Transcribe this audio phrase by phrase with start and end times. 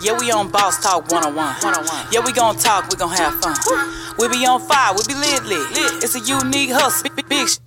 [0.00, 2.06] Yeah, we on Boss Talk 101.
[2.10, 3.56] Yeah, we gon' talk, we gon' have fun.
[4.18, 6.02] We be on fire, we be lit, lit.
[6.02, 7.58] It's a unique hustle, big, big sh-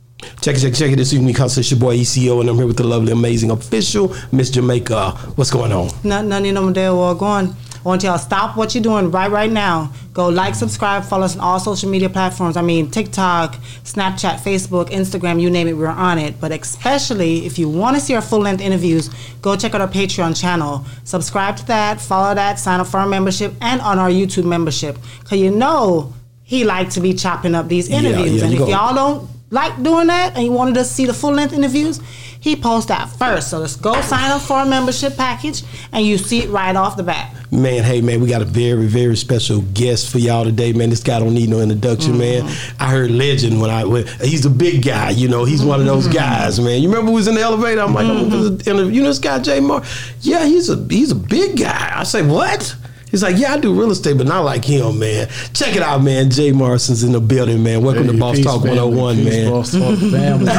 [0.41, 0.95] Check it, check it, check it.
[0.95, 4.49] This evening, it's your boy ECO, and I'm here with the lovely, amazing official Miss
[4.49, 5.11] Jamaica.
[5.35, 5.89] What's going on?
[6.03, 7.55] None, Nothing, nothing on there or going.
[7.83, 9.91] I want y'all to stop what you're doing right right now.
[10.13, 12.55] Go like, subscribe, follow us on all social media platforms.
[12.55, 16.39] I mean TikTok, Snapchat, Facebook, Instagram, you name it, we're on it.
[16.39, 19.09] But especially if you want to see our full length interviews,
[19.41, 20.85] go check out our Patreon channel.
[21.05, 24.97] Subscribe to that, follow that, sign up for our membership, and on our YouTube membership.
[25.23, 26.13] Cause you know
[26.43, 29.83] he like to be chopping up these interviews, yeah, and if go- y'all don't like
[29.83, 31.99] doing that and you wanted to see the full length interviews,
[32.39, 33.49] he posts that first.
[33.49, 36.97] So let's go sign up for a membership package and you see it right off
[36.97, 37.35] the bat.
[37.51, 40.89] Man, hey man, we got a very, very special guest for y'all today, man.
[40.89, 42.47] This guy don't need no introduction, mm-hmm.
[42.47, 42.57] man.
[42.79, 45.43] I heard legend when I when, he's a big guy, you know.
[45.43, 46.15] He's one of those mm-hmm.
[46.15, 46.81] guys, man.
[46.81, 47.81] You remember we was in the elevator?
[47.81, 48.89] I'm like, gonna mm-hmm.
[48.89, 49.83] you know this guy Jay Moore.
[50.21, 51.91] Yeah, he's a he's a big guy.
[51.99, 52.73] I say, what?
[53.11, 55.27] He's like, yeah, I do real estate, but not like him, man.
[55.53, 56.29] Check it out, man.
[56.29, 57.83] Jay Morrison's in the building, man.
[57.83, 58.79] Welcome to Boss Talk family.
[58.79, 59.51] 101, Peace, man.
[59.51, 60.51] Boss Talk family.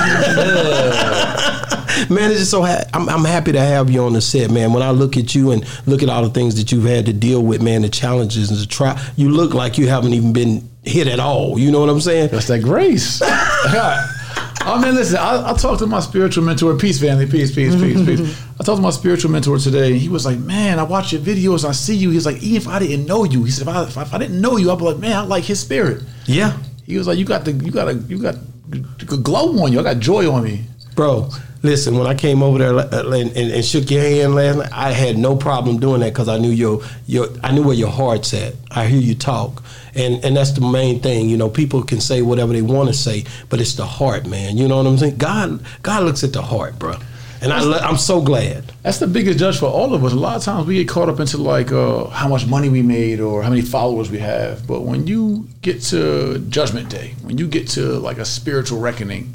[2.08, 4.72] Man, it's just so ha- I'm, I'm happy to have you on the set, man.
[4.72, 7.12] When I look at you and look at all the things that you've had to
[7.12, 10.68] deal with, man, the challenges and the try, you look like you haven't even been
[10.82, 11.58] hit at all.
[11.58, 12.30] You know what I'm saying?
[12.30, 13.20] That's that grace.
[14.64, 17.96] I mean, listen, I, I talked to my spiritual mentor, peace family, peace, peace, peace,
[17.98, 18.24] mm-hmm.
[18.24, 18.42] peace.
[18.60, 21.20] I talked to my spiritual mentor today, and he was like, man, I watch your
[21.20, 22.10] videos, I see you.
[22.10, 24.14] He's like, even if I didn't know you, he said, if I, if I, if
[24.14, 26.02] I didn't know you, I'd be like, man, I like his spirit.
[26.26, 28.36] Yeah, He was like, you got the, you got a, you got
[28.72, 29.80] a glow on you.
[29.80, 30.64] I got joy on me.
[30.94, 31.30] Bro.
[31.64, 34.72] Listen, when I came over there uh, and, and, and shook your hand last night,
[34.72, 37.90] I had no problem doing that because I knew your your I knew where your
[37.90, 38.54] heart's at.
[38.72, 39.62] I hear you talk,
[39.94, 41.28] and and that's the main thing.
[41.28, 44.56] You know, people can say whatever they want to say, but it's the heart, man.
[44.56, 45.18] You know what I'm saying?
[45.18, 46.96] God God looks at the heart, bro.
[47.42, 48.72] And I I'm so glad.
[48.82, 50.12] That's the biggest judge for all of us.
[50.12, 52.82] A lot of times we get caught up into like uh, how much money we
[52.82, 54.64] made or how many followers we have.
[54.66, 59.34] But when you get to Judgment Day, when you get to like a spiritual reckoning,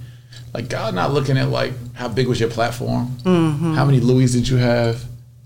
[0.58, 4.50] like God not looking at like how big was your platform, how many Louis did
[4.50, 5.04] you have,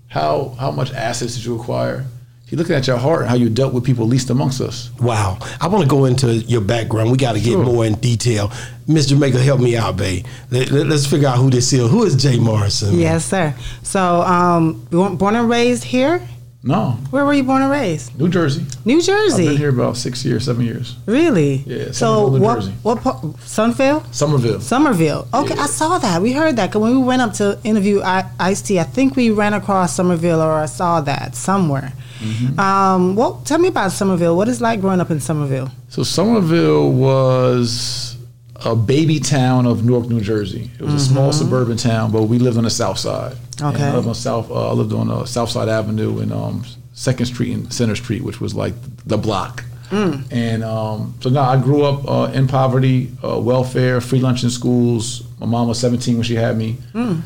[0.08, 2.06] how how much assets did you acquire.
[2.46, 4.90] He's looking at your heart and how you dealt with people least amongst us.
[5.00, 5.38] Wow.
[5.60, 7.10] I want to go into your background.
[7.10, 7.64] We got to get Sure.
[7.64, 8.52] more in detail.
[8.86, 10.26] Miss Jamaica, help me out, babe.
[10.50, 11.90] Let, us figure out who this is.
[11.90, 12.98] Who is Jay Morrison?
[12.98, 13.54] Yes, sir.
[13.82, 16.20] So, um, weren't born and raised here?
[16.64, 18.16] No, Where were you born and raised?
[18.20, 18.64] New Jersey.
[18.84, 19.42] New Jersey.
[19.42, 20.94] I've been here about six years, seven years.
[21.06, 21.56] Really?
[21.66, 22.54] Yeah, So Somerville, New what?
[22.54, 22.72] Jersey.
[22.82, 23.00] What?
[23.02, 24.14] part- Sunville?
[24.14, 24.60] Somerville.
[24.60, 25.26] Somerville.
[25.34, 25.62] Okay, Yeah.
[25.62, 26.22] I saw that.
[26.22, 29.16] We heard that because when we went up to interview I- Ice T, I think
[29.16, 31.92] we ran across Somerville, or I saw that somewhere.
[32.20, 32.60] Mm-hmm.
[32.60, 34.36] Um, well, tell me about Somerville.
[34.36, 35.68] What is it like growing up in Somerville?
[35.88, 38.16] So Somerville was
[38.64, 40.70] a baby town of Newark, New Jersey.
[40.78, 43.36] It was a small suburban town, but we lived on the south side.
[43.60, 43.84] And Okay.
[43.84, 44.50] I lived on South.
[44.50, 46.64] Uh, I lived on uh, South Side Avenue and um,
[46.94, 48.74] Second Street and Center Street, which was like
[49.06, 49.64] the block.
[49.92, 54.48] And um, so now I grew up uh, in poverty, uh, welfare, free lunch in
[54.48, 55.22] schools.
[55.38, 56.78] My mom was 17 when she had me.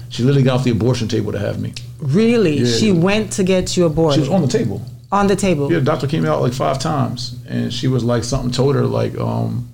[0.09, 1.75] She literally got off the abortion table to have me.
[2.01, 2.59] Really?
[2.59, 2.77] Yeah.
[2.77, 4.17] She went to get you aborted.
[4.17, 4.83] She was on the table.
[5.13, 5.71] on the table.
[5.71, 8.85] Yeah, the doctor came out like five times, and she was like, something told her
[8.85, 9.69] like, um,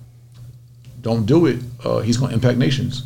[1.01, 1.61] "Don't do it.
[1.83, 3.05] Uh, he's going to impact nations."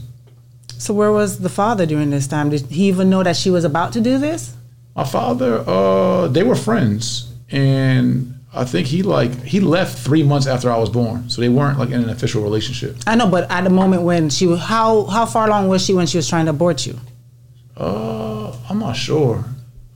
[0.77, 2.49] So where was the father during this time?
[2.49, 4.53] Did he even know that she was about to do this?
[4.95, 10.47] My father, uh, they were friends, and I think he like he left three months
[10.47, 12.95] after I was born, so they weren't like in an official relationship.
[13.05, 15.93] I know, but at the moment when she was, how how far along was she
[15.93, 16.99] when she was trying to abort you?
[17.75, 19.45] Uh, I'm not sure.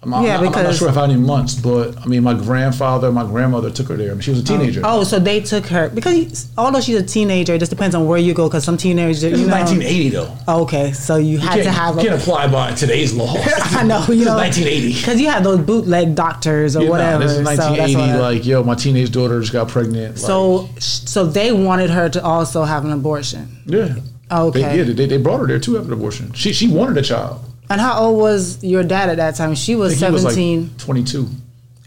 [0.03, 2.33] I'm, I'm Yeah, not, I'm not because- sure how many months, but I mean, my
[2.33, 4.09] grandfather, my grandmother took her there.
[4.09, 4.57] I mean, she was a oh.
[4.57, 4.81] teenager.
[4.83, 8.17] Oh, so they took her because although she's a teenager, it just depends on where
[8.17, 8.47] you go.
[8.47, 10.35] Because some teenagers, this you is know, 1980 though.
[10.47, 12.03] Oh, okay, so you had to have you a.
[12.05, 13.35] can't apply by today's law.
[13.37, 14.93] I know, you know, 1980.
[14.93, 17.23] because you had those bootleg doctors or Yeah, nah, whatever.
[17.23, 17.95] this is so 1980.
[17.95, 20.15] what I- like, yo, my teenage daughter just got pregnant.
[20.15, 23.61] like- so so they wanted her to also have an abortion.
[23.67, 23.95] Yeah.
[24.31, 24.61] Okay.
[24.61, 26.31] They, yeah, they, they brought her there too after the abortion.
[26.33, 27.41] She she wanted a child.
[27.71, 29.55] And how old was your dad at that time?
[29.55, 30.71] She was think he was like seventeen.
[30.77, 31.29] 22,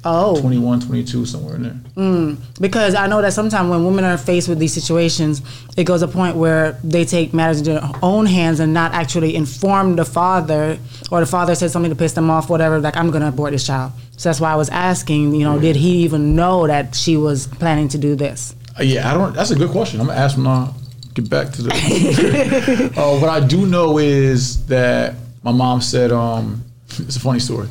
[0.04, 2.36] oh, 21, 22, somewhere in there.
[2.58, 5.42] because I know that sometimes when women are faced with these situations,
[5.76, 9.36] it goes a point where they take matters into their own hands and not actually
[9.36, 10.78] inform the father,
[11.10, 12.80] or the father said something to piss them off, whatever.
[12.80, 13.92] Like I'm going to abort this child.
[14.16, 15.34] So that's why I was asking.
[15.34, 18.54] You know, did he even know that she was planning to do this?
[18.78, 19.34] Uh, yeah, I don't.
[19.34, 20.00] That's a good question.
[20.00, 20.74] I'm gonna ask him now.
[21.12, 22.92] Get back to the.
[22.96, 26.10] uh, what I do know is that my mom said.
[26.10, 26.64] Um,
[26.98, 27.68] it's a funny story.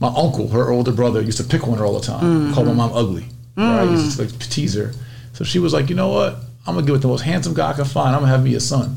[0.00, 2.54] My uncle, her older brother, used to pick on her all the time.
[2.54, 3.26] Called my mom ugly.
[3.56, 3.84] Right?
[3.84, 4.92] Used to like tease her.
[5.32, 6.36] So she was like, you know what?
[6.66, 8.14] I'm gonna give it the most handsome guy I can find.
[8.14, 8.96] I'm gonna have me a son.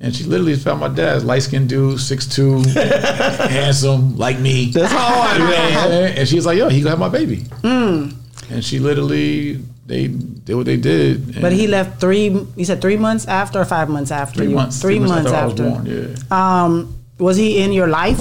[0.00, 2.66] And she literally found my dad, light skinned dude, 6'2",
[3.50, 4.72] handsome, like me.
[4.72, 6.18] That's hard, man.
[6.18, 7.44] And she was like, yo, he gonna have my baby.
[7.62, 8.10] Hmm.
[8.50, 11.40] And she literally, they did what they did.
[11.40, 12.30] But he left three.
[12.56, 14.56] You said three months after or five months after three you?
[14.56, 14.80] months.
[14.80, 15.62] Three, months, I after.
[15.64, 16.62] was born, yeah.
[16.64, 18.20] Um, was he in your life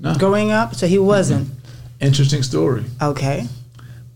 [0.00, 0.14] No.
[0.14, 0.74] growing up?
[0.74, 1.48] So he wasn't.
[2.00, 2.84] Interesting story.
[3.00, 3.46] Okay.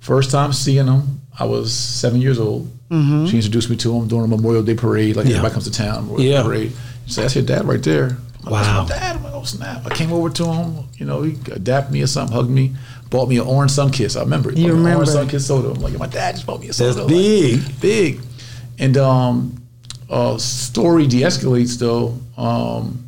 [0.00, 2.70] First time seeing him, I was seven years old.
[2.90, 3.26] Mm-hmm.
[3.26, 5.16] She introduced me to him during a Memorial Day parade.
[5.16, 5.36] Like Yeah.
[5.36, 6.38] everybody comes to town, Memorial Yeah.
[6.42, 6.72] Day parade.
[7.06, 8.84] She said, "That's your dad right there." I'm like, Wow.
[8.84, 9.16] That's my dad.
[9.16, 10.74] I'm like, "Oh snap!" I came over to him.
[10.98, 12.74] You know, he adapted me or something, hugged me,
[13.10, 14.14] bought me an orange sun kiss.
[14.16, 14.56] I remember it.
[14.58, 14.96] You Bought me an remember.
[14.98, 15.68] orange sun kiss soda?
[15.70, 16.94] I'm like, my dad just bought me a soda.
[16.94, 17.80] That's Like, big.
[17.80, 18.20] big.
[18.78, 19.62] And um,
[20.08, 23.05] uh, story de-escalates though, um,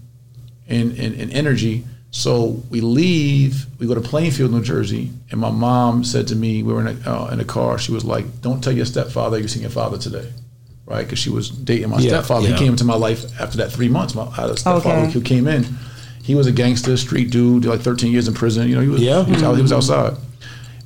[0.69, 1.85] in, in in energy.
[2.11, 3.67] So we leave.
[3.79, 6.97] We go to Plainfield, New Jersey, and my mom said to me, we were in
[7.05, 7.79] a, uh, in a car.
[7.79, 10.31] She was like, "Don't tell your stepfather you're seeing your father today."
[10.87, 12.49] Right, because she was dating my Yeah, stepfather.
[12.49, 12.55] yeah.
[12.55, 14.15] He came into my life after that three months.
[14.15, 15.11] My I had a stepfather Okay.
[15.13, 15.67] who came in.
[16.23, 18.67] He was a gangster, street dude, like 13 years in prison.
[18.69, 19.23] You know, he was Yeah.
[19.25, 20.15] he was, out, he was outside.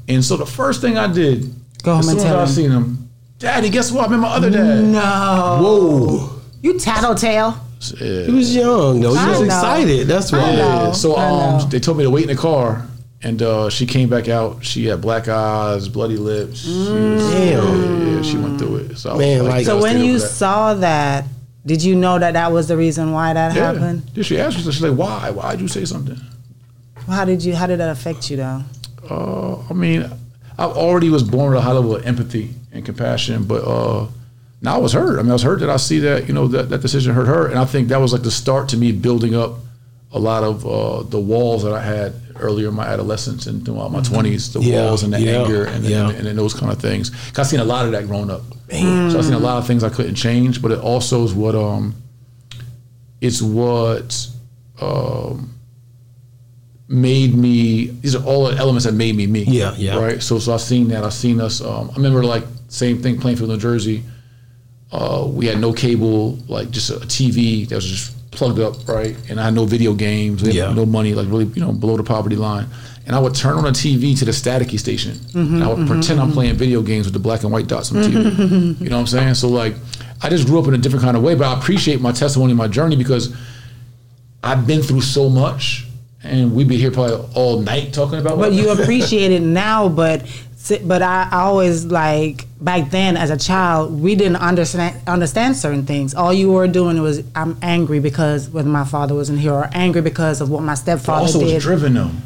[0.09, 2.49] And so the first thing I did, Go as soon as I him.
[2.49, 3.09] seen him,
[3.39, 4.07] Daddy, guess what?
[4.07, 4.85] I met my other dad.
[4.85, 5.59] No.
[5.63, 6.41] Whoa.
[6.63, 7.57] You tattletale.
[7.91, 9.13] He was young though.
[9.13, 9.45] He I was know.
[9.47, 10.07] excited.
[10.07, 10.57] That's I why.
[10.57, 10.93] know.
[10.93, 12.87] So um, they told me to wait in the car,
[13.23, 14.65] and uh, she came back out.
[14.65, 16.61] She had black eyes, bloody lips.
[16.61, 18.17] She was, Damn.
[18.17, 18.99] yeah, she went through it.
[18.99, 20.29] So Man, like- So when you that.
[20.29, 21.25] saw that,
[21.67, 23.73] did you know that that was the reason why that yeah.
[23.73, 24.13] happened?
[24.15, 24.63] Did she asked me.
[24.65, 25.31] So she's like, "Why?
[25.31, 26.19] Why'd you say something?"
[27.09, 27.55] How did you?
[27.55, 28.63] How did that affect you though?
[29.11, 30.09] Uh, I mean,
[30.59, 34.07] I already was born with a high level of empathy and compassion, but uh,
[34.63, 35.19] now I was hurt.
[35.19, 37.27] I mean, I was hurt that I see that you know that, that decision hurt
[37.27, 39.59] her, and I think that was like the start to me building up
[40.13, 43.91] a lot of uh, the walls that I had earlier in my adolescence and throughout
[43.93, 46.11] my twenties, the Yeah, walls and the yeah, anger and, yeah.
[46.11, 47.11] and, and those kind of things.
[47.11, 48.43] 'Cause I've seen a lot of that growing up.
[48.71, 51.55] So I've seen a lot of things I couldn't change, but it also is what
[51.55, 51.95] um,
[53.21, 54.27] it's what
[54.81, 55.55] um,
[56.89, 57.87] made me.
[57.87, 59.45] These are all the elements that made me me.
[59.45, 59.99] Yeah, yeah.
[59.99, 60.23] Right.
[60.23, 61.05] So, so I've seen that.
[61.05, 61.61] I've seen us.
[61.61, 64.03] Um, I remember like same thing, Plainfield, New Jersey.
[64.93, 69.17] Uh, we had no cable, like just a TV that was just plugged up, right?
[69.31, 70.43] And I had no video games.
[70.43, 70.73] We had Yeah.
[70.73, 72.67] no money, like really, you know, below the poverty line.
[73.07, 75.13] And I would turn on the TV to the staticky station.
[75.13, 76.35] Mm-hmm, and I would mm-hmm, pretend I'm mm-hmm.
[76.35, 78.81] playing video games with the black and white dots on the TV.
[78.81, 79.35] you know what I'm saying?
[79.35, 79.75] So like,
[80.23, 82.55] I just grew up in a different kind of way, but I appreciate my testimony,
[82.55, 83.35] my journey because
[84.45, 85.87] I've been through so much,
[86.23, 88.39] and we'd be here probably all night talking about.
[88.39, 90.23] But what- you appreciate it now, but
[90.85, 95.85] but I, I always like back then as a child we didn't understand understand certain
[95.85, 96.15] things.
[96.15, 100.03] All you were doing was I'm angry because whether my father wasn't here or angry
[100.03, 101.55] because of what my I stepfather also did.
[101.55, 102.23] was driven them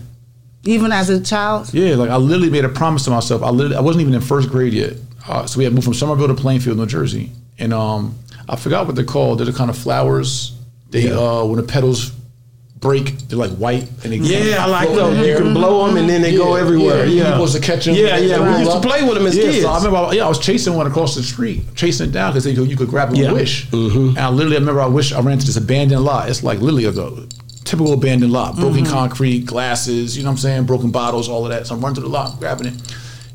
[0.65, 3.43] Even as a child, Yeah, like I literally made a promise to myself.
[3.43, 4.94] I literally, I wasn't even in first grade yet.
[5.29, 8.15] Uh, so we had moved from Somerville to Plainfield, New Jersey, and um,
[8.49, 9.39] I forgot what they're called.
[9.39, 10.53] They're the kind of flowers.
[10.91, 12.12] They uh, when the petals
[12.81, 15.26] break, they're like white and they Yeah, I like float in those.
[15.26, 17.06] the You can blow them and then they go everywhere.
[17.06, 17.94] Yeah, Yeah, you're supposed to catch them.
[17.94, 18.40] Yeah, yeah.
[18.40, 19.62] We used to play with them as yeah, kids.
[19.62, 22.46] So I remember, yeah, I was chasing one across the street, chasing it down because
[22.46, 23.28] you could, you could grab them Yeah.
[23.28, 23.67] and wish.
[23.69, 24.08] Mm-hmm.
[24.11, 26.28] And I literally, I remember, I wish I ran to this abandoned lot.
[26.28, 26.93] It's like literally a
[27.64, 28.93] typical abandoned lot, broken mm-hmm.
[28.93, 30.17] concrete, glasses.
[30.17, 30.64] You know what I'm saying?
[30.67, 31.67] Broken bottles, all of that.
[31.67, 32.75] So I'm running through the lot, grabbing it.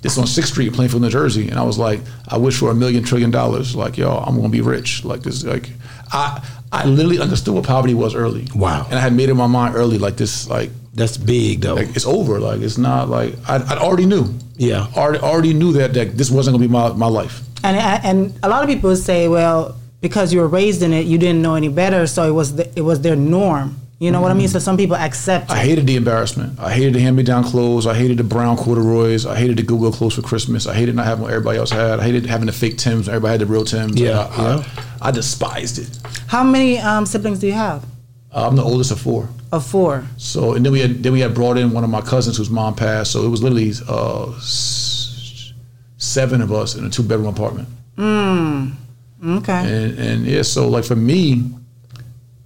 [0.02, 2.74] This on Sixth Street, Plainfield, New Jersey, and I was like, I wish for a
[2.74, 3.76] million trillion dollars.
[3.76, 5.06] Like, yo, I'm gonna be rich.
[5.06, 5.70] Like this, like
[6.12, 8.48] I, I literally understood what poverty was early.
[8.56, 8.86] Wow.
[8.90, 11.76] And I had made it in my mind early, like this, like That's big though.
[11.76, 12.40] like it's over.
[12.40, 14.34] Like it's not like I, I already knew.
[14.56, 14.88] Yeah.
[14.96, 17.42] already already knew that that this wasn't gonna be my, my life.
[17.64, 21.18] and and a lot of people say, well, because you were raised in it, you
[21.18, 23.78] didn't know any better, so it was the, it was their norm.
[24.00, 24.48] You know what I mean?
[24.48, 24.54] Mm-hmm.
[24.54, 25.52] So some people accept.
[25.52, 25.66] I it.
[25.68, 26.60] hated the embarrassment.
[26.60, 27.86] I hated the hand me down clothes.
[27.86, 29.28] I hated the brown corduroys.
[29.28, 30.66] I hated the Google clothes for Christmas.
[30.66, 32.00] I hated not having what everybody else had.
[32.00, 33.08] I hated having the fake Tims.
[33.08, 34.02] Everybody had the real Tims.
[34.02, 34.64] Yeah, I, yeah.
[35.02, 36.00] I, I despised it.
[36.32, 37.84] How many um, siblings do you have?
[38.34, 39.28] Uh, I'm the oldest of four.
[39.52, 40.06] Of four.
[40.16, 42.50] So and then we had then we had brought in one of my cousins whose
[42.50, 43.12] mom passed.
[43.12, 45.52] So it was literally uh, s-
[45.98, 47.68] seven of us in a two bedroom apartment.
[47.98, 48.72] Mm.
[49.40, 49.54] Okay.
[49.54, 51.52] And and yeah, so like for me,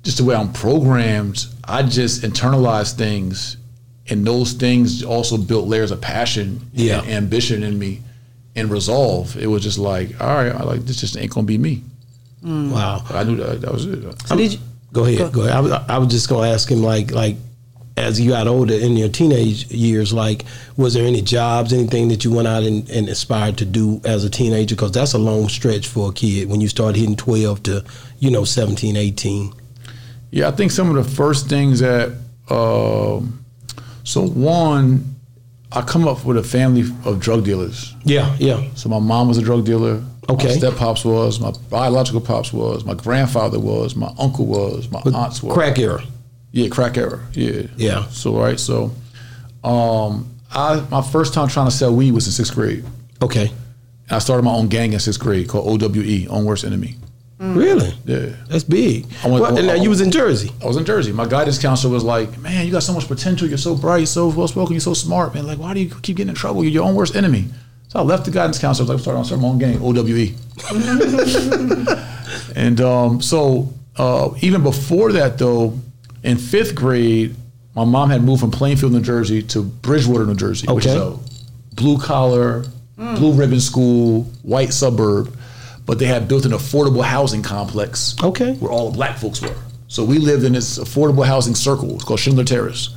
[0.01, 3.57] just the way I'm programmed, I just internalize things,
[4.09, 7.01] and those things also built layers of passion Yeah.
[7.03, 8.01] and ambition in me,
[8.55, 9.37] and resolve.
[9.37, 11.83] It was just like, all right, I like this just ain't gonna be me.
[12.45, 13.03] Wow.
[13.09, 14.27] I knew that that was it.
[14.27, 14.59] So did you?
[14.93, 15.33] Go ahead.
[15.33, 15.53] Go, ahead.
[15.53, 17.35] I was, I was just gonna ask him like like
[17.97, 20.45] as you got older in your teenage years, like
[20.77, 24.23] was there any jobs, anything that you went out and, and aspired to do as
[24.23, 24.75] a teenager?
[24.75, 27.83] Because that's a long stretch for a kid when you start hitting twelve to
[28.19, 29.53] you know 17, 18.
[30.31, 32.11] Yeah, I think some of the first things that,
[32.49, 33.45] um,
[34.03, 35.14] so one,
[35.75, 37.93] I come up with a family of drug dealers.
[38.03, 38.63] Yeah, yeah.
[38.75, 40.01] So my mom was a drug dealer.
[40.29, 40.47] Okay.
[40.47, 41.39] My step pops was.
[41.39, 42.85] My biological pops was.
[42.85, 43.95] My grandfather was.
[43.95, 44.89] My uncle was.
[44.89, 45.53] My aunts were.
[45.53, 46.03] Crack era.
[46.51, 47.21] Yeah, crack era.
[47.33, 47.63] Yeah.
[47.75, 48.07] Yeah.
[48.07, 48.59] So right.
[48.59, 48.91] So,
[49.63, 52.85] um, I my first time trying to sell weed was in sixth grade.
[53.21, 53.51] Okay.
[54.09, 56.95] I started my own gang in sixth grade called OWE, Own Worst Enemy.
[57.37, 57.93] Really?
[58.05, 58.27] Yeah.
[58.47, 59.05] That's big.
[59.23, 60.51] I went- Well, and now I- you was in Jersey.
[60.63, 61.11] I was in Jersey.
[61.11, 63.47] My guidance counselor was like, "Man, you got so much potential.
[63.47, 64.73] You're so bright, so well spoken.
[64.73, 65.45] You're so smart, man.
[65.45, 66.63] Like, why do you keep getting in trouble?
[66.63, 67.45] You're your own worst enemy."
[67.89, 68.89] So I left the guidance counselor.
[68.89, 70.33] I was like, "Start on start my own gang, OWE."
[72.55, 75.77] and um, so uh, even before that, though,
[76.23, 77.35] in fifth grade,
[77.75, 81.17] my mom had moved from Plainfield, New Jersey, to Bridgewater, New Jersey, which is a
[81.75, 82.63] blue collar,
[82.97, 85.35] blue ribbon school, white suburb.
[85.85, 88.53] But they had built an affordable housing complex Okay.
[88.55, 89.55] where all the black folks were.
[89.87, 91.93] So we lived in this affordable housing circle.
[91.95, 92.89] It's called Schindler Terrace.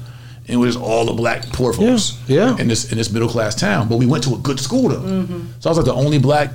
[0.46, 2.58] And it was all the black poor folks Yeah, yeah.
[2.58, 3.88] in this in this middle class town.
[3.88, 5.00] But we went to a good school though.
[5.00, 5.40] Mm-hmm.
[5.60, 6.50] So I was like the only black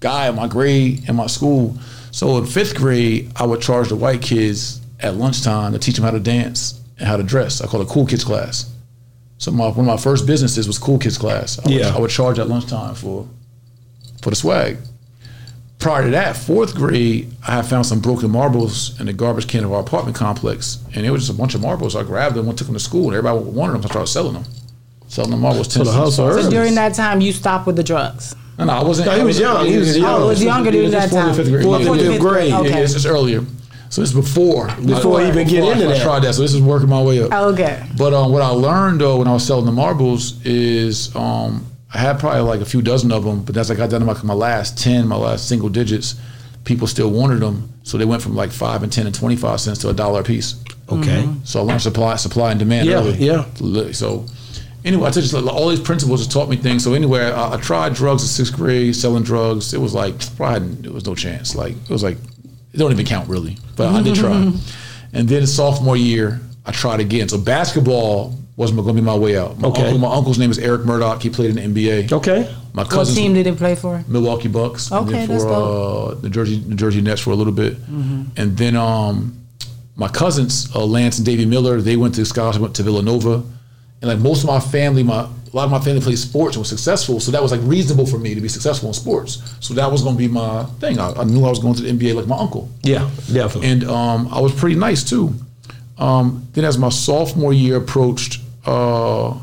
[0.00, 1.74] guy in my grade in my school.
[2.10, 6.04] So in fifth grade, I would charge the white kids at lunchtime to teach them
[6.04, 7.62] how to dance and how to dress.
[7.62, 8.70] I call it cool kids class.
[9.38, 11.58] So my, one of my first businesses was cool kids class.
[11.58, 11.94] I would, Yeah.
[11.96, 13.26] I would charge at lunchtime for
[14.20, 14.76] for the swag
[15.78, 19.64] prior to that, fourth grade, I had found some broken marbles in the garbage can
[19.64, 21.94] of our apartment complex, and it was just a bunch of marbles.
[21.96, 23.82] I grabbed them, went took them to school, and everybody wanted them.
[23.82, 24.44] So I started selling them,
[25.08, 25.72] selling the marbles.
[25.72, 26.16] So the 10 cents.
[26.16, 28.34] hustle So during that time, you stopped with the drugs.
[28.58, 29.06] No, no, I wasn't.
[29.06, 29.66] No, he I was young.
[29.66, 30.20] He was young.
[30.20, 31.44] Oh, it was younger during It was that fourth and time.
[31.44, 31.64] fifth grade.
[31.64, 32.48] Fourth Yeah, and yeah, fifth grade.
[32.50, 32.82] Yeah, Okay.
[32.82, 33.44] it's, it's earlier.
[33.90, 36.02] So it's before Before you even get before I- into I that.
[36.02, 36.34] tried that.
[36.34, 37.32] So this is working my way up.
[37.32, 37.82] Okay.
[37.96, 41.98] But um, what I learned though when I was selling the marbles is um, I
[41.98, 44.22] had probably like a few dozen of them, but as I got down to my,
[44.22, 46.16] my last ten, my last single digits,
[46.64, 49.60] people still wanted them, so they went from like five and ten and twenty five
[49.60, 50.62] cents to a dollar a piece.
[50.90, 51.22] Okay.
[51.22, 51.44] Mm-hmm.
[51.44, 53.14] So I learned supply, supply and demand Yeah, early.
[53.14, 53.92] yeah.
[53.92, 54.26] So
[54.84, 56.84] anyway, I just all these principles have taught me things.
[56.84, 59.72] So anyway, I, I tried drugs in sixth grade, selling drugs.
[59.74, 61.54] It was like probably it was no chance.
[61.54, 62.16] Like it was like
[62.72, 64.52] it don't even count really, but I did try.
[65.14, 67.30] And then sophomore year, I tried again.
[67.30, 69.56] So basketball wasn't going to be my way out.
[69.60, 69.84] My, Okay.
[69.84, 71.22] uncle, my uncle's name is Eric Murdock.
[71.22, 72.12] He played in the NBA.
[72.12, 72.40] Okay.
[72.74, 74.04] My What cousin team did he play for?
[74.08, 74.90] Milwaukee Bucks.
[74.90, 76.18] and Okay, then that's for dope.
[76.18, 77.76] uh, the Jersey New Jersey Nets for a little bit,
[78.36, 79.16] and then um,
[79.96, 83.34] my cousins uh, Lance and Davey Miller they went to scholarship went to Villanova,
[84.02, 85.20] and like most of my family, my
[85.52, 88.06] a lot of my family played sports and was successful, so that was like reasonable
[88.06, 89.30] for me to be successful in sports.
[89.60, 90.98] So that was going to be my thing.
[90.98, 93.68] I, I knew I was going to the NBA like my uncle, Yeah, definitely.
[93.70, 95.32] and um, I was pretty nice too.
[95.96, 98.40] Um, then as my sophomore year approached,
[98.72, 99.38] uh,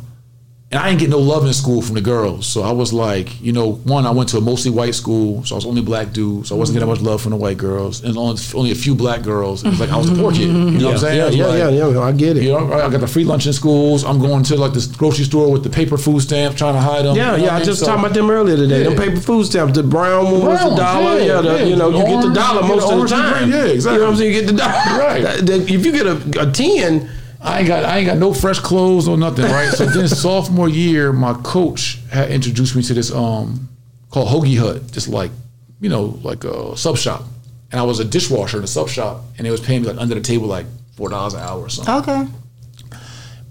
[0.72, 2.48] and I didn't get no love in school from the girls.
[2.48, 5.56] So I was like, you know, one, I went to a mostly white school, so
[5.56, 7.58] I was only black dude, so I wasn't getting that much love from the white
[7.58, 9.64] girls, and only, only a few black girls.
[9.64, 10.42] It was like I was a poor kid.
[10.42, 11.18] You know yeah, what I'm saying?
[11.18, 12.44] yeah, It yeah, like, yeah, yeah, I get it.
[12.44, 14.04] You know, I got the free lunch in schools.
[14.04, 17.06] I'm going to like this grocery store with the paper food stamps, trying to hide
[17.06, 17.16] them.
[17.16, 17.54] Yeah, You know yeah.
[17.54, 17.66] I mean?
[17.66, 18.84] just So- talked about them earlier today.
[18.84, 19.00] Them Yeah.
[19.06, 21.20] paper food stamps, the brown one was dollar.
[21.22, 23.50] yeah, the, you know, you get the dollar most of the time.
[23.50, 23.94] green, yeah, exactly.
[23.94, 24.34] You know what I'm saying?
[24.34, 25.00] You get the dollar.
[25.00, 25.50] Right.
[25.76, 27.08] If you get a, a ten,
[27.46, 29.72] I ain't got I ain't got no fresh clothes or nothing, right?
[29.72, 33.70] so then sophomore year, my coach had introduced me to this um
[34.10, 35.32] called Hoagie Hut, just like
[35.80, 37.24] you know like a sub shop,
[37.72, 39.98] and I was a dishwasher in a sub shop, and they was paying me like
[39.98, 41.94] under the table like four dollars an hour or something.
[41.96, 42.32] Okay.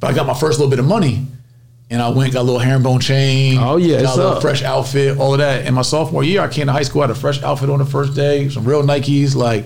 [0.00, 1.26] But I got my first little bit of money,
[1.88, 3.58] and I went got a little herringbone chain.
[3.58, 4.42] Oh, yeah, got a little up.
[4.42, 5.66] fresh outfit, all of that.
[5.66, 7.78] And my sophomore year, I came to high school, I had a fresh outfit on
[7.78, 9.64] the first day, some real Nikes, like.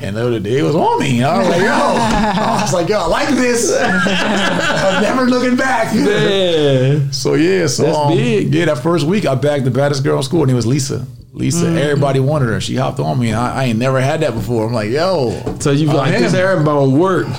[0.00, 1.22] And the other day it was on me.
[1.24, 3.76] I was like, yo, I was like, yo, I like this.
[3.80, 5.92] I'm never looking back.
[5.94, 7.10] yeah.
[7.10, 8.54] So yeah, so That's um, big.
[8.54, 11.06] Yeah, that first week I bagged the baddest girl in school, and it was Lisa.
[11.32, 11.78] Lisa, Mm-hmm.
[11.78, 12.60] everybody wanted her.
[12.60, 14.66] She hopped on me, and I, I ain't never had that before.
[14.66, 15.30] I'm like, yo.
[15.60, 16.38] So you like this him.
[16.38, 17.30] herringbone worked.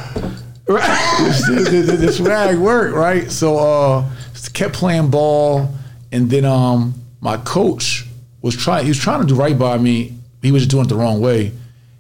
[0.68, 1.18] Right.
[1.50, 3.30] this the, the swag worked, right?
[3.32, 4.10] So uh
[4.54, 5.74] kept playing ball
[6.12, 8.06] and then um my coach
[8.42, 10.13] was trying he was trying to do right by me.
[10.44, 11.51] He was just doing it the wrong way.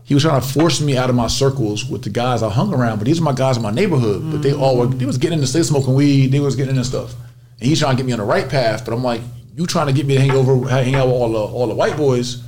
[0.09, 2.73] He was trying to force me out of my circles with the guys I hung
[2.73, 4.31] around, but these are my guys in my neighborhood.
[4.31, 6.83] But they all were they was getting into they smoking weed, they was getting into
[6.83, 7.13] stuff.
[7.59, 9.21] And he's trying to get me on the right path, but I'm like,
[9.55, 11.75] you trying to get me to hang over hang out with all the all the
[11.75, 12.43] white boys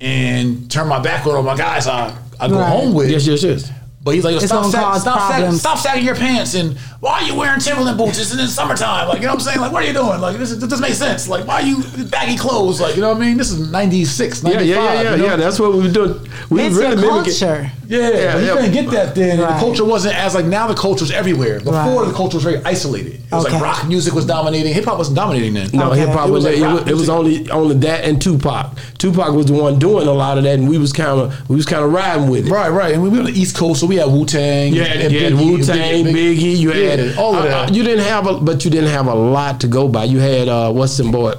[0.00, 2.68] and turn my back on all my guys I I go Right.
[2.70, 3.10] home with.
[3.10, 3.70] yes, yes, yes.
[4.00, 7.20] But he's like, It's stop, gonna sag, stop, sag, stop sagging your pants, and why
[7.20, 8.18] are you wearing Timberland boots?
[8.18, 9.60] It's in the summertime, like you know what I'm saying.
[9.60, 10.20] Like, what are you doing?
[10.20, 11.28] Like, this, is- this doesn't make sense.
[11.28, 12.80] Like, why are you baggy clothes?
[12.80, 13.36] Like, you know what I mean?
[13.36, 14.66] This is '96, '95.
[14.66, 15.24] yeah, yeah, yeah, you know?
[15.24, 15.36] yeah.
[15.36, 16.14] That's what we were doing.
[16.48, 17.24] We It's really your mimicking.
[17.38, 17.72] culture.
[17.88, 18.54] Yeah, Yeah, but you yeah.
[18.54, 19.30] couldn't get that then.
[19.30, 19.54] and Right.
[19.54, 20.66] The culture wasn't as like now.
[20.68, 21.58] The culture's everywhere.
[21.58, 22.06] Before Right.
[22.08, 23.14] the culture was very isolated.
[23.14, 23.54] It was Okay.
[23.54, 24.72] like rock music was dominating.
[24.74, 25.70] Hip hop wasn't dominating then.
[25.72, 26.00] No, Okay.
[26.00, 28.76] hip hop It was was like it, was, it was only only that and Tupac.
[28.98, 31.56] Tupac was the one doing a lot of that, and we was kind of we
[31.56, 32.50] was kind of riding with it.
[32.50, 32.92] Right, right.
[32.94, 34.72] And we were on the East Coast, so we had Wu Tang.
[34.72, 36.56] You had, you had Wu Tang, Biggie.
[36.56, 37.70] You had yeah, all of uh, that.
[37.70, 40.04] uh, you didn't have, a, but you didn't have a lot to go by.
[40.04, 41.32] You had uh, what's the boy?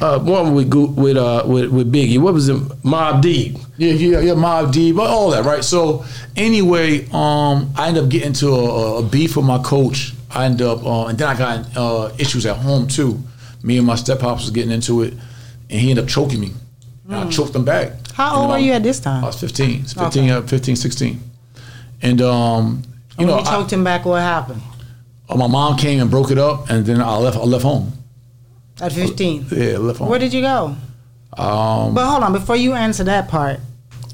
[0.00, 2.18] Uh, one with Gu- with uh with, with Biggie.
[2.18, 2.56] What was it?
[2.82, 3.58] Mobb Deep.
[3.76, 5.62] Yeah, yeah, yeah, Mobb Deep, all that, right?
[5.64, 6.04] So
[6.36, 10.14] anyway, um, I ended up getting into a, a beef with my coach.
[10.30, 13.18] I ended up, uh, and then I got uh, issues at home too.
[13.62, 15.12] Me and my step pops was getting into it,
[15.68, 16.52] and he ended up choking me.
[17.06, 17.88] And I choked him back.
[17.90, 17.96] Hmm.
[18.14, 19.24] How old then were you at this time?
[19.24, 20.30] I was 15, 15, Okay.
[20.30, 21.20] uh, 15 16.
[22.02, 22.82] And, um,
[23.18, 24.62] you when know, you choked him back, what happened?
[25.28, 27.92] Uh, my mom came and broke it up, and then I left, I left home.
[28.80, 29.46] At 15.
[29.50, 30.08] Yeah, I left home.
[30.08, 30.76] Where did you go?
[31.36, 33.60] um, But hold on, before you answer that part,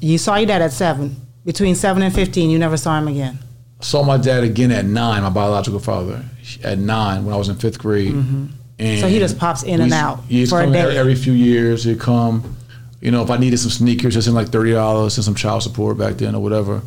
[0.01, 1.15] you saw your dad at seven.
[1.45, 3.39] Between seven and 15, you never saw him again.
[3.79, 6.23] saw my dad again at nine, my biological father,
[6.63, 8.13] at nine when I was in fifth grade.
[8.13, 9.01] And Mm-hmm.
[9.01, 10.79] So he just pops in and out for a day.
[10.81, 11.83] every, every few years.
[11.85, 12.55] He'd come.
[13.01, 15.63] You know, if I needed some sneakers, just in like thirty dollars and some child
[15.63, 16.81] support back then or whatever,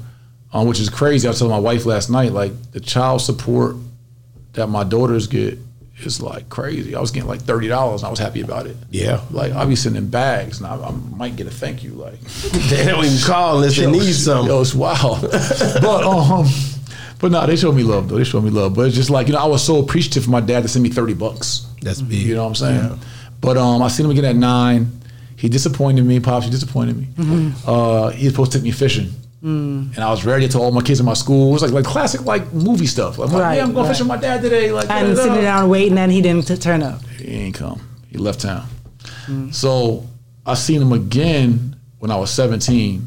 [0.53, 1.27] um, which is crazy.
[1.27, 3.77] I was telling my wife last night, like the child support
[4.55, 5.59] that my daughters get
[5.99, 6.95] is like crazy.
[6.95, 8.77] I was getting like thirty dollars, and I was happy about it.
[8.91, 9.21] Yeah.
[9.31, 11.93] Like I'll be sending bags, and I, I might get a thank you.
[11.93, 12.21] Like
[12.69, 14.49] They don't even call unless they need something.
[14.49, 15.23] Yo, it's wild.
[15.31, 16.47] but um,
[17.21, 18.17] but no, they showed me love though.
[18.17, 18.75] They showed me love.
[18.75, 20.83] But it's just like you know, I was so appreciative for my dad to send
[20.83, 21.67] me thirty bucks.
[21.83, 22.19] That's big.
[22.19, 23.01] You know what I'm saying?
[23.41, 25.01] But um, I seen him again at nine.
[25.37, 26.21] He disappointed me.
[26.21, 27.09] Pops, he disappointed me.
[27.67, 29.11] Uh, he was supposed to take me fishing.
[29.43, 31.49] And I was ready to tell all my kids in my school.
[31.49, 33.17] It was like like classic like movie stuff.
[33.19, 33.93] Like, Right, yeah, I'm going right.
[33.93, 34.71] fishing with my dad today.
[34.71, 35.23] Like, And da-da-da.
[35.23, 37.03] sitting down waiting, and he didn't t- turn up.
[37.19, 37.81] He ain't come.
[38.11, 38.67] He left town.
[39.53, 40.07] So
[40.45, 43.07] I seen him again when I was 17,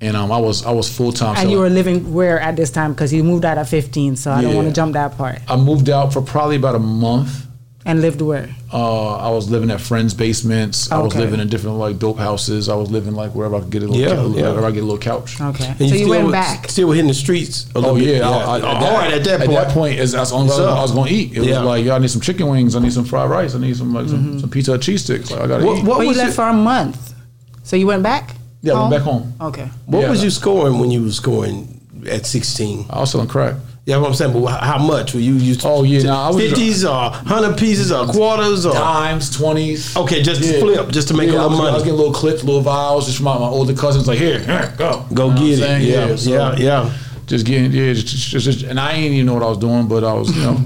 [0.00, 1.36] and um, I was I was full time.
[1.38, 2.92] And you were living where at this time?
[2.92, 5.38] Because you moved out at 15, so I don't want to jump that part.
[5.48, 7.46] I moved out for probably about a month.
[7.88, 8.48] And lived where?
[8.72, 10.90] Uh, I was living at friends' basements.
[10.90, 12.68] I was living in different like dope houses.
[12.68, 14.42] I was living like wherever I could get a little, Yeah, couch, yeah.
[14.50, 15.40] wherever I get a little couch.
[15.40, 15.68] Okay.
[15.68, 16.68] And so you still went was- back.
[16.68, 17.66] Still hitting the streets.
[17.66, 18.16] A Oh little bit.
[18.18, 19.12] yeah, I, I, at all that, right.
[19.14, 20.78] At that point, At that point, is that's the only What's stuff up?
[20.78, 21.30] I was going to eat.
[21.36, 21.58] It Yeah.
[21.60, 22.74] was like, yo, I need some chicken wings.
[22.74, 23.54] I need some fried rice.
[23.54, 25.30] I need some like some, some pizza or cheese sticks.
[25.30, 25.84] Like I got to What- eat.
[25.84, 27.14] what Well, you was left it- for a month.
[27.62, 28.34] So you went back?
[28.62, 29.32] Yeah, I went back home.
[29.40, 29.70] Okay.
[29.86, 30.10] what Yeah.
[30.10, 32.84] was you scoring when you was scoring at sixteen?
[32.90, 33.54] I was selling crack.
[33.86, 35.34] Yeah, what I'm saying, but how much were you?
[35.34, 39.96] you Oh, yeah, nah, I was- fifties or hundred pieces or quarters or Dimes, twenties.
[39.96, 41.84] okay, just to flip, just to make Yeah, a I little was, I was money.
[41.84, 44.08] getting little clips, little vials, just from my, my older cousins.
[44.08, 45.56] Like here, here, go, Go You know get it.
[45.58, 45.86] saying?
[45.88, 46.90] Yeah, so yeah, yeah.
[47.28, 49.86] Just getting, yeah, just, just, just, and I ain't even know what I was doing,
[49.86, 50.60] but I was, you know,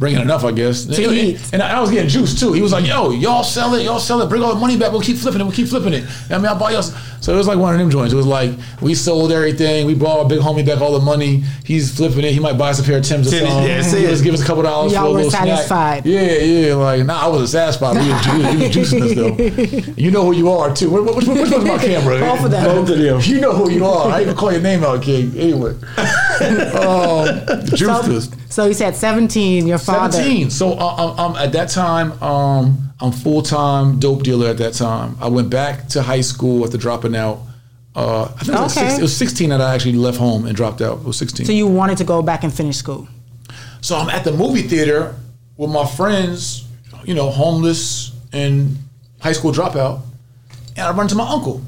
[0.00, 0.84] bringing enough, I guess.
[0.86, 1.50] To and, eat.
[1.52, 2.52] and I was getting juice too.
[2.52, 4.90] He was like, "Yo, y'all sell it, y'all sell it, bring all the money back.
[4.90, 5.44] We'll keep flipping it.
[5.44, 6.04] We'll keep flipping it.
[6.30, 8.14] I mean, I'll buy y'all." So it was like one of them joints.
[8.14, 9.86] It was like we sold everything.
[9.86, 11.44] We brought our big homie back all the money.
[11.66, 12.32] He's flipping it.
[12.32, 13.46] He might buy us a pair of Tim's or something.
[13.68, 14.08] yeah, that's He it.
[14.08, 15.46] just give us a couple dollars Y'all for a were little snack.
[15.48, 16.06] satisfied.
[16.06, 16.74] Yeah, yeah.
[16.76, 17.96] Like, nah, I wasn't satisfied.
[18.02, 19.14] We was, ju- we was juicing us
[19.86, 19.92] though.
[20.00, 20.88] You know who you are too.
[20.90, 22.18] Which, which, which one's my camera?
[22.20, 22.64] Both of them.
[22.64, 23.20] Both of them.
[23.22, 24.10] You know who you are.
[24.10, 25.36] I even call your name out, King.
[25.36, 25.74] Anyway,
[26.40, 30.12] um, juiced So, so you said 17, your father.
[30.12, 30.50] 17.
[30.50, 34.48] So uh, um, at that time, um, I'm full time dope dealer.
[34.48, 37.40] At that time, I went back to high school after dropping out.
[37.94, 38.86] Uh, I think it was, Okay.
[38.86, 40.98] 16, it was 16 that I actually left home and dropped out.
[40.98, 41.46] It was 16.
[41.46, 43.08] So you wanted to go back and finish school.
[43.80, 45.16] So I'm at the movie theater
[45.56, 46.66] with my friends,
[47.04, 48.76] you know, homeless and
[49.20, 50.00] high school dropout,
[50.76, 51.62] and I run to my uncle.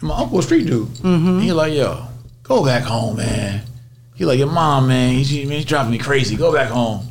[0.00, 0.88] And my uncle a street dude.
[0.88, 1.40] Mm-hmm.
[1.40, 2.06] He like, yo,
[2.42, 3.62] go back home, man.
[4.22, 6.36] He like, your mom, man, he's, he's driving me crazy.
[6.36, 7.08] Go back home.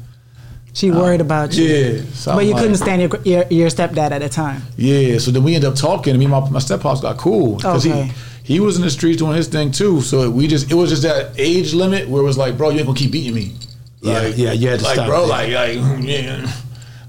[0.72, 1.66] She uh, worried about you.
[1.66, 2.02] Yeah.
[2.14, 4.62] So But I'm you like- couldn't stand your, your your stepdad at the time.
[4.78, 6.12] Yeah, so then we ended up talking.
[6.12, 8.14] and Me and my, my steppops got cool because Okay.
[8.46, 10.00] he he was in the streets doing his thing too.
[10.00, 12.78] So we just it was just that age limit where it was like, bro, you
[12.78, 13.56] ain't gonna keep beating me.
[14.00, 15.28] Yeah, yeah, you had to like, stop bro, that.
[15.28, 16.50] like, like, mm, yeah,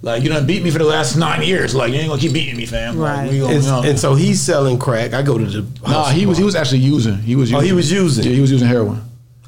[0.02, 1.76] like you done beat me for the last nine years.
[1.76, 2.98] Like you ain't gonna keep beating me, fam.
[2.98, 3.30] Right.
[3.30, 3.82] we gonna, you know.
[3.84, 5.14] and so he's selling crack.
[5.14, 7.18] I go to the nah, he was he was actually using.
[7.18, 7.52] He was.
[7.54, 7.60] Oh, using.
[7.60, 7.68] Oh, using.
[7.68, 8.24] he was using.
[8.24, 9.00] Yeah, he was using heroin.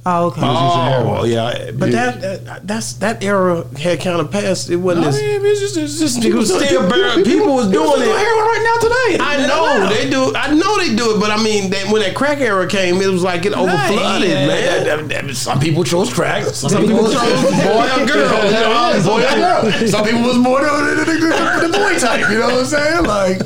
[0.07, 0.43] Oh, okay.
[0.45, 2.11] Oh, yeah, but Yeah.
[2.11, 4.69] that, that that's that era had kind of passed.
[4.69, 7.55] It wasn't I as mean, it's just, it's just It was people- still barely- people
[7.55, 8.19] was doing still it.
[8.19, 9.25] heroin right now today.
[9.25, 9.95] I know Atlanta.
[9.95, 10.35] they do.
[10.37, 13.07] I know they do it, but I mean, they, when that crack era came, it
[13.09, 14.85] was like it over flooded, Yeah, man.
[14.85, 16.45] that- that- that- Some people chose crack.
[16.53, 18.45] Some, people chose boy or girl.
[18.45, 19.89] You Yeah, boy or girl.
[19.89, 22.29] Some people was more the, the, the, the, the boy type.
[22.31, 23.05] You know what I'm saying?
[23.07, 23.41] Like,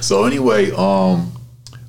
[0.00, 1.30] so anyway, um,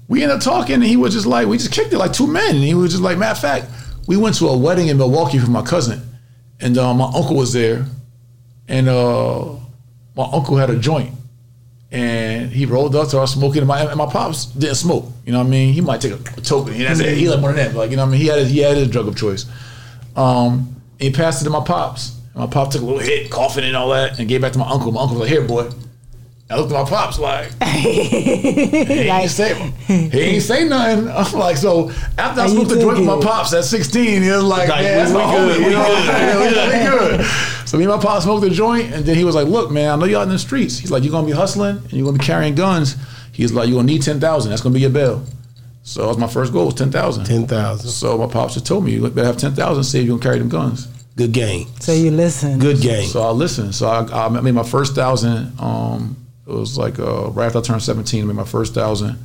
[0.08, 2.28] we ended up talking, and he was just like, we just kicked it like two
[2.28, 3.66] men, and he was just like, matter of fact,
[4.08, 6.02] we went to a wedding in Milwaukee for my cousin,
[6.60, 7.86] and uh, my uncle was there,
[8.68, 9.56] and uh,
[10.16, 11.14] my uncle had a joint
[11.92, 13.60] and he rolled up to us smoking.
[13.60, 15.06] And my, and my pops didn't smoke.
[15.26, 15.74] You know what I mean?
[15.74, 16.74] He might take a, token.
[16.74, 17.76] He, that's he like one of them.
[17.76, 18.22] Like you know what I mean?
[18.22, 19.46] He had his, he had his drug of choice.
[20.16, 22.18] Um, he passed it to my pops.
[22.34, 24.54] And my pop took a little hit, coughing and all that, and gave it back
[24.54, 24.92] to my uncle.
[24.92, 25.70] My uncle was like, "Here, boy."
[26.52, 29.54] I looked at my pops like, he ain't say,
[29.88, 31.08] he ain't say nothing.
[31.16, 34.44] I'm like, so after I smoked the joint with my pops at 16, he was
[34.44, 35.60] like, Like, man, that's we- my we good, homie.
[35.60, 36.16] we You know what I'm good.
[36.16, 36.40] saying?
[36.40, 37.68] We good, we good.
[37.68, 39.90] So me and my pops smoked the joint, and then he was like, look, man,
[39.92, 40.78] I know you out in the streets.
[40.78, 42.98] He's like, you're gonna be hustling and you're gonna be carrying guns.
[43.32, 44.50] He's like, you're gonna need 10,000.
[44.50, 45.24] That's gonna be your bail.
[45.84, 47.24] So that was my first goal, was 10,000.
[47.26, 47.90] Ten thousand.
[47.90, 50.38] So my pops just told me, you better have 10,000, see if you gonna carry
[50.38, 50.88] them guns.
[51.16, 51.68] Good game.
[51.80, 52.60] So you listen.
[52.60, 53.08] Good game.
[53.08, 53.74] So I listened.
[53.74, 55.54] So I, I made my first thousand.
[55.60, 56.16] Um,
[56.52, 58.24] it was like uh, right after I turned seventeen.
[58.24, 59.18] I made my first thousand.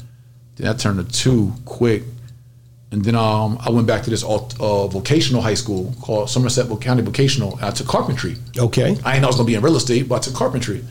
[0.57, 2.03] Then I turned to two quick,
[2.91, 6.67] and then um, I went back to this alt, uh, vocational high school called Somerset
[6.81, 7.57] County Vocational.
[7.57, 8.37] And I took carpentry.
[8.57, 8.85] Okay.
[9.05, 10.83] I didn't know I was gonna be in real estate, but I took carpentry.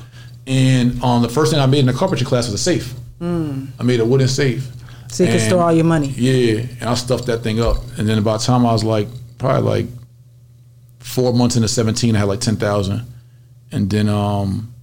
[0.47, 2.93] And um, the first thing I made in the carpentry class was a safe.
[3.21, 4.67] I made a wooden safe.
[5.09, 6.09] So you can And- store all your money.
[6.09, 7.77] Yeah, and I stuffed that thing up.
[7.97, 9.07] And then about the time I was like
[9.39, 9.87] probably like
[10.99, 13.01] four months into seventeen, I had like ten thousand.
[13.71, 14.74] And then um I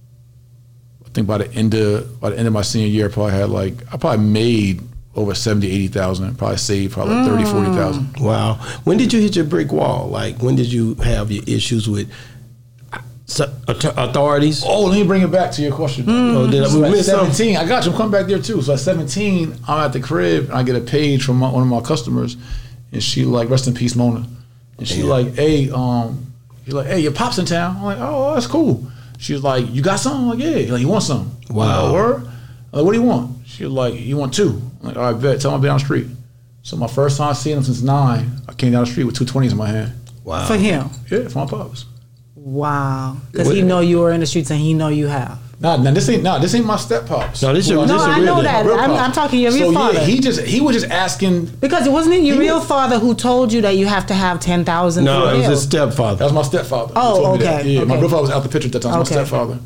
[1.13, 3.49] think by the end of by the end of my senior year, I probably had
[3.49, 4.81] like I probably made
[5.15, 6.35] over 70, 80,000.
[6.37, 8.03] Probably saved probably like 30, 40,000.
[8.03, 8.21] Mm.
[8.21, 8.53] Wow.
[8.83, 10.07] When did you hit your brick wall?
[10.07, 12.11] Like when did you have your issues with
[13.39, 13.47] uh,
[13.97, 14.63] authorities?
[14.65, 16.05] Oh, let me bring it back to your question.
[16.05, 16.35] Mm.
[16.35, 17.31] Oh, did I- So we at missed something?
[17.33, 17.91] 17, I got you.
[17.91, 18.61] I'm coming back there too.
[18.61, 21.61] So at 17, I'm at the crib and I get a page from my, one
[21.63, 22.37] of my customers,
[22.91, 24.25] and she like, rest in peace, Mona.
[24.77, 25.05] And she Yeah.
[25.05, 26.33] like, hey, um,
[26.65, 27.77] he's like, hey, your pop's in town.
[27.77, 28.85] I'm like, oh, that's cool.
[29.23, 30.21] She was like, you got something?
[30.23, 30.57] I'm like, yeah.
[30.57, 31.37] He's like, you want some?
[31.49, 31.63] Wow.
[31.63, 32.15] I'm like, Word?
[32.25, 33.47] I'm like, what do you want?
[33.47, 34.61] She was like, you want two?
[34.81, 35.39] I'm like, all right, bet.
[35.39, 36.07] Tell him I'll be down the street.
[36.61, 39.23] So my first time seeing him since nine, I came down the street with two
[39.23, 39.93] twenties in my hand.
[40.25, 40.45] Wow.
[40.45, 40.89] For him.
[41.09, 41.85] Yeah, for my pops.
[42.35, 43.15] Wow.
[43.31, 45.39] Because he know you were in the streets and he know you have.
[45.63, 47.41] Nah, nah, this ain't nah, this ain't my step pops.
[47.41, 48.43] No, this Who your- I- this No, a I real know nigga.
[48.43, 48.65] that.
[48.65, 49.01] real I'm, pops.
[49.01, 49.93] I'm talking your so real father.
[49.93, 51.45] Yeah, he just he was just asking.
[51.61, 54.13] because it wasn't it your real was- father who told you that you have to
[54.13, 55.05] have ten thousand.
[55.05, 56.25] No, it was his That stepfather.
[56.25, 56.93] was my stepfather.
[56.93, 57.61] who Oh, told me that.
[57.61, 58.01] okay, Yeah, my okay.
[58.01, 58.95] real father was out the picture at that time.
[58.95, 59.25] It was My Okay.
[59.25, 59.59] stepfather.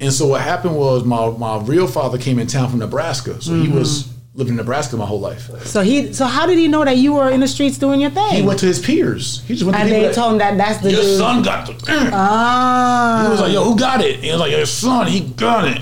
[0.00, 3.52] And so what happened was my my real father came in town from Nebraska, so
[3.54, 3.78] he mm-hmm.
[3.78, 5.50] was living in Nebraska my whole life.
[5.64, 6.12] So he.
[6.12, 8.34] So how did he know that you were in the streets doing your thing?
[8.34, 9.42] He went to his peers.
[9.48, 11.18] He just went to and people they that, told him that that's the your dude.
[11.18, 11.72] son got the.
[12.12, 13.22] Ah.
[13.24, 14.20] he was like, yo, who got it?
[14.20, 15.80] He was like, your son, he got it.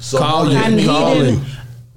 [0.00, 0.64] So Call Mona you.
[0.64, 0.82] and me.
[0.82, 1.40] he Call didn't.
[1.40, 1.52] him.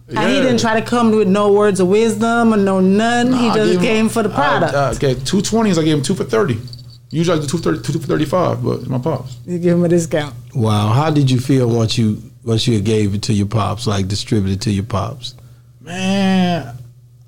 [0.10, 3.32] And he didn't try to come with no words of wisdom or no none.
[3.32, 4.74] he just him- came for the product.
[4.74, 5.78] I, I gave two twenties.
[5.78, 6.58] I gave him two for thirty.
[7.12, 9.38] Usually I do two, 30, two for thirty five, but my pops.
[9.46, 10.34] you give him a discount.
[10.56, 10.90] Wow.
[10.90, 14.62] How did you feel once you once you gave it to your pops, like distributed
[14.62, 15.36] to your pops?
[15.90, 16.78] Man,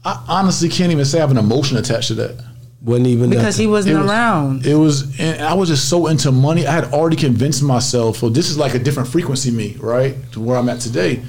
[0.05, 2.43] I honestly can't even say I have an emotion attached to that.
[2.83, 4.65] Wasn't even Because he wasn't It was- around.
[4.67, 6.67] It was, and I was just so into money.
[6.67, 10.39] I had already convinced myself, so this is like a different frequency me, right, to
[10.39, 11.21] where I'm at today.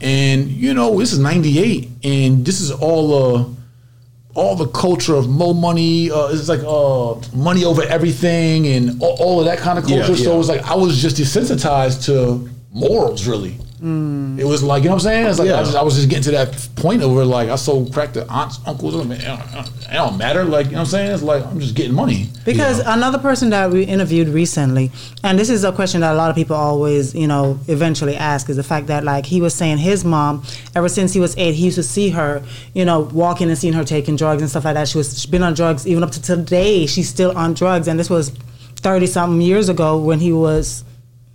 [0.00, 3.44] And you know, this is '98, and this is all uh,
[4.34, 6.10] all the culture of mo money.
[6.12, 10.12] Uh, it's like uh, money over everything, and all, all of that kind of culture.
[10.12, 13.56] Yeah, So it was like I was just desensitized to morals, really.
[13.80, 15.26] It was like you know what I'm saying.
[15.26, 15.60] It's like Yeah.
[15.60, 18.12] I, just, I was just getting to that point of where like I sold crack
[18.14, 18.94] to aunts, uncles.
[18.96, 20.44] I mean, it, don't, it don't matter.
[20.44, 21.12] Like you know what I'm saying.
[21.12, 22.28] It's like I'm just getting money.
[22.44, 24.90] Because another person that we interviewed recently,
[25.22, 28.48] and this is a question that a lot of people always, you know, eventually ask,
[28.48, 30.42] is the fact that like he was saying his mom,
[30.74, 32.42] ever since he was eight, he used to see her,
[32.74, 34.88] you know, walking and seeing her taking drugs and stuff like that.
[34.88, 36.86] She was she's been on drugs even up to today.
[36.86, 38.30] She's still on drugs, and this was
[38.76, 40.84] thirty something years ago when he was.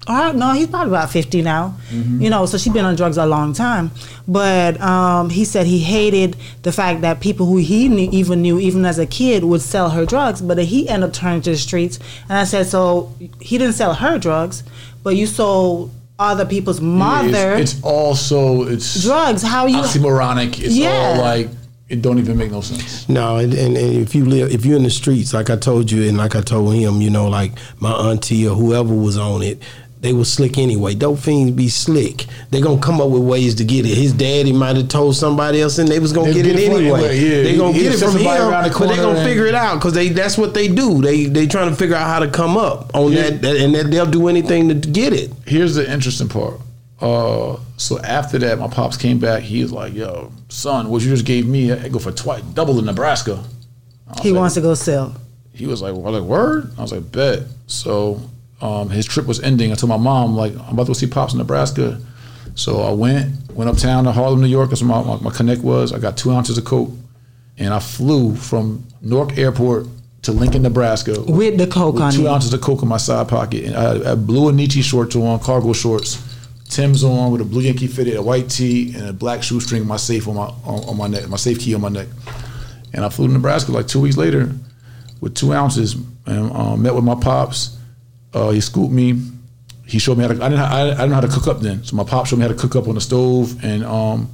[0.06, 1.76] All right, no, he's probably about 50 now.
[1.92, 3.92] You know, so she's been on drugs a long time.
[4.28, 8.60] But um, he said he hated the fact that people who he knew, even knew,
[8.60, 10.42] even as a kid, would sell her drugs.
[10.42, 12.00] But then he ended up turning to the streets.
[12.28, 14.64] And I said, so he didn't sell her drugs,
[15.04, 19.42] but you sold other people's mother It's, it's also it's drugs.
[19.42, 19.78] How you?
[19.78, 20.60] oxymoronic.
[20.60, 20.90] It's Yeah.
[21.16, 21.48] all like
[21.90, 23.08] it don't even make no sense.
[23.10, 25.92] No, and, and, and if you live, if you're in the streets, like I told
[25.92, 29.44] you, and like I told him, you know, like my auntie or whoever was on
[29.44, 29.62] it,
[30.04, 30.94] they was slick anyway.
[30.94, 32.28] Dope fiends be slick.
[32.52, 33.96] They gonna come up with ways to get it.
[33.98, 36.60] His daddy might have told somebody else, and they was gonna They get it get
[36.60, 37.00] it anyway.
[37.00, 37.44] anyway, yeah.
[37.44, 39.28] They gonna He- get he it from sent him, around the but they gonna and-
[39.28, 41.02] figure it out because they that's what they do.
[41.02, 43.24] They they trying to figure out how to come up on Yeah.
[43.32, 45.32] that, that, and that they'll do anything to get it.
[45.48, 46.60] Here's the interesting part.
[47.02, 49.44] Uh, so after that, my pops came back.
[49.44, 52.78] He was like, "Yo, son, what you just gave me, I go for twice, double
[52.80, 53.40] in Nebraska."
[54.22, 55.16] He like- wants to go sell.
[55.54, 56.72] he was like, well, like word?
[56.78, 57.42] I was like, bet.
[57.68, 58.20] So
[58.64, 59.72] um, his trip was ending.
[59.74, 62.00] I told my mom, like, I'm about to go see Pops in Nebraska.
[62.56, 64.70] So I went, went uptown to Harlem, New York.
[64.70, 65.92] That's where my, my, my connect was.
[65.92, 66.92] I got two ounces of coke.
[67.58, 69.88] And I flew from Newark Airport
[70.24, 71.22] to Lincoln, Nebraska.
[71.22, 73.66] With the coke with on two ounces of coke in my side pocket.
[73.66, 76.24] And I had blue Anichi shorts on, cargo shorts,
[76.70, 79.98] Tim's on with a blue Yankee fitted, a white tee, and a black shoestring, my
[79.98, 82.08] safe on my on, on my neck, my safe key on my neck.
[82.94, 84.52] And I flew to Nebraska like two weeks later
[85.22, 85.96] with two ounces
[86.26, 87.78] and um, met with my pops.
[88.34, 89.22] Uh, he scooped me,
[89.86, 90.44] he showed me how to.
[90.44, 90.62] I didn't.
[90.62, 91.84] I, I didn't know how to cook up then.
[91.84, 94.30] So my pop showed me how to cook up on the stove, and um,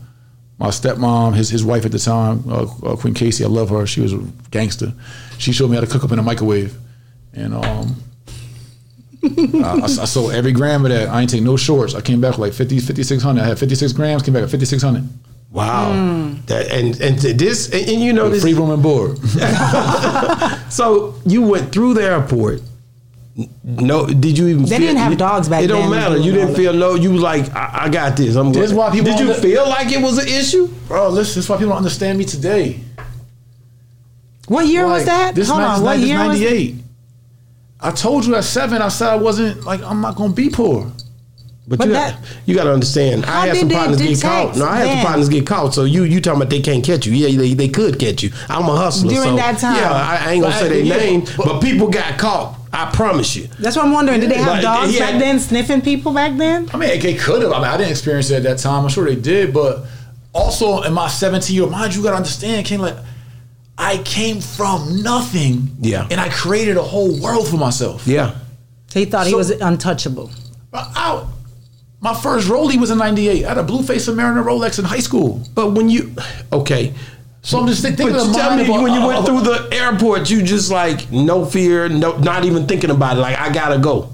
[0.58, 3.86] my stepmom, his his wife at the time, uh, uh, Queen Casey, I love her.
[3.86, 4.20] She was a
[4.52, 4.94] gangster.
[5.38, 6.78] She showed me how to cook up in a microwave,
[7.34, 7.96] and um.
[9.22, 11.10] I, I sold every gram of that.
[11.10, 11.94] I ain't take no shorts.
[11.94, 13.42] I came back with like 50, 5,600.
[13.42, 15.04] I had 56 grams, came back at 5,600.
[15.52, 15.92] Wow.
[15.92, 16.36] Hmm.
[16.46, 18.44] That and and this and, and you know this.
[18.44, 19.20] Free room and board.
[20.70, 22.62] So you went through the airport.
[23.64, 24.64] No, did you even?
[24.64, 25.92] They feel, didn't have dogs back It don't then.
[25.92, 26.18] matter.
[26.18, 26.96] You didn't feel no.
[26.96, 28.36] You was like, I, I got this.
[28.36, 28.52] I'm.
[28.52, 28.78] This good.
[28.78, 30.68] why people Did you don't- feel like it was an issue?
[30.88, 32.82] Bro, listen, this is why people don't understand me today.
[34.48, 35.36] What year was that?
[35.36, 35.82] This Hold ni- on.
[35.84, 36.76] What this year was 98.
[37.82, 40.50] I told you at seven, I said I wasn't, like, I'm not going to be
[40.50, 40.92] poor.
[41.68, 43.26] But, But you, that- got, you got to understand.
[43.26, 44.58] I had some partners get caught.
[44.58, 45.76] No, I had some partners get caught.
[45.76, 47.14] So you you talking about they can't catch you?
[47.14, 48.32] Yeah, they, they could catch you.
[48.50, 49.12] I'm a hustler.
[49.12, 49.76] During so, that time.
[49.76, 52.59] Yeah, I, I ain't gonna But- say their yeah, name, but- but, people got caught.
[52.72, 53.48] I promise you.
[53.60, 54.20] That's what I'm wondering.
[54.20, 56.70] Did they have Like, dogs he back then sniffing people back then?
[56.74, 57.52] I mean, they could have.
[57.52, 58.84] I mean, I didn't experience it at that time.
[58.84, 59.54] I'm sure they did.
[59.54, 59.86] But
[60.34, 62.96] also in my 17 year mind, you got to understand, King, like,
[63.78, 65.76] I came from nothing.
[65.80, 66.08] Yeah.
[66.12, 68.06] And I created a whole world for myself.
[68.06, 68.36] Yeah.
[68.94, 70.32] He thought he was untouchable.
[70.74, 71.26] I, I-
[72.02, 73.44] my first Rollie was in 98.
[73.44, 75.44] I had a blue face Mariner Rolex in high school.
[75.54, 76.16] But when you
[76.54, 76.94] okay.
[77.42, 79.70] So I'm just thinking But of you tell me of when you went through the
[79.72, 83.22] airport, you just like no fear, no, not even thinking about it.
[83.22, 84.10] Like I gotta go.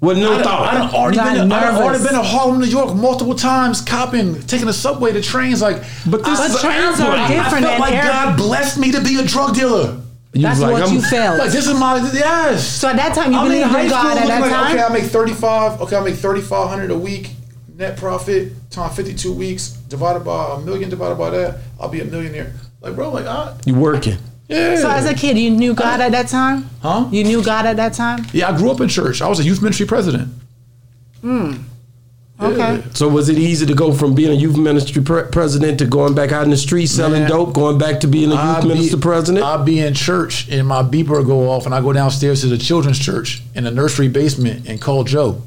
[0.00, 0.74] With no I thought.
[0.74, 1.48] I've already been.
[1.48, 5.12] To, I done already been to Harlem, New York, multiple times, copping, taking the subway,
[5.12, 5.60] the trains.
[5.60, 7.18] Like, But this I, is But an trains airport.
[7.18, 9.54] are I- I different I felt like air- God blessed me to be a drug
[9.54, 10.00] dealer.
[10.32, 11.38] You That's like, what I'm- you felt.
[11.38, 12.66] Like this is my yes.
[12.66, 14.72] so at that time, you I'm in high in school God at that like, time?
[14.76, 15.80] okay, I make 35.
[15.82, 17.30] Okay, I make 3500 a week
[17.76, 21.58] net profit times 52 weeks divided by a million divided by that.
[21.78, 22.52] I'll be a millionaire.
[22.80, 24.16] Like, bro, like, I, You working?
[24.48, 24.76] yeah.
[24.76, 26.70] So as a kid, you knew God at that time?
[26.80, 27.08] Huh?
[27.10, 28.24] You knew God at that time?
[28.32, 29.20] yeah, I grew up in church.
[29.20, 30.32] I was a youth ministry president.
[31.20, 31.52] Hmm.
[32.40, 32.82] Okay.
[32.94, 36.14] So was it easy to go from being a youth ministry pre- president to going
[36.14, 37.28] back out in the street selling Man.
[37.30, 39.44] dope, going back to being a youth I'll minister be, president?
[39.44, 42.46] I'll be in church and my beeper will go off and I go downstairs to
[42.46, 45.42] the children's church in the nursery basement and call Joe.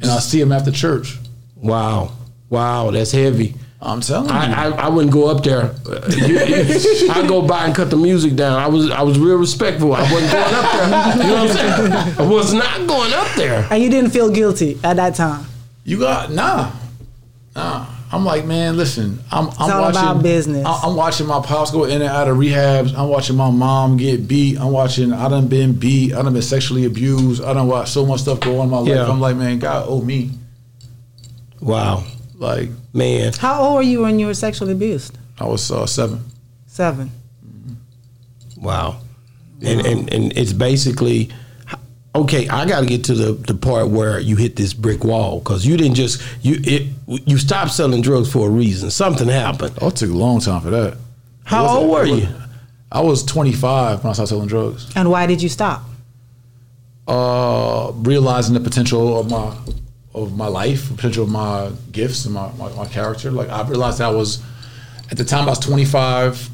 [0.00, 1.18] And I see him after church.
[1.56, 2.12] wow,
[2.50, 3.54] wow, that's heavy.
[3.80, 4.34] I'm telling you.
[4.34, 5.64] I, I, I wouldn't go up there.
[5.88, 6.00] Uh,
[7.10, 8.58] I'd go by and cut the music down.
[8.58, 9.94] I was I was real respectful.
[9.94, 11.16] I wasn't going up there.
[11.16, 12.18] You know what I'm saying?
[12.18, 13.68] I was not going up there.
[13.70, 15.44] And you didn't feel guilty at that time?
[15.84, 16.72] You got nah,
[17.54, 17.86] nah.
[18.10, 19.18] I'm like, man, listen.
[19.32, 20.64] I'm, I'm all watching about business.
[20.64, 22.96] I- I'm watching my pops go in and out of rehabs.
[22.96, 24.58] I'm watching my mom get beat.
[24.58, 25.12] I'm watching.
[25.12, 26.14] I done been beat.
[26.14, 27.42] I done been sexually abused.
[27.42, 28.88] I done watched so much stuff go on in my life.
[28.88, 29.08] Yeah.
[29.10, 30.30] I'm like, man, God owe me.
[31.60, 32.04] Wow,
[32.38, 33.32] Like, man.
[33.38, 35.16] How old were you when you were sexually abused?
[35.40, 36.20] I was uh, seven.
[36.66, 37.10] Seven.
[38.56, 39.00] Wow.
[39.62, 41.30] And, and and it's basically
[42.14, 42.46] okay.
[42.48, 45.66] I got to get to the, the part where you hit this brick wall because
[45.66, 46.88] you didn't just you it
[47.26, 48.90] you stopped selling drugs for a reason.
[48.90, 49.78] Something happened.
[49.80, 50.98] Oh, it took a long time for that.
[51.44, 52.28] How It wasn't- old were you?
[52.92, 54.92] I was 25 when I started selling drugs.
[54.94, 55.82] And why did you stop?
[57.08, 59.56] uh, realizing the potential of my
[60.16, 63.30] of my life, potential of my gifts and my, my, my character.
[63.30, 64.42] Like I realized I was
[65.10, 66.48] at the time I was 25.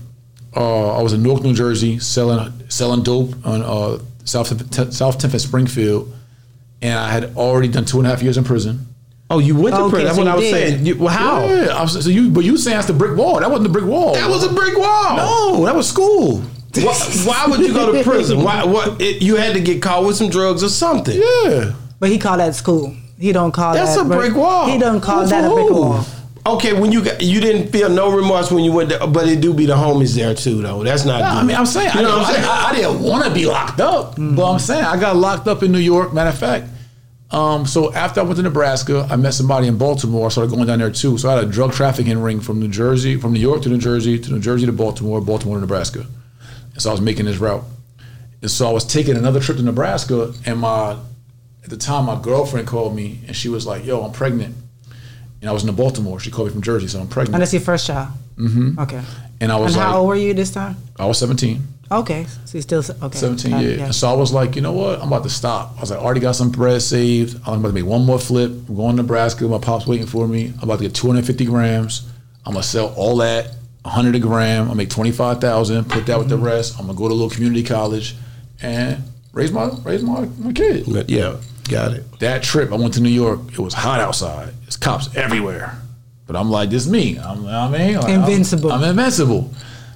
[0.55, 4.49] Uh, I was in Newark, New Jersey, selling selling dope on uh, South
[4.93, 6.13] South 10th at Springfield,
[6.83, 8.87] and I had already done two and a half years in prison.
[9.31, 10.05] Oh, you went to Okay, prison.
[10.05, 10.53] That's so what I was did.
[10.53, 10.85] saying.
[10.87, 11.47] You, well, how?
[11.47, 13.41] Yeah, I was, so you but you saying that's the brick wall?
[13.41, 14.13] That wasn't the brick wall.
[14.13, 15.17] That was a brick wall.
[15.17, 16.43] no, that was school.
[16.75, 16.95] Why,
[17.25, 18.43] why would you go to prison?
[18.45, 18.65] Why?
[18.65, 19.01] What?
[19.01, 21.19] It, you had to get caught with some drugs or something.
[21.21, 21.75] Yeah.
[21.99, 22.95] But he called that school.
[23.23, 24.67] He don't call That's that a brick wall.
[24.67, 26.05] He don't call Who that a brick wall.
[26.45, 29.41] Okay, when you got, you didn't feel no remorse when you went there, but it
[29.41, 30.83] do be the homies there too, though.
[30.83, 31.23] That's not.
[31.23, 32.49] I mean, I'm saying, You I, know didn't, what I'm saying?
[32.49, 35.63] I, I didn't want to be locked up, but I'm saying I got locked up
[35.63, 36.13] in New York.
[36.13, 36.67] Matter of fact,
[37.31, 40.27] um, so after I went to Nebraska, I met somebody in Baltimore.
[40.27, 41.17] I started going down there too.
[41.17, 43.79] So I had a drug trafficking ring from New Jersey, from New York to New
[43.79, 46.05] Jersey, to New Jersey to Baltimore, Baltimore to Nebraska.
[46.73, 47.63] And so I was making this route.
[48.41, 50.97] And so I was taking another trip to Nebraska, and my
[51.65, 54.57] at the time my girlfriend called me, and she was like, "Yo, I'm pregnant."
[55.41, 56.21] And I was in Baltimore.
[56.21, 57.35] She called me from Jersey, so I'm pregnant.
[57.35, 58.09] And that's your first child.
[58.37, 58.79] Mm-hmm.
[58.79, 59.03] Okay.
[59.41, 60.77] And I was and like, how old were you this time?
[60.99, 61.61] I was 17.
[61.91, 63.19] Okay, so you still okay.
[63.19, 63.79] 17 years.
[63.79, 63.91] yeah.
[63.91, 65.01] So I was like, you know what?
[65.01, 65.75] I'm about to stop.
[65.77, 67.37] I was like, I already got some bread saved.
[67.47, 68.51] I'm about to make one more flip.
[68.51, 69.47] I'm going to Nebraska.
[69.47, 70.55] My pop's waiting for me.
[70.57, 72.09] I'm about to get 250 grams.
[72.47, 74.69] I'm gonna sell all that, 100 a gram.
[74.69, 75.85] I'll make 25,000.
[75.89, 76.79] Put that with the rest.
[76.79, 78.17] I'm gonna go to a little community college
[78.63, 80.87] and raise my raise my, my kid.
[81.11, 81.37] Yeah,
[81.69, 82.19] got it.
[82.21, 83.41] That trip, I went to New York.
[83.53, 84.53] It was hot outside.
[84.63, 85.79] There's cops everywhere.
[86.27, 87.19] But I'm like, this is me.
[87.19, 88.73] I'm, I mean, like, I'm- Invincible.
[88.73, 89.51] I'm, invincible.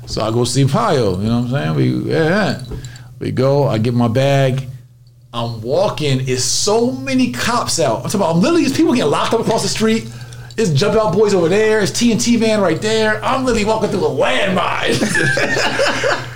[0.06, 1.18] So I go see Pio.
[1.18, 1.74] You know what I'm saying?
[1.74, 2.62] We yeah,
[3.18, 3.66] we go.
[3.66, 4.68] I get my bag.
[5.32, 7.96] I'm walking, it's so many cops out.
[7.96, 10.08] I'm talking about, I'm literally, it's people getting locked up across the street.
[10.56, 11.80] It's jump out boys over there.
[11.80, 13.22] It's TNT van right there.
[13.22, 14.94] I'm literally walking through a landmine.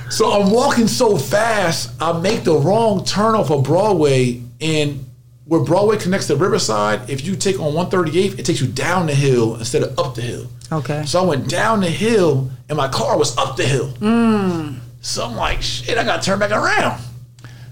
[0.12, 4.42] so I'm walking so fast, I make the wrong turn off of Broadway.
[4.60, 5.06] And
[5.50, 9.14] where Broadway connects to Riverside, if you take on 138th, it takes you down the
[9.16, 10.46] hill instead of up the hill.
[10.70, 11.04] Okay.
[11.04, 13.88] So I went down the hill and my car was up the hill.
[13.88, 14.76] Hmm.
[15.00, 17.02] So I'm like, shit, I got to turn back around.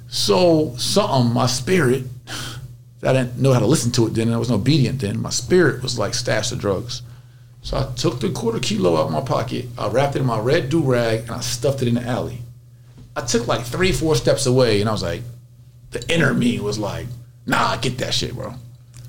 [0.08, 2.02] So something, my spirit,
[3.04, 4.32] I didn't know how to listen to it then.
[4.32, 5.22] I wasn't obedient then.
[5.22, 7.02] My spirit was like, stash the drugs.
[7.62, 9.66] So I took the quarter kilo out of my pocket.
[9.78, 12.38] I wrapped it in my red do rag and I stuffed it in the alley.
[13.14, 15.22] I took like three, four steps away and I was like,
[15.92, 17.06] the inner me was like,
[17.48, 18.54] nah, get that shit, bro.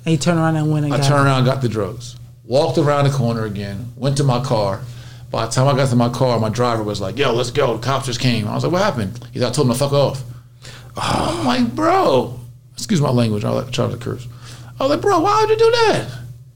[0.05, 1.29] And you turn around and went and I got turned it.
[1.29, 4.81] around, got the drugs, walked around the corner again, went to my car.
[5.29, 7.77] By the time I got to my car, my driver was like, "Yo, let's go."
[7.77, 8.47] The cops just came.
[8.47, 10.23] I was like, "What happened?" He said, "I told him to fuck off."
[10.97, 12.39] I'm like, "Bro,
[12.73, 13.43] excuse my language.
[13.45, 14.27] I like trying to curse."
[14.79, 16.07] I was like, "Bro, why would you do that?"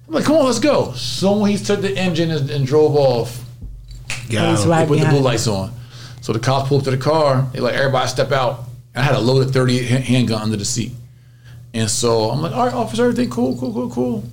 [0.08, 2.96] I'm like, "Come on, let's go." So when he took the engine and, and drove
[2.96, 3.40] off,
[4.30, 4.70] Got He's him.
[4.72, 5.24] right they put the blue you.
[5.24, 5.72] lights on.
[6.22, 7.46] So the cops pulled up to the car.
[7.54, 8.62] They like everybody step out.
[8.96, 10.94] I had a loaded 38 handgun under the seat,
[11.74, 14.24] and so I'm like, "All right, officer, everything cool, cool, cool, cool."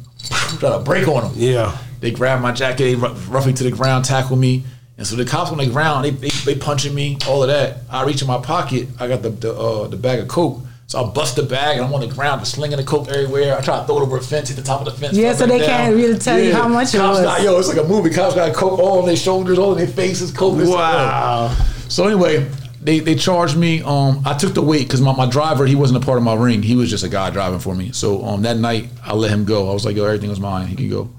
[0.61, 1.33] Got a break on them.
[1.37, 1.76] Yeah.
[2.00, 4.64] They grab my jacket, they rough me to the ground, tackle me.
[4.98, 7.79] And so the cops on the ground, they, they, they punching me, all of that.
[7.90, 10.61] I reach in my pocket, I got the the, uh, the bag of coke.
[10.87, 13.57] So I bust the bag and I'm on the ground, just slinging the coke everywhere.
[13.57, 15.16] I try to throw it over a fence, hit the top of the fence.
[15.16, 17.24] Yeah, so back they can't really tell you how much it Cops was.
[17.24, 18.11] Got, yo, it's like a movie.
[18.11, 20.57] Cops got coke all on their shoulders, all on their faces, coke.
[20.59, 21.57] Wow.
[21.88, 22.50] So anyway,
[22.83, 23.83] they they charged me.
[23.83, 26.35] Um, I took the weight because my, my driver he wasn't a part of my
[26.35, 26.62] ring.
[26.62, 27.93] He was just a guy driving for me.
[27.93, 29.71] So um, that night I let him go.
[29.71, 30.66] I was like, yo, everything was mine.
[30.66, 31.11] He can go.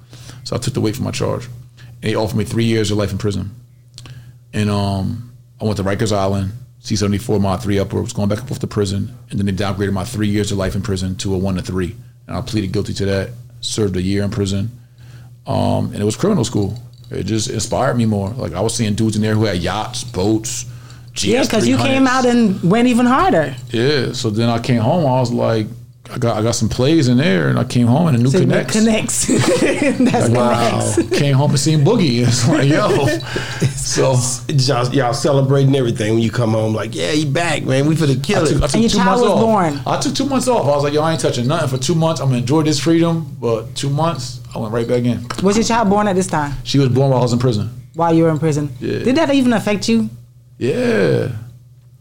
[0.44, 1.46] So I took the weight for my charge.
[1.46, 3.52] And they offered me three years of life in prison.
[4.54, 8.40] And um, I went to Rikers Island, C seventy four mile three upwards, going back
[8.40, 9.16] and forth to prison.
[9.30, 11.62] And then they downgraded my three years of life in prison to a one to
[11.62, 11.96] three.
[12.28, 13.30] And I pleaded guilty to that.
[13.62, 14.72] Served a year in prison.
[15.46, 16.80] Um, and it was criminal school.
[17.12, 18.30] It just inspired me more.
[18.30, 20.66] Like I was seeing dudes in there who had yachts, boats.
[21.14, 23.56] GS Yeah, because you came out and went even harder.
[23.70, 24.14] Yeah.
[24.14, 25.06] So then I came home.
[25.06, 25.68] I was like,
[26.14, 28.30] I got I got some plays in there, and I came home and a new
[28.30, 28.74] So connects.
[28.78, 29.28] connects.
[30.12, 30.80] That's Wow.
[30.96, 31.18] connects.
[31.20, 32.22] came home and seen Boogie.
[32.28, 33.08] It's like yo.
[33.76, 34.16] so
[34.50, 36.74] Y'all, y'all celebrating everything when you come home.
[36.74, 37.88] Like, yeah, he back, man.
[37.88, 38.68] We for the kill took, I it.
[38.68, 39.40] took And your two child months was off.
[39.42, 39.82] born.
[39.86, 40.64] I took two months off.
[40.66, 42.20] I was like, yo, I ain't touching nothing for two months.
[42.20, 43.36] I'm gonna enjoy this freedom.
[43.40, 45.26] But two months, I went right back in.
[45.44, 47.70] Was your child born at this time She was born while I was in prison.
[47.94, 48.70] while you were in prison?
[48.82, 49.00] Yeah.
[49.04, 50.10] Did that even affect you?
[50.62, 51.32] Yeah.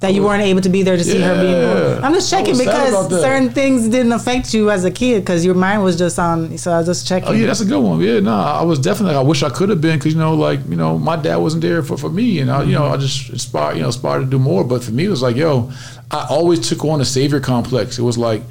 [0.00, 1.74] That you weren't able to be there to see her being Yeah.
[1.74, 2.04] born?
[2.04, 5.20] I'm just checking was sad about because certain things didn't affect you as a kid
[5.20, 6.56] because your mind was just on.
[6.56, 7.28] So I was just checking.
[7.28, 8.00] Oh yeah, that's a good one.
[8.00, 9.16] Yeah, no, I was definitely.
[9.16, 11.62] I wish I could have been because you know, like you know, my dad wasn't
[11.62, 14.26] there for, for me, and I, you know, I just inspired, you know, inspired to
[14.26, 14.64] do more.
[14.64, 15.70] But for me, it was like, yo,
[16.10, 17.98] I always took on a savior complex.
[17.98, 18.42] It was like,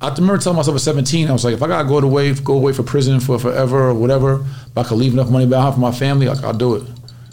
[0.00, 2.54] I remember telling myself at 17, I was like, if I gotta go away, go
[2.54, 5.80] away for prison for forever or whatever, if I could leave enough money behind for
[5.80, 6.84] my family, like I'll do it.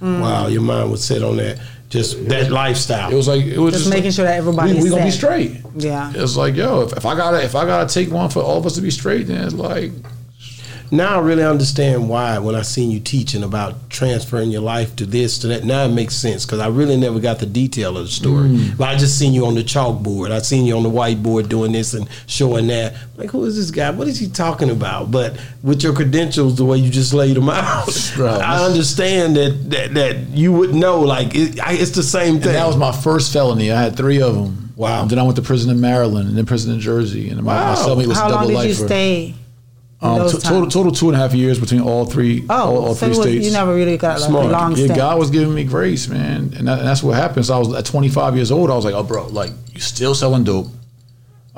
[0.02, 1.60] Wow, your mind was set on that.
[1.90, 3.12] Just that lifestyle.
[3.12, 4.90] It was like it was Just just, making like, sure that everybody we, is we
[4.92, 5.58] gonna be straight.
[5.76, 6.14] Yeah.
[6.16, 8.66] It's like, yo, if, if I gotta if I gotta take one for all of
[8.68, 9.92] us to be straight, then it's like
[10.92, 15.06] now I really understand why when I seen you teaching about transferring your life to
[15.06, 15.64] this to that.
[15.64, 18.50] Now it makes sense because I really never got the detail of the story.
[18.50, 18.78] Mm.
[18.78, 20.32] But I just seen you on the chalkboard.
[20.32, 22.96] I seen you on the whiteboard doing this and showing that.
[23.18, 23.90] Like, who is this guy?
[23.92, 25.12] What is he talking about?
[25.12, 28.42] But with your credentials, the way you just laid them out, Right.
[28.42, 31.02] I understand that that, that you would know.
[31.02, 32.48] Like, it, I, it's the same thing.
[32.48, 33.72] And that was my first felony.
[33.72, 34.74] I had three of them.
[34.76, 35.02] Wow.
[35.02, 37.30] And then I went to prison in Maryland and then prison in Jersey.
[37.30, 37.76] And my, my Wow.
[37.76, 38.88] cellmate was How a long double did you lifer.
[38.88, 39.34] stay?
[40.02, 42.96] Um, to- total, total two and a half years between all three, Oh, all, all
[42.96, 43.46] so three was, states.
[43.46, 44.46] you never really got like Smart.
[44.46, 44.96] a long yeah, stint.
[44.96, 47.46] God was giving me grace, man, and, that, and that's what happened.
[47.46, 48.70] So I was at 25 years old.
[48.72, 50.68] I was like, "Oh, bro, like you still selling dope?"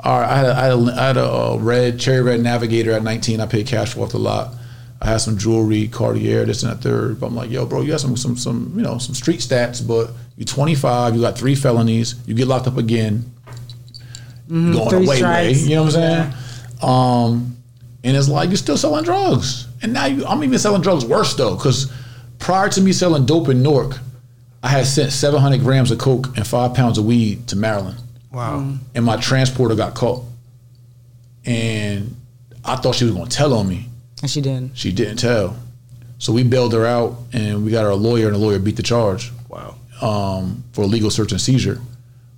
[0.00, 2.40] All right, I had a, I had a, I had a uh, red cherry red
[2.40, 3.38] Navigator at 19.
[3.40, 4.54] I paid cash for off the lot.
[5.00, 7.20] I had some jewelry, Cartier, this and that third.
[7.20, 9.86] But I'm like, "Yo, bro, you got some some some you know some street stats,
[9.86, 13.30] but you're 25, you got three felonies, you get locked up again,
[14.48, 16.34] you going away, way, you know what I'm saying?"
[16.82, 17.56] Um,
[18.04, 21.34] and it's like you're still selling drugs, and now you, I'm even selling drugs worse
[21.34, 21.92] though, because
[22.38, 23.98] prior to me selling dope in Newark,
[24.62, 27.98] I had sent 700 grams of coke and five pounds of weed to Maryland,
[28.32, 28.74] wow.
[28.94, 30.24] and my transporter got caught,
[31.44, 32.14] and
[32.64, 33.86] I thought she was going to tell on me.
[34.20, 34.76] and she didn't.
[34.76, 35.56] She didn't tell,
[36.18, 38.76] so we bailed her out, and we got her a lawyer, and the lawyer beat
[38.76, 39.76] the charge Wow.
[40.00, 41.80] um, for illegal search and seizure.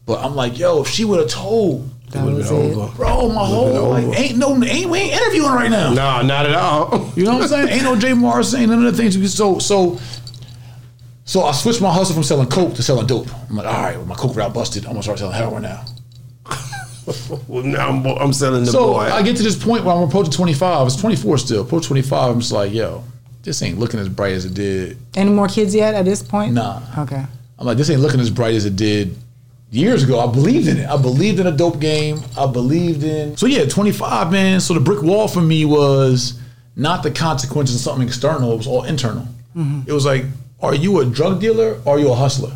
[0.07, 2.55] But I'm like, yo, if she would have told, That was it.
[2.55, 2.95] over.
[2.97, 5.93] bro, my whole like ain't no ain't we ain't interviewing right now.
[5.93, 7.13] No, not at all.
[7.17, 7.69] You know what I'm saying?
[7.71, 9.17] Ain't no Jay Morrison, ain't none of the things.
[9.17, 9.99] You, so so
[11.25, 13.27] so I switched my hustle from selling coke to selling dope.
[13.51, 14.85] I'm like, all right, well, my coke route busted.
[14.85, 15.85] I'm gonna start selling heroin now.
[17.49, 19.01] well, now I'm, I'm selling the So boy.
[19.01, 20.63] I get to this point where I'm approaching 25.
[20.63, 21.63] I was 24 still.
[21.63, 22.31] Approach 25.
[22.31, 23.03] I'm just like, yo,
[23.43, 24.99] this ain't looking as bright as it did.
[25.17, 26.53] Any more kids yet at this point?
[26.53, 26.81] Nah.
[26.99, 27.25] Okay.
[27.59, 29.17] I'm like, this ain't looking as bright as it did
[29.75, 30.21] years ago.
[30.21, 30.89] I believed in it.
[30.89, 32.21] I believed in a dope game.
[32.39, 33.37] I believed in.
[33.37, 34.61] So yeah, 25, man.
[34.61, 36.41] So the brick wall for me was
[36.77, 38.53] not the consequences of something external.
[38.53, 39.27] It was all internal.
[39.87, 40.25] It was like,
[40.61, 42.53] are you a drug dealer or are you a hustler?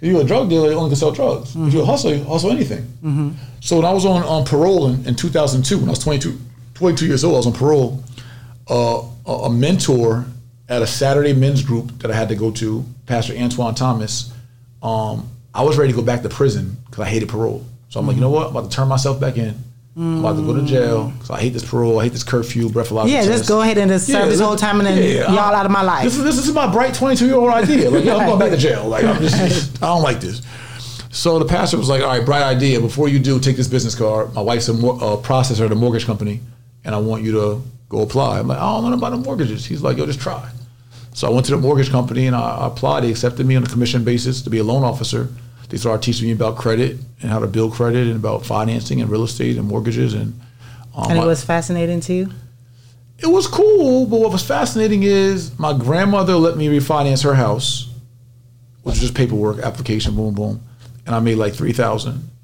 [0.00, 1.54] If you're a drug dealer, you only can sell drugs.
[1.56, 3.36] If you're a hustler, you hustle anything.
[3.60, 6.38] So when I was on, on parole in, in 2002, when I was 22,
[6.74, 8.02] 22 years old, I was on parole.
[8.68, 10.26] Uh, a, a mentor
[10.68, 14.32] at a Saturday men's group that I had to go to, Pastor Antoine Thomas.
[14.82, 17.64] Um, I was ready to go back to prison because I hated parole.
[17.88, 18.48] So I'm like, you know what?
[18.48, 19.54] I'm about to turn myself back in.
[19.96, 21.98] I'm about to go to jail because I hate this parole.
[21.98, 23.08] I hate this curfew, breathalyzer.
[23.10, 25.54] Yeah, just go ahead and just serve this whole time and then yeah, y'all I'm-
[25.54, 26.04] out of my life.
[26.04, 27.88] This is, this is my bright 22 year old idea.
[27.90, 28.84] Like, yo, I'm going back to jail.
[28.86, 29.34] Like, I'm just,
[29.82, 30.42] I don't like this.
[31.10, 32.78] So the pastor was like, all right, bright idea.
[32.78, 34.34] Before you do, take this business card.
[34.34, 36.40] My wife's a, mor- a processor at a mortgage company,
[36.84, 38.38] and I want you to go apply.
[38.40, 39.64] I'm like, I don't know about the mortgages.
[39.64, 40.46] He's like, yo, just try.
[41.14, 43.04] So I went to the mortgage company and I, I applied.
[43.04, 45.28] They accepted me on a commission basis to be a loan officer.
[45.68, 49.10] They started teaching me about credit and how to build credit and about financing and
[49.10, 50.40] real estate and mortgages and.
[50.96, 52.30] Um, and it was fascinating to you?
[53.18, 57.88] it was cool, but what was fascinating is my grandmother let me refinance her house,
[58.82, 60.62] which was just paperwork, application, boom, boom,
[61.06, 61.72] and I made like three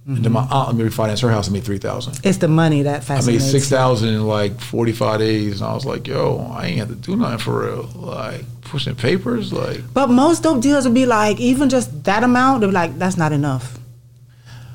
[0.05, 2.19] And then my aunt let me refinance her house and made three thousand.
[2.25, 3.05] It's the money that I made
[3.41, 6.89] fascinates six in like forty five days, and I was like, "Yo, I ain't have
[6.89, 11.07] to do nothing for real." Like pushing papers, like But most dope deals would be
[11.07, 13.79] like, even just that amount, they'd be like, that's not enough.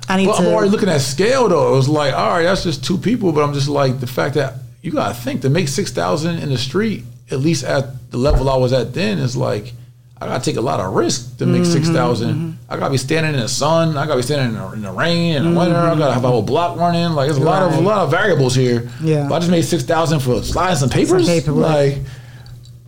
[0.07, 0.47] I need But to.
[0.47, 1.73] I'm already looking at scale though.
[1.73, 3.34] It was like, all right, that's just two people.
[3.34, 6.49] But I'm just like the fact that you gotta think to make six thousand in
[6.49, 9.73] the street, at least at the level I was at then, is like
[10.20, 11.61] I gotta take a lot of risk to make
[12.36, 13.97] Mm-hmm, I gotta be standing in the sun.
[13.97, 15.76] I gotta be standing in the, in the rain in the winter.
[15.76, 17.11] I gotta have a whole block running.
[17.11, 18.89] Like there's a lot of a lot of variables here.
[19.01, 19.28] Yeah.
[19.30, 21.28] But I just made six thousand for sliding some papers.
[21.28, 21.63] paperwork.
[21.63, 21.97] Like,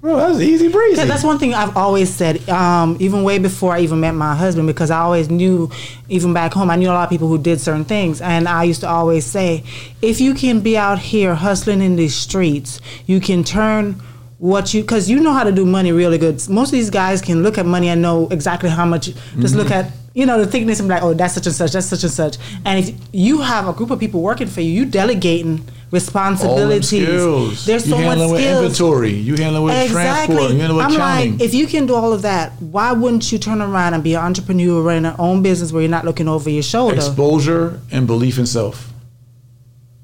[0.02, 1.04] bro, that's easy breezy.
[1.04, 4.66] That's one thing I've always said, um, even way before I even met my husband,
[4.66, 5.70] because I always knew,
[6.08, 8.22] even back home, I knew a lot of people who did certain things.
[8.22, 9.64] And I used to always say,
[10.02, 14.02] if you can be out here hustling in these streets, you can turn
[14.40, 16.36] what you, because you know how to do money really good.
[16.50, 19.70] Most of these guys can look at money and know exactly how much, just look
[19.70, 22.04] at, you know, the thickness and be like, oh, that's such and such, that's such
[22.04, 22.38] and such.
[22.66, 26.88] And if you have a group of people working for you, you delegating responsibilities.
[26.88, 27.66] skills.
[27.66, 29.12] There's You so much handling with inventory.
[29.12, 30.52] You handling with transport.
[30.52, 31.32] You handling with I'm accounting.
[31.34, 34.14] like, if you can do all of that, why wouldn't you turn around and be
[34.14, 36.96] an entrepreneur, running your own business where you're not looking over your shoulder?
[36.96, 38.94] Exposure and belief in self.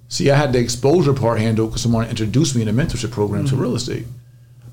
[0.07, 3.45] See, I had the exposure part handled because someone introduced me in a mentorship program
[3.45, 3.55] Mm-hmm.
[3.55, 4.05] to real estate,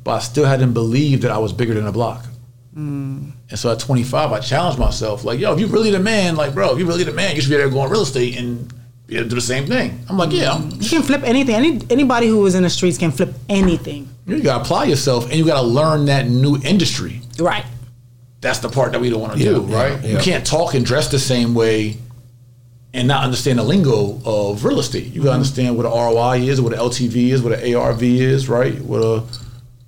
[0.04, 2.24] but I still hadn't believed that I was bigger than a block.
[2.76, 3.32] Mm.
[3.50, 6.54] And so at 25, I challenged myself, like, yo, if you really the man, like,
[6.54, 8.72] bro, if you really the man, you should be there going real estate and
[9.06, 10.00] be able to do the same thing.
[10.08, 11.54] I'm like, yeah, I'm, you can flip anything.
[11.54, 14.08] Any anybody who is in the streets can flip anything.
[14.26, 17.20] you got to apply yourself and you got to learn that new industry.
[17.38, 17.64] Right.
[18.40, 20.04] that's the part that we don't want to Yeah, do, yeah, right?
[20.04, 21.96] You can't talk and dress the same way
[22.94, 25.12] and not understand the lingo of real estate.
[25.12, 28.48] You gotta understand what an ROI is, what an LTV is, what an ARV is,
[28.48, 28.78] right?
[28.80, 29.24] What a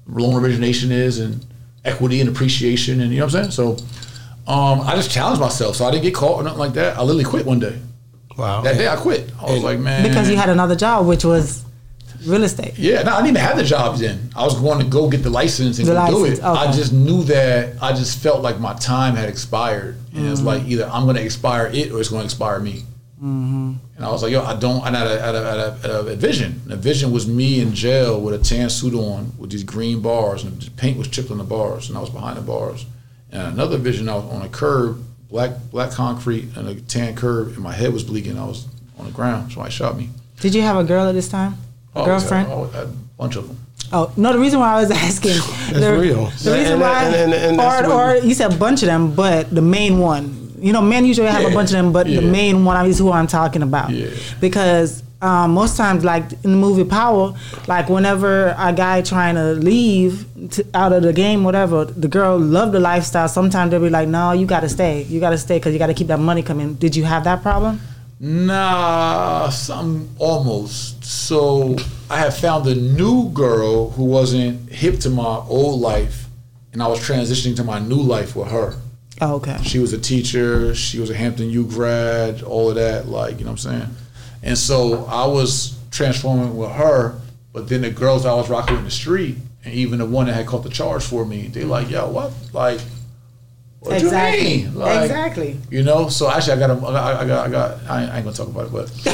[0.06, 1.44] loan origination is, and
[1.84, 3.52] equity and appreciation, and you know what I'm saying.
[3.52, 3.72] So,
[4.46, 6.96] um, I just challenged myself, so I didn't get caught or nothing like that.
[6.96, 7.78] I literally quit one day.
[8.36, 8.60] wow.
[8.62, 9.30] That day, I quit.
[9.40, 11.64] I was like, man, Because you had another job, which was
[12.26, 12.78] real estate.
[12.78, 14.30] yeah, no, I didn't even have the job then.
[14.34, 16.44] I was going to go get the license and The go do license, it.
[16.44, 20.64] I just knew that I just felt like my time had expired, and it's like
[20.64, 22.84] either I'm going to expire it or it's going to expire me.
[23.22, 23.74] Mm-hmm.
[23.96, 24.84] And I was like, yo, I don't.
[24.86, 26.60] And I had a, had a, had a, had a vision.
[26.64, 30.00] And the vision was me in jail with a tan suit on, with these green
[30.00, 32.86] bars, and the paint was chipped on the bars, and I was behind the bars.
[33.30, 37.48] And another vision, I was on a curb, black black concrete, and a tan curb,
[37.48, 38.36] and my head was bleeding.
[38.38, 38.66] I was
[38.98, 39.52] on the ground.
[39.52, 40.10] Somebody shot me.
[40.40, 41.54] Did you have a girl at this time?
[41.94, 42.48] A Oh, girlfriend?
[42.48, 43.58] yeah, I had a bunch of them.
[43.92, 44.32] Oh no!
[44.32, 45.34] The reason why I was asking,
[45.78, 46.26] the, real.
[46.26, 48.86] The reason And- why, and- and- and that's or, or you said a bunch of
[48.86, 50.43] them, but the main one.
[50.64, 53.12] You know, men usually have a bunch of them, but the main one is who
[53.12, 53.90] I'm talking about.
[53.90, 54.08] Yeah.
[54.40, 57.34] Because um, most times, like in the movie Power,
[57.66, 62.38] like whenever a guy trying to leave to, out of the game, whatever, the girl
[62.38, 63.28] loved the lifestyle.
[63.28, 65.02] Sometimes they'll be like, "No, you got to stay.
[65.02, 67.24] You got to stay because you got to keep that money coming." Did you have
[67.24, 67.82] that problem?
[68.18, 71.04] Nah, some almost.
[71.04, 71.76] So
[72.08, 76.24] I had found a new girl who wasn't hip to my old life,
[76.72, 78.76] and I was transitioning to my new life with her.
[79.20, 79.58] Oh, okay.
[79.62, 80.74] She was a teacher.
[80.74, 82.42] She was a Hampton U grad.
[82.42, 83.96] All of that, like you know what I'm saying.
[84.42, 87.18] And so I was transforming with her,
[87.52, 90.34] but then the girls I was rocking in the street, and even the one that
[90.34, 92.80] had caught the charge for me, they like, yo, what, like,
[93.80, 94.74] What do you mean?
[94.74, 95.58] Like, exactly.
[95.70, 97.70] You know, so actually, I got, a, I got, I got, I got.
[97.88, 98.88] I ain't, I ain't gonna talk about it, but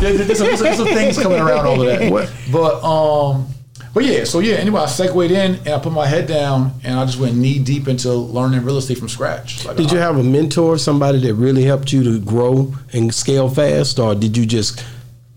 [0.00, 2.10] there's, there's, some, there's some things coming around all of that.
[2.10, 2.32] What?
[2.50, 3.48] But um,
[3.94, 4.54] but yeah, so yeah.
[4.56, 7.58] Anyway, I segued in and I put my head down and I just went knee
[7.58, 9.64] deep into learning real estate from scratch.
[9.64, 13.48] Like, Did you have a mentor, somebody that really helped you to grow and scale
[13.48, 14.84] fast, or did you just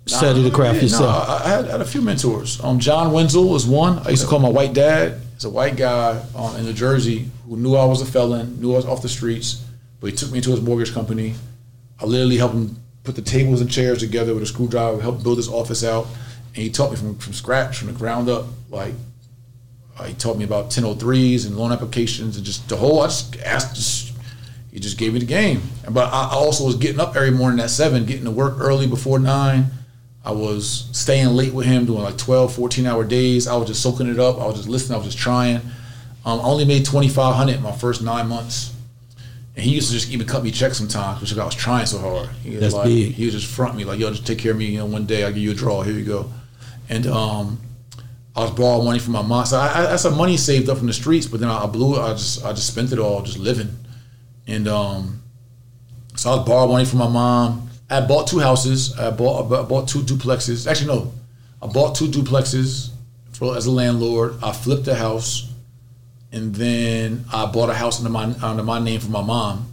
[0.05, 1.29] study the craft Yeah, yourself?
[1.29, 2.63] I, I had, I had a few mentors.
[2.63, 3.99] Um, John Wenzel was one.
[3.99, 5.19] I used to call my white dad.
[5.33, 8.73] He's a white guy um, in New Jersey who knew I was a felon, knew
[8.73, 9.65] I was off the streets,
[9.99, 11.35] but he took me to his mortgage company.
[11.99, 15.37] I literally helped him put the tables and chairs together with a screwdriver, helped build
[15.37, 16.07] his office out,
[16.55, 18.45] and he taught me from, from scratch, from the ground up.
[18.69, 18.93] Like
[19.99, 23.01] uh, he taught me about 1003s and loan applications and just the whole.
[23.01, 23.75] I just asked.
[23.75, 24.13] Just,
[24.71, 25.61] he just gave me the game.
[25.89, 29.19] But I also was getting up every morning at seven, getting to work early before
[29.19, 29.67] nine.
[30.25, 33.47] I was staying late with him, doing like 12, 14 hour days.
[33.47, 34.41] I was just soaking it up.
[34.41, 34.95] I was just listening.
[34.95, 35.57] I was just trying.
[36.25, 38.73] Um, I only made 2500 in my first nine months.
[39.55, 41.99] And he used to just even cut me checks sometimes, because I was trying so
[41.99, 42.27] hard.
[42.43, 43.13] He was That's like, big.
[43.13, 44.65] He would just front me like, yo, just take care of me.
[44.65, 45.83] You know, one day I'll give you a draw.
[45.83, 46.29] Here you go.
[46.89, 47.59] And um,
[48.35, 49.45] I was borrowing money from my mom.
[49.45, 51.67] So I, I had some money saved up from the streets, but then I, I
[51.67, 52.01] blew it.
[52.01, 53.69] I just I just spent it all just living.
[54.47, 55.23] And um,
[56.15, 57.69] so I was borrowing money from my mom.
[57.89, 58.97] I bought two houses.
[58.97, 60.69] I bought I bought two duplexes.
[60.69, 61.13] Actually, no,
[61.61, 62.91] I bought two duplexes
[63.31, 64.35] for, as a landlord.
[64.43, 65.51] I flipped the house,
[66.31, 69.71] and then I bought a house under my under my name for my mom.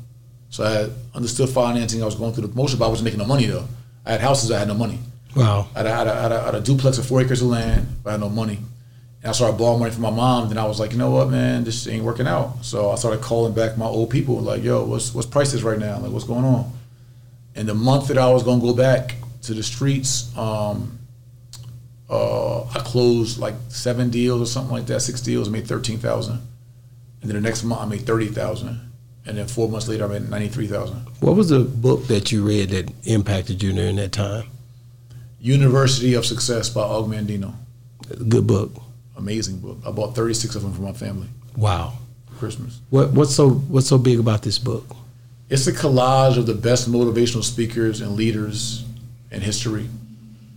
[0.51, 2.03] So I understood financing.
[2.03, 3.67] I was going through the motion, but I wasn't making no money though.
[4.05, 4.51] I had houses.
[4.51, 4.99] I had no money.
[5.35, 5.69] Wow.
[5.75, 8.59] I had, a, duplex of four acres of land, but I had no money.
[9.23, 10.49] And I started borrowing money from my mom.
[10.49, 12.65] Then I was like, you know what, man, this ain't working out.
[12.65, 15.99] So I started calling back my old people, like, yo, what's what's prices right now?
[15.99, 16.73] Like, what's going on?
[17.55, 20.99] And the month that I was gonna go back to the streets, um,
[22.11, 25.49] uh, I closed like seven deals or something like that, six deals.
[25.49, 26.41] Made thirteen thousand.
[27.21, 28.81] And then the next month I made thirty thousand.
[29.25, 30.97] And then four months later I made ninety three thousand.
[31.21, 34.49] What was the book that you read that impacted you during that time?
[35.43, 37.53] University of Success by Og Mandino.
[38.29, 38.71] Good book.
[39.17, 39.79] amazing book.
[39.87, 41.93] I bought 36 of them for my family Wow.
[42.39, 42.81] Christmas.
[42.91, 44.85] What what's so what's so big about this book?
[45.51, 48.85] It's a collage of the best motivational speakers and leaders
[49.31, 49.87] in history.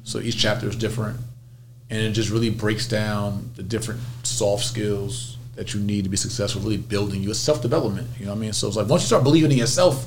[0.03, 1.17] So each chapter is different.
[1.89, 6.17] And it just really breaks down the different soft skills that you need to be
[6.17, 7.29] successful, really building you.
[7.31, 8.07] It's self development.
[8.19, 8.53] You know what I mean?
[8.53, 10.05] So it's like once you start believing in yourself,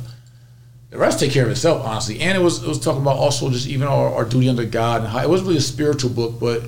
[0.90, 2.20] the rest take care of itself, honestly.
[2.20, 5.02] And it was it was talking about also just even our, our duty under God
[5.02, 6.62] and how it wasn't really a spiritual book, but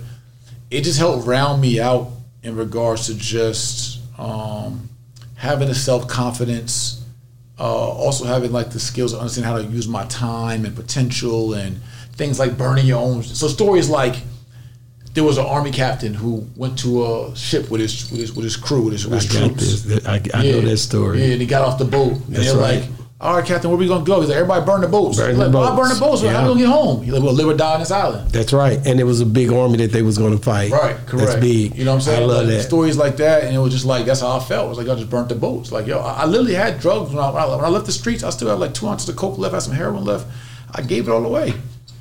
[0.71, 2.11] it just helped round me out
[2.43, 4.89] in regards to just um,
[5.37, 7.05] having a self confidence,
[7.59, 11.55] uh, also having like the skills to understand how to use my time and potential
[11.55, 11.81] and
[12.13, 13.23] things like burning your own.
[13.23, 14.17] So stories like
[15.15, 18.45] there was an army captain who went to a ship with his with his with
[18.45, 19.83] his crew with his, with his troops.
[19.83, 20.07] this.
[20.07, 21.21] I, I know that story.
[21.21, 22.13] Yeah, and he got off the boat.
[22.13, 22.81] And That's they're right.
[22.81, 22.91] like,
[23.21, 24.21] all right, Captain, where we gonna go?
[24.21, 25.19] He's like, everybody burn the boats.
[25.19, 26.21] Burn the like, "Why boats." burn the boats?
[26.23, 26.43] How Yeah.
[26.43, 27.03] we gonna get home?
[27.03, 28.31] He's like, we'll live or die on this island.
[28.31, 28.81] That's right.
[28.87, 30.71] And it was a big army that they was going to fight.
[30.73, 31.27] Right, correct.
[31.29, 31.77] That's big.
[31.77, 32.23] You know what I'm saying?
[32.23, 32.63] I love Like, that.
[32.63, 34.67] Stories like that, and it was just like that's how I felt.
[34.67, 35.71] It was like I just burnt the boats.
[35.71, 38.25] Like yo, I, I literally had drugs when I, when I left the streets.
[38.25, 40.27] I still had like two ounces of coke left, I had some heroin left.
[40.73, 41.53] I gave it all away.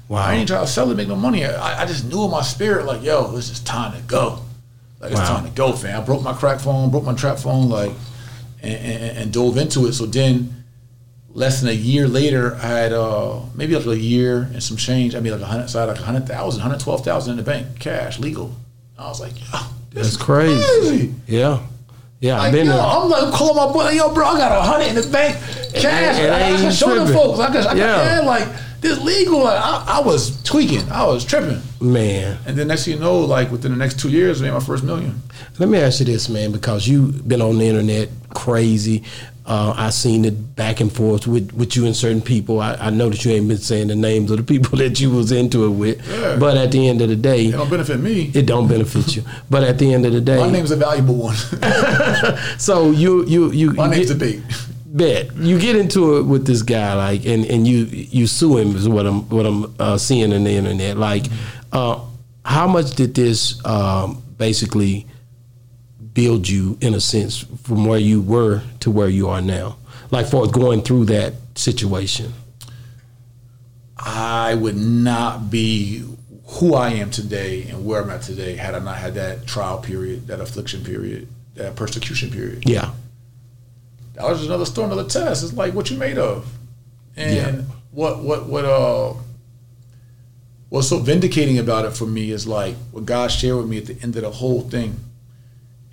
[0.07, 0.20] Wow.
[0.26, 1.43] I ain't trying to sell it, make no money.
[1.45, 4.39] I, I just knew in my spirit, like yo, this is time to go.
[5.01, 5.36] Like it's Wow.
[5.36, 6.01] time to go, fam.
[6.01, 7.91] I broke my crack phone, broke my trap phone, like,
[8.63, 9.93] and, and, and dove into it.
[9.93, 10.59] So then,
[11.34, 15.15] less than a year later, I had uh, maybe like a year and some change.
[15.15, 17.32] I mean, like a hundred, so I had like a hundred thousand, hundred twelve thousand
[17.32, 18.55] in the bank, cash, legal.
[18.97, 19.59] I was like, yo,
[19.91, 20.63] this That's is crazy.
[20.82, 21.13] crazy.
[21.27, 21.59] Yeah.
[22.21, 22.82] Yeah, I've been yo, there.
[22.82, 25.38] I'm like calling my boy, yo, bro, I got a hundred in the bank,
[25.73, 26.19] cash.
[26.19, 27.13] it I, I ain't can show them tripping.
[27.23, 27.39] folks.
[27.39, 28.15] I can, I Yeah.
[28.15, 28.27] yeah.
[28.27, 28.47] like
[28.82, 29.39] this legal.
[29.43, 30.89] Like, I, I was tweaking.
[30.91, 31.61] I was tripping.
[31.80, 32.38] Man.
[32.45, 34.59] And then next thing you know, like within the next two years, I made my
[34.59, 35.21] first million.
[35.59, 39.03] Let me ask you this, man, because you've been on the internet crazy.
[39.50, 42.60] Uh, I seen it back and forth with, with you and certain people.
[42.62, 45.10] I, I know that you ain't been saying the names of the people that you
[45.10, 46.36] was into it with, Yeah.
[46.38, 48.30] but at the end of the day, It don't benefit me.
[48.36, 49.24] it don't benefit you.
[49.50, 51.36] But at the end of the day, My name's a valuable one.
[52.60, 54.41] so you you you My you name's get- debate.
[54.86, 57.86] bet you get into it with this guy like and, and you
[58.18, 61.26] you sue him is what I'm what I'm uh, seeing in the internet like
[61.72, 62.00] uh,
[62.43, 65.06] how much did this um, basically
[66.20, 69.78] build you in a sense from where you were to where you are now
[70.11, 72.34] like for going through that situation
[73.97, 76.03] I would not be
[76.55, 79.78] who I am today and where I'm at today had I not had that trial
[79.80, 82.63] period, that affliction period, that persecution period.
[82.67, 82.91] yeah
[84.15, 85.43] That was just another story, another test.
[85.43, 86.45] It's like what you made of.
[87.15, 87.61] And Yeah.
[87.91, 89.13] what what what uh
[90.70, 93.86] what's so vindicating about it for me is like what God shared with me at
[93.86, 94.95] the end of the whole thing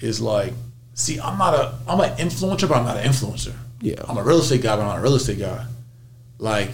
[0.00, 0.52] is like,
[0.94, 3.54] see, I'm not a I'm an influencer, but I'm not an influencer.
[3.80, 4.02] Yeah.
[4.08, 5.64] I'm a real estate guy, but I'm not a real estate guy.
[6.38, 6.70] Like,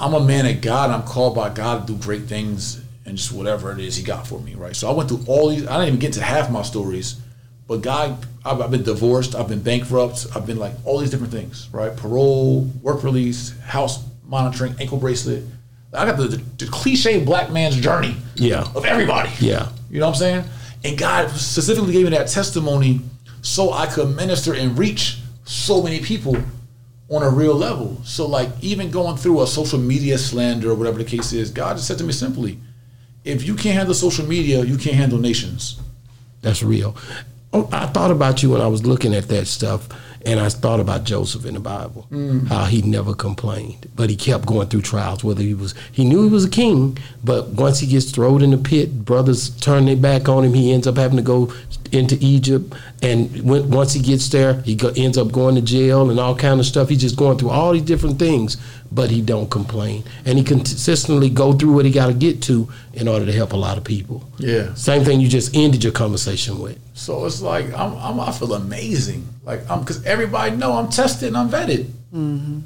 [0.00, 0.90] I'm a man of God.
[0.90, 4.26] I'm called by God to do great things and just whatever it is He got
[4.26, 4.74] for me, right?
[4.74, 5.66] So I went through all these.
[5.66, 7.20] I didn't even get to half my stories,
[7.66, 9.34] but God, I've, I've been divorced.
[9.34, 10.26] I've been bankrupt.
[10.34, 11.94] I've been like all these different things, right?
[11.96, 15.44] Parole, work release, house monitoring, ankle bracelet.
[15.92, 18.64] I got the, the, the cliche black man's journey Yeah.
[18.76, 19.30] of everybody.
[19.40, 19.70] Yeah.
[19.90, 20.44] You know what I'm saying?
[20.84, 23.00] And God specifically gave me that testimony
[23.42, 26.36] so I could minister and reach so many people
[27.10, 28.00] on a real level.
[28.04, 31.76] So like even going through a social media slander or whatever the case is, God
[31.76, 32.58] just said to me simply,
[33.24, 35.80] if you can't handle social media, you can't handle nations.
[36.40, 36.96] That's real.
[37.52, 39.88] Oh, I thought about you when I was looking at that stuff,
[40.26, 42.46] and I thought about Joseph in the Bible, mm.
[42.48, 45.24] how he never complained, but he kept going through trials.
[45.24, 48.50] Whether he was, he knew he was a king, but once he gets thrown in
[48.50, 50.54] the pit, brothers turn their back on him.
[50.54, 51.52] He ends up having to go
[51.92, 56.10] into Egypt, and when, once he gets there, he go, ends up going to jail
[56.10, 56.88] and all kind of stuff.
[56.88, 58.56] He's just going through all these different things,
[58.92, 62.68] but he don't complain, and he consistently go through what he got to get to
[62.94, 64.28] in order to help a lot of people.
[64.38, 64.74] Yeah.
[64.74, 66.78] Same thing you just ended your conversation with.
[66.94, 69.26] So it's like I'm, I'm I feel amazing.
[69.44, 71.84] Like I'm because everybody know I'm tested and I'm vetted.
[72.12, 72.60] Mm-hmm.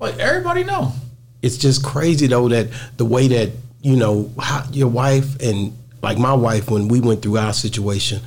[0.00, 0.92] Like everybody know.
[1.40, 6.18] It's just crazy though that the way that you know how your wife and like
[6.18, 8.20] my wife when we went through our situation,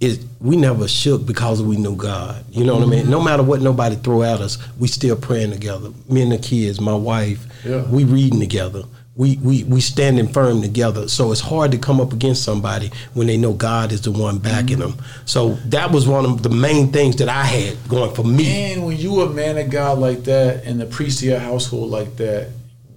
[0.00, 2.44] it we never shook because we knew God.
[2.50, 3.08] You know what I mean?
[3.10, 3.26] No mm-hmm.
[3.26, 5.90] matter what nobody throw at us, we still praying together.
[6.08, 7.82] Me and the kids, my wife, Yeah.
[7.90, 8.82] we reading together.
[9.16, 11.06] We, we we standing firm together.
[11.06, 14.38] So it's hard to come up against somebody when they know God is the one
[14.38, 14.96] backing mm-hmm.
[14.96, 15.06] them.
[15.24, 18.72] So that was one of the main things that I had going for me.
[18.72, 21.90] And when you a man of God like that and the priest of your household
[21.90, 22.48] like that,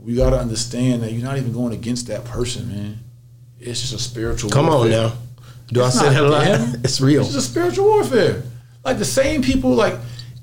[0.03, 2.99] you got to understand that you're not even going against that person, man.
[3.70, 4.49] It's just a spiritual.
[4.49, 5.13] Come on now.
[5.72, 6.76] Do It's I say not that a lot?
[6.84, 7.22] It's real.
[7.22, 8.43] It's just a spiritual warfare.
[8.86, 9.95] Like the same people, like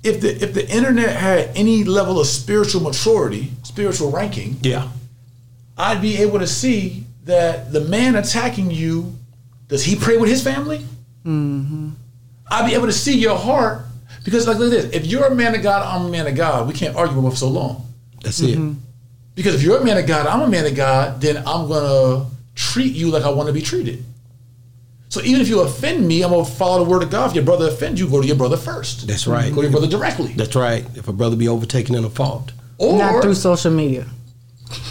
[0.03, 4.89] if the if the internet had any level of spiritual maturity, spiritual ranking, Yeah.
[5.79, 9.15] I'd be able to see that the man attacking you,
[9.69, 10.85] does he pray with his family?
[11.25, 11.89] Mm-hmm.
[12.51, 13.87] I'd be able to see your heart
[14.25, 16.35] because, like, look at this: if you're a man of God, I'm a man of
[16.37, 16.69] God.
[16.69, 17.87] We can't argue with for so long.
[18.23, 18.59] That's it.
[19.35, 22.27] Because if you're a man of God, I'm a man of God, then I'm gonna
[22.55, 24.05] treat you like I want to be treated.
[25.09, 27.31] So even if you offend me, I'm gonna follow the word of God.
[27.31, 29.07] If your brother offends you, go to your brother first.
[29.07, 29.51] That's right.
[29.51, 30.33] Go to your brother directly.
[30.33, 30.85] That's right.
[30.97, 32.53] If a brother be overtaken in a fault.
[32.79, 34.07] Or Not through social media.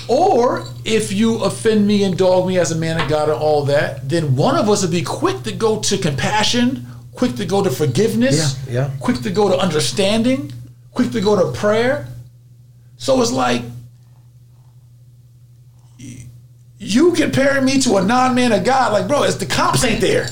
[0.07, 3.63] Or if you offend me and dog me as a man of God and all
[3.65, 7.63] that, then one of us would be quick to go to compassion, quick to go
[7.63, 8.89] to forgiveness, Yeah, yeah.
[8.99, 10.51] quick to go to understanding,
[10.93, 12.07] quick to go to prayer.
[12.97, 13.63] So it's like
[16.83, 20.27] you comparing me to a non-man of God, like bro, it's the comps ain't there.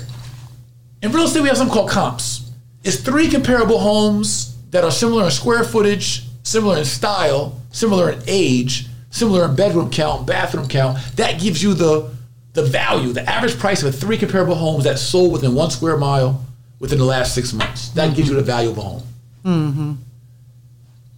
[1.01, 2.51] In real estate, we have something called comps.
[2.83, 8.21] It's three comparable homes that are similar in square footage, similar in style, similar in
[8.27, 10.97] age, similar in bedroom count, bathroom count.
[11.15, 12.11] That gives you the
[12.53, 16.43] the value, the average price of three comparable homes that sold within one square mile
[16.79, 17.89] within the last six months.
[17.89, 19.03] That gives you the value of a home.
[19.45, 19.93] Mm-hmm.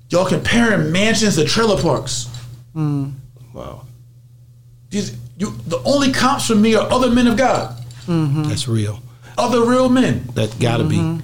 [0.10, 2.30] Y'all comparing mansions to trailer parks.
[2.76, 3.14] Mm.
[3.52, 3.86] Wow.
[4.92, 7.76] These, you, the only comps for me are other men of God,
[8.08, 8.44] mm-hmm.
[8.44, 9.00] That's real.
[9.38, 10.24] other real men.
[10.36, 10.98] That gotta be.
[10.98, 11.20] Mm-hmm.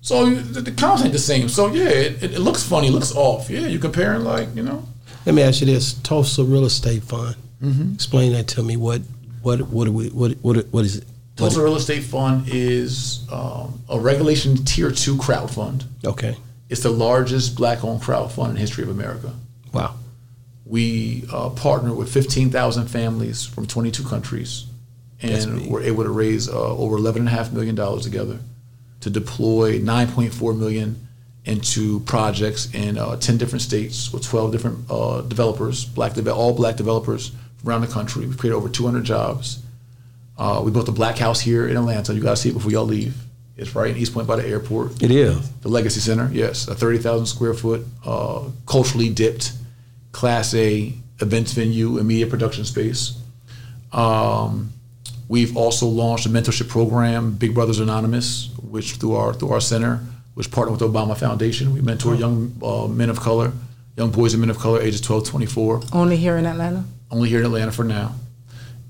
[0.00, 1.48] So you- the, the comps ain't the same.
[1.48, 3.50] So yeah, it, it, it looks funny, it looks off.
[3.50, 4.84] Yeah, you comparing like you know.
[5.26, 7.36] Let me ask you this: Tulsa Real Estate Fund.
[7.62, 7.94] Mm-hmm.
[7.94, 8.76] Explain that to me.
[8.76, 9.02] What
[9.42, 11.04] what what are we what what what is it?
[11.04, 15.84] What- Tulsa Real Estate Fund is um, a regulation tier two crowd fund.
[16.04, 16.36] okay.
[16.70, 19.32] It's the largest black-owned crowd fund in the history of America.
[19.72, 19.94] Wow.
[20.68, 24.66] We uh, partner with 15,000 families from 22 countries,
[25.22, 28.38] and we're able to raise uh, over 11.5 million dollars together
[29.00, 31.06] to deploy 9.4 million
[31.44, 36.52] into projects in uh, 10 different states with 12 different uh, developers, black deve- all
[36.52, 37.32] black developers
[37.66, 38.26] around the country.
[38.26, 39.62] We've created over 200 jobs.
[40.36, 42.12] Uh, we built a black house here in Atlanta.
[42.14, 43.16] You got to see it before y'all leave.
[43.56, 45.02] It's right in East Point by the airport.
[45.02, 45.50] It is.
[45.62, 49.52] The Legacy Center, yes, a 30,000 square foot, uh, culturally dipped,
[50.12, 53.18] Class A events venue and media production space.
[53.92, 54.72] Um,
[55.28, 60.00] we've also launched a mentorship program, Big Brothers Anonymous, which through our through our center,
[60.34, 61.72] which partnered with the Obama Foundation.
[61.74, 63.52] We mentor young uh, men of color,
[63.96, 66.84] young boys and men of color, ages 12, 24 Only here in Atlanta.
[67.10, 68.14] only here in Atlanta for now.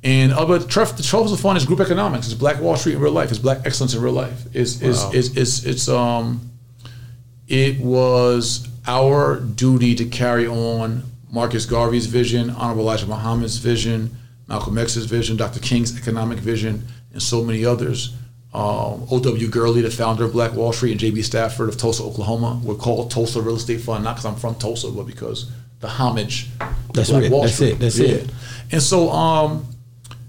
[0.04, 2.26] And uh, but Tref, the Truffles of Fun is group economics.
[2.26, 3.30] It's Black Wall Street in real life.
[3.30, 4.44] It's Black excellence in real life.
[4.54, 5.10] It's is Wow.
[5.12, 6.50] is is it's um,
[7.48, 14.16] it was our duty to carry on Marcus Garvey's vision, Honorable Elijah Muhammad's vision,
[14.48, 15.60] Malcolm X's vision, Dr.
[15.60, 18.14] King's economic vision, and so many others.
[18.54, 19.46] Um, O.W.
[19.48, 21.20] Gurley, the founder of Black Wall Street, and J.B.
[21.20, 22.58] Stradford of Tulsa, Oklahoma.
[22.64, 26.48] We're called Tulsa Real Estate Fund, not because I'm from Tulsa, but because the homage.
[26.58, 27.30] to That's Black it.
[27.30, 27.72] Wall That's Street.
[27.72, 27.78] it.
[27.80, 28.08] That's Yeah.
[28.08, 28.30] it.
[28.72, 29.66] And so, um,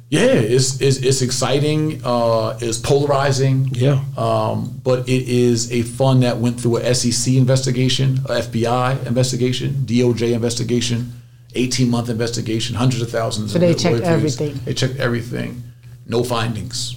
[0.10, 2.02] yeah, it's, it's, it's exciting.
[2.04, 3.68] Uh, it's polarizing.
[3.72, 4.04] Yeah.
[4.18, 9.74] Um, but it is a fund that went through a SEC investigation, a FBI investigation,
[9.86, 11.14] DOJ investigation,
[11.54, 13.52] 18 month investigation, hundreds of thousands.
[13.52, 14.08] So of they lawyer checked fees.
[14.08, 14.60] everything.
[14.66, 15.64] They checked everything.
[16.08, 16.96] No findings.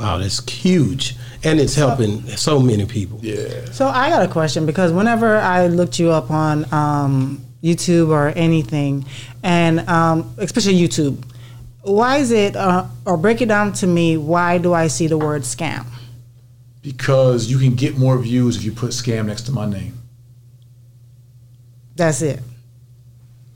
[0.00, 3.18] Wow, that's huge, and it's helping so many people.
[3.22, 3.66] Yeah.
[3.66, 8.28] So I got a question because whenever I looked you up on um, YouTube or
[8.28, 9.04] anything,
[9.42, 11.22] and um, especially YouTube,
[11.82, 15.18] why is it, uh, or break it down to me, why do I see the
[15.18, 15.86] word scam?
[16.82, 19.98] Because you can get more views if you put scam next to my name.
[21.96, 22.40] That's it.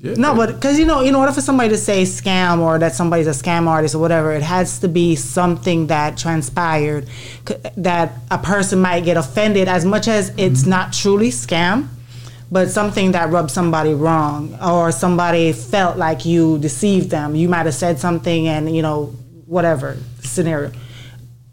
[0.00, 0.14] Yeah.
[0.18, 3.26] No, but because you know, in order for somebody to say scam or that somebody's
[3.26, 7.08] a scam artist or whatever, it has to be something that transpired
[7.48, 11.88] c- that a person might get offended as much as it's not truly scam,
[12.54, 17.34] but something that rubbed somebody wrong or somebody felt like you deceived them.
[17.34, 19.06] You might have said something and you know
[19.46, 20.70] whatever scenario.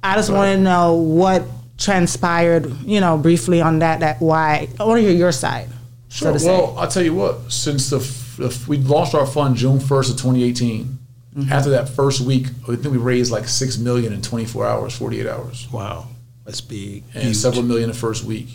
[0.04, 1.42] I just want to know what
[1.78, 4.00] transpired, you know, briefly on that.
[4.02, 5.70] That why, I want to hear your side.
[6.10, 6.34] so Sure.
[6.34, 6.48] to say.
[6.48, 7.52] well, I'll tell you what.
[7.52, 7.98] Since the,
[8.38, 11.00] the f- we launched our fund June first of 2018,
[11.34, 11.50] Mm-hmm.
[11.54, 15.28] after that first week, I think we raised like six million in 24 hours, 48
[15.28, 16.08] hours, Wow,
[16.44, 17.06] that's big.
[17.14, 17.38] and huge.
[17.38, 18.50] several million the first week.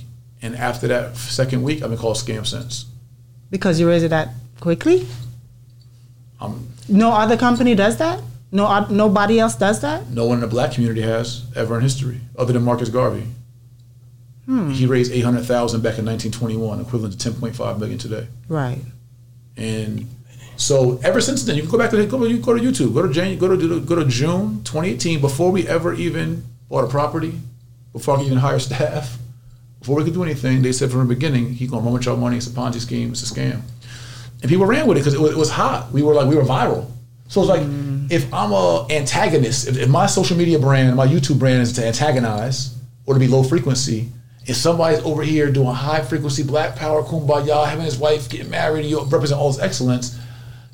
[0.46, 2.84] And after that second week, I've been called scam since.
[3.50, 4.28] Because you raised it that
[4.60, 5.04] quickly?
[6.40, 8.22] Um, No other company does that?
[8.52, 10.08] No, nobody else does that?
[10.08, 13.26] no one in the black community has ever in history, other than Marcus Garvey.
[14.44, 14.70] Hmm.
[14.70, 18.28] He raised 800,000 back in 1921, equivalent to 10.5 million today.
[18.48, 18.78] Right.
[19.56, 20.08] And
[20.56, 22.62] so ever since then, you can go back to the, go to, you go to
[22.62, 26.84] YouTube, go to Jan, go to go to June 2018, before we ever even bought
[26.84, 27.34] a property,
[27.92, 29.18] before I could even hire staff,
[29.86, 30.62] before we could do anything.
[30.62, 32.38] They said from the beginning, he's gonna run with y'all money.
[32.38, 33.12] It's a Ponzi scheme.
[33.12, 33.60] It's a scam.
[34.42, 35.92] And people ran with it because it was, it was hot.
[35.92, 36.90] We were like we were viral.
[37.28, 38.10] So it's like mm.
[38.10, 41.86] if I'm a antagonist, if, if my social media brand, my YouTube brand is to
[41.86, 42.76] antagonize
[43.06, 44.08] or to be low frequency,
[44.44, 48.86] if somebody's over here doing high frequency black power kumbaya, having his wife getting married,
[48.86, 50.18] you represent all this excellence,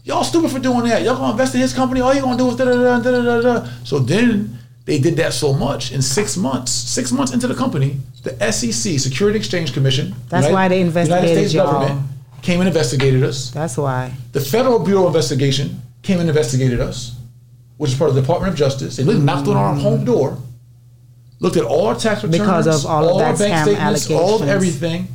[0.04, 1.02] y'all stupid for doing that.
[1.02, 3.22] Y'all gonna invest in his company, all you gonna do is da da da da
[3.22, 3.68] da da.
[3.84, 7.98] So then they did that so much in six months, six months into the company,
[8.24, 11.72] the SEC, Security Exchange Commission, That's why they investigated United States y'all.
[11.72, 12.08] government
[12.42, 13.50] came and investigated us.
[13.50, 14.12] That's why.
[14.32, 17.14] The Federal Bureau of Investigation came and investigated us,
[17.76, 18.96] which is part of the Department of Justice.
[18.96, 20.36] They literally knocked on our home door,
[21.38, 24.48] looked at all our tax returns, Because of all of our bank statements, all of
[24.48, 25.06] everything.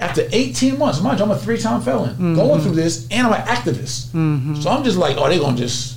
[0.00, 2.34] After 18 months, mind you, I'm a three-time felon, Mm-hmm.
[2.34, 4.10] going through this, and I'm an activist.
[4.62, 5.93] So I'm just like, oh, they're gonna just,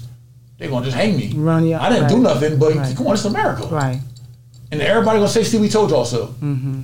[0.57, 1.33] they're gonna just hang me.
[1.35, 2.95] Run you- I didn't do nothing, but Right.
[2.95, 3.67] come on, it's America.
[3.67, 3.99] Right.
[4.71, 6.27] And everybody gonna say, see, we told y'all so.
[6.41, 6.81] Mm-hmm.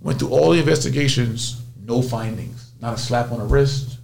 [0.00, 2.70] Went through all the investigations, no findings.
[2.80, 3.98] Not a slap on the wrist,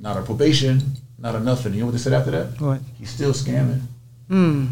[0.00, 0.82] not a probation,
[1.18, 1.72] not a nothing.
[1.74, 2.60] You know what they said after that?
[2.60, 2.80] What?
[2.98, 3.80] He's still scamming.
[4.28, 4.66] Hmm.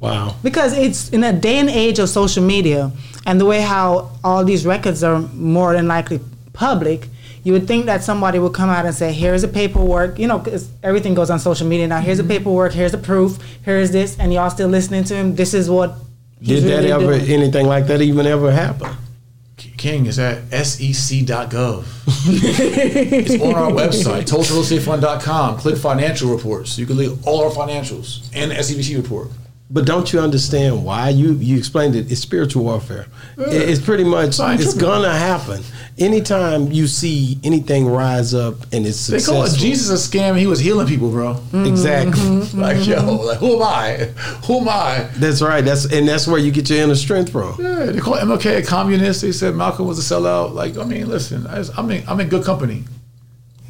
[0.00, 0.36] Wow.
[0.42, 2.90] Because it's in a day and age of social media
[3.26, 6.20] and the way how all these records are more than likely
[6.54, 7.08] public,
[7.42, 10.18] you would think that somebody would come out and say, here's the paperwork.
[10.18, 12.00] You know, 'cause everything goes on social media now.
[12.00, 12.32] Here's the mm-hmm.
[12.32, 12.72] paperwork.
[12.72, 13.38] Here's the proof.
[13.62, 14.18] Here's this.
[14.18, 15.34] And y'all still listening to him.
[15.34, 15.94] This is what
[16.40, 17.30] he's Did that ever, doing.
[17.30, 18.90] anything like that even ever happen?
[19.76, 20.38] King is at
[20.80, 21.84] E sec.gov.
[22.26, 25.58] it's on our website, TulsaRealEstateFund.com.
[25.58, 26.78] Click financial reports.
[26.78, 29.28] You can leave all our financials and the SEBC report.
[29.72, 31.10] But don't you understand why?
[31.10, 32.10] You you explained it.
[32.10, 33.06] It's spiritual warfare.
[33.38, 35.62] It- It's pretty much I it's gonna happen.
[35.96, 40.36] Anytime you see anything rise up and it's They successful, call it Jesus a scam.
[40.36, 41.34] He was healing people, bro.
[41.34, 41.66] Mm-hmm.
[41.66, 42.20] Exactly.
[42.20, 42.60] Mm-hmm.
[42.60, 43.26] Like, yo, mm-hmm.
[43.26, 43.96] like, who am I?
[44.46, 45.08] Who am I?
[45.16, 45.64] That's right.
[45.64, 47.54] That's and that's where you get your inner strength from.
[47.60, 49.20] Yeah, they call MLK a communist.
[49.22, 50.52] They said Malcolm was a sellout.
[50.52, 52.84] Like, I mean, listen, I just, I'm in, I'm in good company.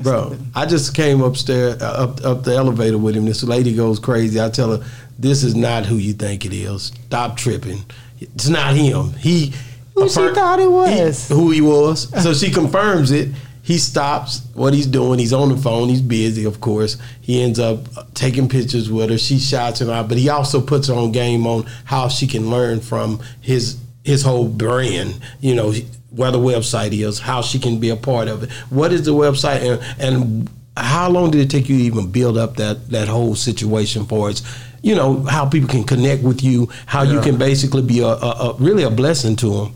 [0.03, 3.27] Bro, I just came upstairs, uh, up up the elevator with him.
[3.27, 4.41] This lady goes crazy.
[4.41, 4.87] I tell her,
[5.21, 6.93] "This is not who you think it is.
[7.07, 7.85] Stop tripping.
[8.21, 9.13] It's not him.
[9.15, 9.53] He
[9.95, 11.29] Who she thought it was.
[11.29, 12.09] he- who he was.
[12.23, 13.29] So she confirms it.
[13.63, 15.19] He stops what he's doing.
[15.19, 15.89] He's on the phone.
[15.91, 16.97] He's busy, of course.
[17.21, 17.79] He ends up
[18.15, 19.19] taking pictures with her.
[19.19, 22.51] She shouts him out, but he also puts her on game on how she can
[22.51, 25.15] learn from his his whole brand.
[25.41, 25.73] You know,
[26.11, 28.51] where the website is, how she can be a part of it.
[28.71, 32.37] What is the website, and, and how long did it take you to even build
[32.39, 34.43] up that that whole situation for us?
[34.83, 38.31] You know how people can connect with you, how you can basically be a, a,
[38.51, 39.75] a really a blessing to them.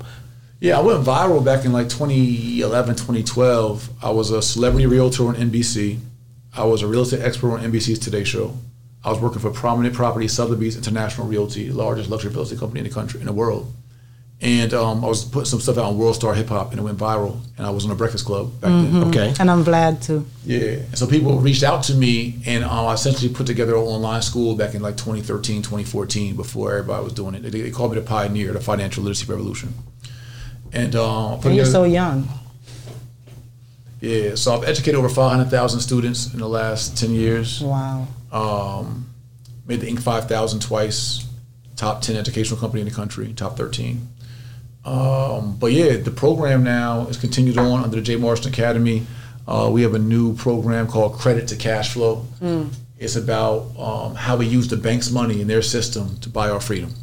[0.61, 3.90] Yeah, I went viral back in like 2011, 2012.
[4.02, 5.98] I was a celebrity realtor on NBC.
[6.57, 8.57] I was a real estate expert on NBC's Today Show.
[9.05, 12.84] I was working for Prominent Property Sotheby's International Realty, largest luxury real estate company in
[12.84, 13.70] the country, in the world.
[14.45, 16.82] And um, I was putting some stuff out on World Star Hip Hop, and it
[16.82, 17.40] went viral.
[17.57, 19.05] And I was on the Breakfast Club back then.
[19.05, 19.32] Okay.
[19.40, 20.26] And I'm glad to.
[20.45, 20.59] Yeah.
[20.80, 24.20] And so people reached out to me, and um, I essentially put together an online
[24.20, 27.40] school back in like 2013, 2014, before everybody was doing it.
[27.40, 29.72] They, they called me the pioneer, of the financial literacy revolution.
[30.74, 32.28] And um, And you're together- so young.
[34.03, 37.62] yeah, so I've educated over 500,000 students in the last 10 years.
[37.62, 38.07] Wow.
[38.30, 39.07] Um,
[39.66, 40.01] made the Inc.
[40.03, 41.24] 5000 twice,
[41.76, 44.09] top 10 educational company in the country, top 13.
[44.85, 49.07] Um, but yeah, the program now is continued on under the Jay Morrison Academy.
[49.49, 52.24] Uh, we have a new program called Credit to Cash Flow.
[52.99, 56.61] It's about um, how we use the bank's money in their system to buy our
[56.61, 56.95] freedom.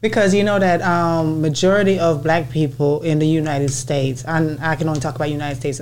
[0.00, 4.76] Because you know that um, majority of black people in the United States, and I
[4.76, 5.80] can only talk about United States,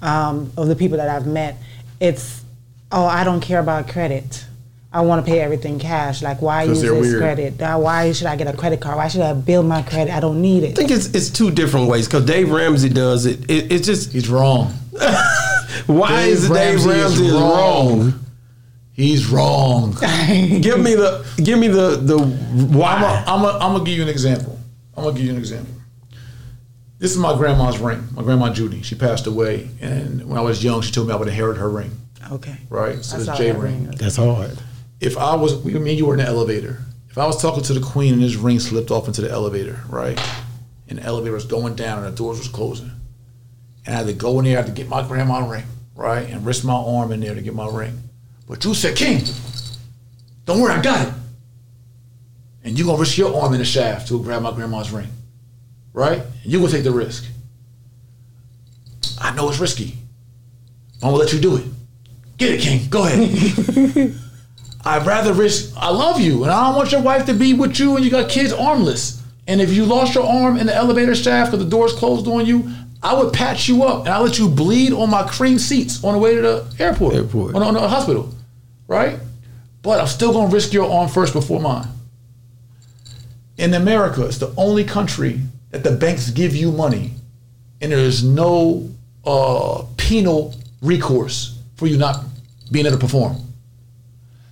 [0.00, 1.56] um, of the people that I've met,
[2.00, 2.42] it's,
[2.90, 4.46] oh, I don't care about credit.
[4.90, 6.22] I want to pay everything cash.
[6.22, 7.20] Like, why use this weird.
[7.20, 7.60] credit?
[7.60, 8.96] Why should I get a credit card?
[8.96, 10.14] Why should I build my credit?
[10.14, 10.70] I don't need it.
[10.70, 13.50] I think it's it's two different ways because Dave Ramsey does it.
[13.50, 13.70] it.
[13.70, 14.66] It's just He's wrong.
[15.86, 18.00] why Dave is it Dave Ramsey is wrong.
[18.00, 18.24] wrong?
[18.92, 19.92] He's wrong.
[20.00, 22.94] give me the give me the the why.
[22.94, 24.58] I'm gonna I'm a, I'm gonna give you an example.
[24.96, 25.74] I'm gonna give you an example.
[26.98, 28.08] This is my grandma's ring.
[28.12, 28.82] My grandma Judy.
[28.82, 31.68] She passed away, and when I was young, she told me I would inherit her
[31.68, 31.92] ring.
[32.32, 32.56] Okay.
[32.68, 33.86] Right, so it's saw J ring.
[33.86, 33.96] ring.
[33.96, 34.58] That's hard.
[35.00, 36.82] If I was, we, me and you were in the elevator.
[37.08, 39.80] If I was talking to the queen and this ring slipped off into the elevator,
[39.88, 40.20] right,
[40.88, 42.90] and the elevator was going down and the doors was closing,
[43.86, 46.28] and I had to go in there, I had to get my grandma ring, right,
[46.28, 48.02] and risk my arm in there to get my ring.
[48.48, 49.22] But you said, King,
[50.44, 51.14] don't worry, I got it.
[52.64, 55.08] And you're gonna risk your arm in the shaft to grab my grandma's ring,
[55.92, 56.18] right?
[56.18, 57.24] And you gonna take the risk.
[59.20, 59.96] I know it's risky.
[61.02, 61.64] I'm gonna let you do it.
[62.36, 62.88] Get it, King.
[62.88, 64.14] Go ahead.
[64.88, 65.74] I'd rather risk.
[65.76, 68.10] I love you, and I don't want your wife to be with you, and you
[68.10, 69.22] got kids armless.
[69.46, 72.46] And if you lost your arm in the elevator shaft because the doors closed on
[72.46, 72.70] you,
[73.02, 76.14] I would patch you up and I let you bleed on my cream seats on
[76.14, 77.54] the way to the airport, Airport.
[77.54, 78.34] on, on the hospital,
[78.88, 79.18] right?
[79.82, 81.86] But I'm still gonna risk your arm first before mine.
[83.56, 87.12] In America, it's the only country that the banks give you money,
[87.80, 88.90] and there is no
[89.24, 92.24] uh, penal recourse for you not
[92.70, 93.36] being able to perform.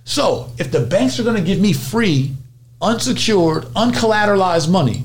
[0.07, 2.31] So, if the banks are going to give me free,
[2.81, 5.03] unsecured, uncollateralized money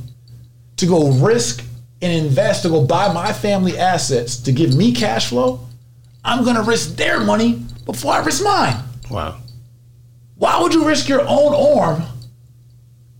[0.76, 1.64] to go risk
[2.00, 5.58] and invest to go buy my family assets to give me cash flow,
[6.24, 8.76] I'm going to risk their money before I risk mine.
[9.10, 9.38] Wow.
[10.36, 12.04] Why would you risk your own arm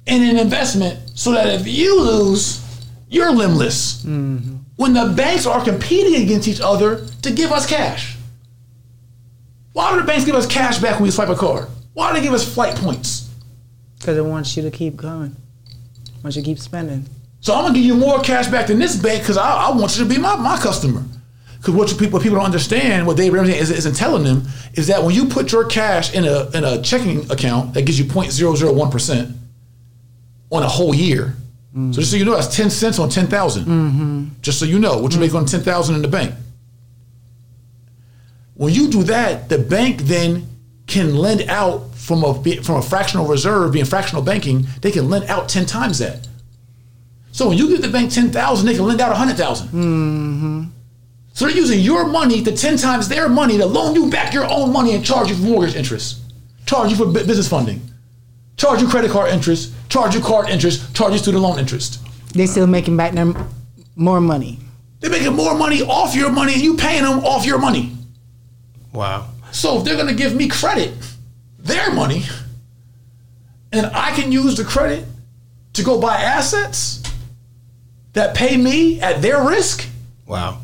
[0.07, 2.64] in an investment so that if you lose,
[3.09, 4.05] you're limbless?
[4.05, 4.55] Mm-hmm.
[4.76, 8.11] When the banks are competing against each other to give us cash.
[9.72, 11.68] Why do the banks give us cash back when we swipe a card?
[11.94, 13.30] Why do they give us flight points?
[13.98, 15.36] Because it wants you to keep going.
[16.22, 17.06] Wants you to keep spending.
[17.40, 19.96] So I'm gonna give you more cash back than this bank because I, I want
[19.96, 21.02] you to be my, my customer.
[21.58, 24.42] Because what, you people, people don't understand, what Dave Ramsey is, isn't telling them,
[24.74, 27.98] is that when you put your cash in a in a checking account that gives
[27.98, 29.36] you 0.001 percent
[30.50, 31.34] on a whole year.
[31.74, 33.64] So just so you know, that's 10 cents on 10,000.
[33.64, 34.24] Mm-hmm.
[34.42, 35.38] Just so you know what you make mm-hmm.
[35.38, 36.34] on 10,000 in the bank.
[38.55, 40.48] When you do that, the bank then
[40.86, 45.24] can lend out from a from a fractional reserve, being fractional banking, they can lend
[45.26, 46.28] out 10 times that.
[47.30, 49.68] So when you give the bank 10,000, they can lend out a hundred thousand.
[49.68, 50.64] Mm-hmm.
[51.32, 54.44] So they're using your money to 10 times their money to loan you back your
[54.50, 56.20] own money and charge you for mortgage interest,
[56.66, 57.80] charge you for business funding,
[58.59, 62.00] charge you credit card interest, charge you card interest, charge you student loan interest.
[62.34, 63.48] They're still making back them
[63.96, 64.59] more money.
[65.00, 67.92] They're making more money off your money and you paying them off your money.
[68.93, 69.28] Wow.
[69.53, 70.93] So if they're gonna give me credit,
[71.59, 72.24] their money,
[73.72, 75.05] and I can use the credit
[75.74, 77.03] to go buy assets
[78.12, 79.86] that pay me at their risk,
[80.26, 80.59] Wow.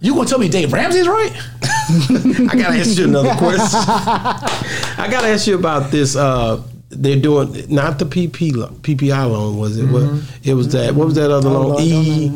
[0.00, 1.32] you gonna tell me Dave Ramsey's right?
[1.62, 3.80] I gotta ask you another question.
[3.84, 6.14] I gotta ask you about this.
[6.16, 9.86] Uh, they're doing not the PP PPP loan, was it?
[9.86, 10.94] What it was that?
[10.94, 11.68] What was that other loan?
[11.70, 12.28] Lord, E.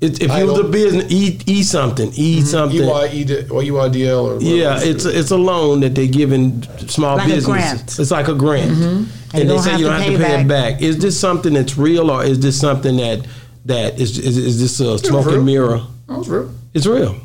[0.00, 0.70] It, if you was a Title.
[0.70, 2.80] business, E E something, E something.
[2.80, 7.28] EYD or UIDL or Yeah, it's a, it's a loan that they're giving small Like
[7.28, 7.98] businesses.
[7.98, 9.36] It's like a grant, mm-hmm.
[9.36, 10.78] you and they say you don't have to pay it back.
[10.78, 10.82] back.
[10.82, 13.26] Is this something that's real, or is this something that
[13.66, 15.82] that is is, is this a smoke and mirror?
[16.08, 16.50] That's real.
[16.72, 17.16] It's real.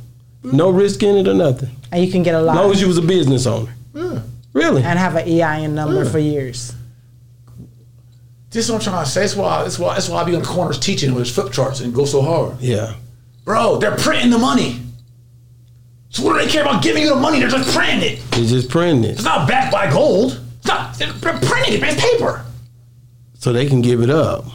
[0.44, 1.70] No risk in it or nothing.
[1.94, 3.74] And you can get a loan As long as you was a business owner.
[3.94, 4.22] Yeah.
[4.54, 4.84] Really?
[4.84, 6.74] and have an EIN number for years.
[8.56, 9.20] This is what I'm trying to say.
[9.20, 11.82] That's why that's why that's why I be on the corners teaching with flip charts
[11.82, 12.62] and go so hard.
[12.62, 12.96] Yeah.
[13.44, 14.80] Bro, they're printing the money.
[16.08, 17.40] So what do they care about giving you the money?
[17.40, 18.32] They're just printing it.
[18.32, 20.42] They're just printing it It's not backed by gold.
[20.60, 20.98] It's not.
[20.98, 21.84] They're printing it.
[21.84, 22.46] It's paper.
[23.38, 24.46] so they can give it up.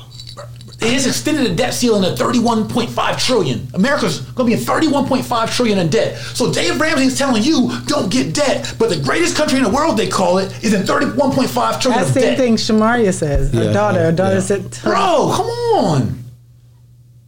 [0.82, 3.68] It has extended the debt ceiling to 31.5 trillion.
[3.74, 6.16] America's going to be in 31.5 trillion in debt.
[6.18, 9.70] So Dave Ramsey is telling you don't get debt, but the greatest country in the
[9.70, 12.38] world, they call it, is in 31.5 trillion That of same debt.
[12.38, 13.52] thing Shamaria says.
[13.52, 14.40] Her Yeah, daughter, her daughter yeah.
[14.40, 16.24] said, Bro, come on.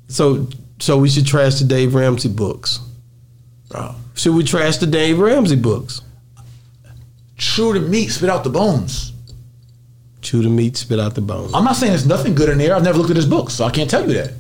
[0.09, 0.49] So
[0.79, 2.81] so we should trash the Dave Ramsey books.
[3.69, 3.95] Bro.
[4.15, 6.01] Should we trash the Dave Ramsey books?
[7.37, 9.12] Chew the meat, spit out the bones.
[10.33, 11.53] Chew the meat, spit out the bones.
[11.53, 12.75] I'm not saying there's nothing good in there.
[12.75, 14.33] I've never looked at his books, so I can't tell you that.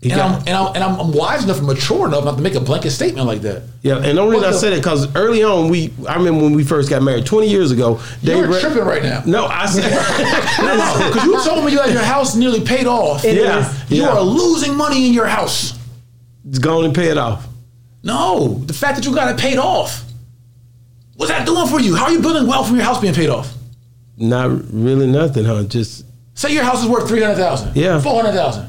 [0.00, 2.36] He And, got- I'm, and, I'm, and I'm, I'm wise enough and mature enough not
[2.38, 3.64] to make a blanket statement like that.
[3.82, 6.44] Yeah, and the only reason What I said it because early on we, I remember
[6.44, 8.00] when we first got married, twenty years ago.
[8.22, 9.22] You're Ra- tripping right now.
[9.26, 9.82] No, I said
[10.62, 13.22] no, Because you told me you had your house nearly paid off.
[13.22, 13.90] It Yeah, is.
[13.90, 14.14] You yeah.
[14.14, 15.78] are losing money in your house.
[16.48, 17.46] It's going and pay it off.
[18.02, 20.02] No, the fact that you got it paid off.
[21.16, 21.94] What's that doing for you?
[21.96, 23.52] How are you building wealth from your house being paid off?
[24.16, 25.64] Not really nothing, huh?
[25.64, 26.04] Just
[26.34, 27.76] Say your house is worth three hundred thousand.
[27.76, 28.00] Yeah.
[28.00, 28.68] four hundred thousand.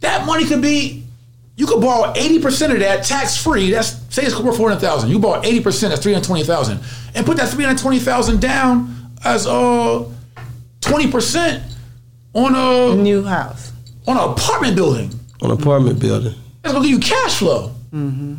[0.00, 1.04] That money could be.
[1.56, 3.70] You could borrow eighty percent of that tax free.
[3.70, 5.10] That's say it's worth four hundred thousand.
[5.10, 5.90] You borrow eighty percent.
[5.90, 6.80] That's three hundred twenty thousand,
[7.14, 8.94] and put that three hundred twenty thousand down
[9.24, 10.06] as uh
[10.80, 11.62] twenty percent
[12.32, 13.72] on a new house.
[14.06, 15.10] on an apartment building.
[15.42, 16.34] on an apartment building.
[16.62, 17.74] That's gonna give you cash flow.
[17.92, 18.36] Mm-hmm.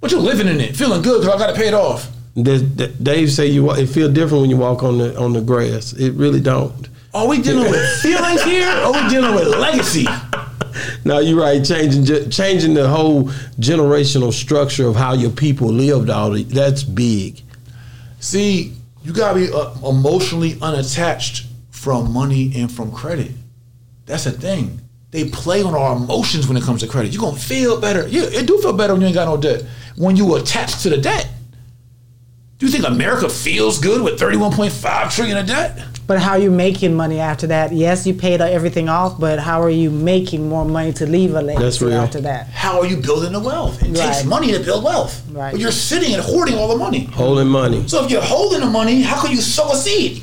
[0.00, 2.08] But you're living in it, feeling good because I got to pay it off.
[2.34, 5.92] Dave say you it feel different when you walk on the on the grass.
[5.94, 6.88] It really don't.
[7.12, 10.06] Are we dealing with feelings here, or are we dealing with legacy?
[11.04, 11.64] No, you're right.
[11.64, 13.24] Changing changing the whole
[13.58, 16.08] generational structure of how your people lived.
[16.08, 17.42] All the, that's big.
[18.20, 23.32] See, you gotta be uh, emotionally unattached from money and from credit.
[24.06, 24.80] That's the thing.
[25.10, 27.12] They play on our emotions when it comes to credit.
[27.12, 28.06] You're gonna feel better.
[28.06, 29.64] Yeah, it do feel better when you ain't got no debt.
[29.96, 31.28] When you attach to the debt.
[32.60, 35.82] Do you think America feels good with 31.5 trillion of debt?
[36.06, 37.72] But how are you making money after that?
[37.72, 41.40] Yes, you paid everything off, but how are you making more money to leave a
[41.40, 41.96] legacy That's real.
[41.98, 42.48] after that?
[42.48, 43.82] How are you building the wealth?
[43.82, 45.26] It takes money to build wealth.
[45.30, 45.52] Right.
[45.52, 47.04] But you're sitting and hoarding all the money.
[47.04, 47.88] Holding money.
[47.88, 50.22] So if you're holding the money, how can you sow a seed?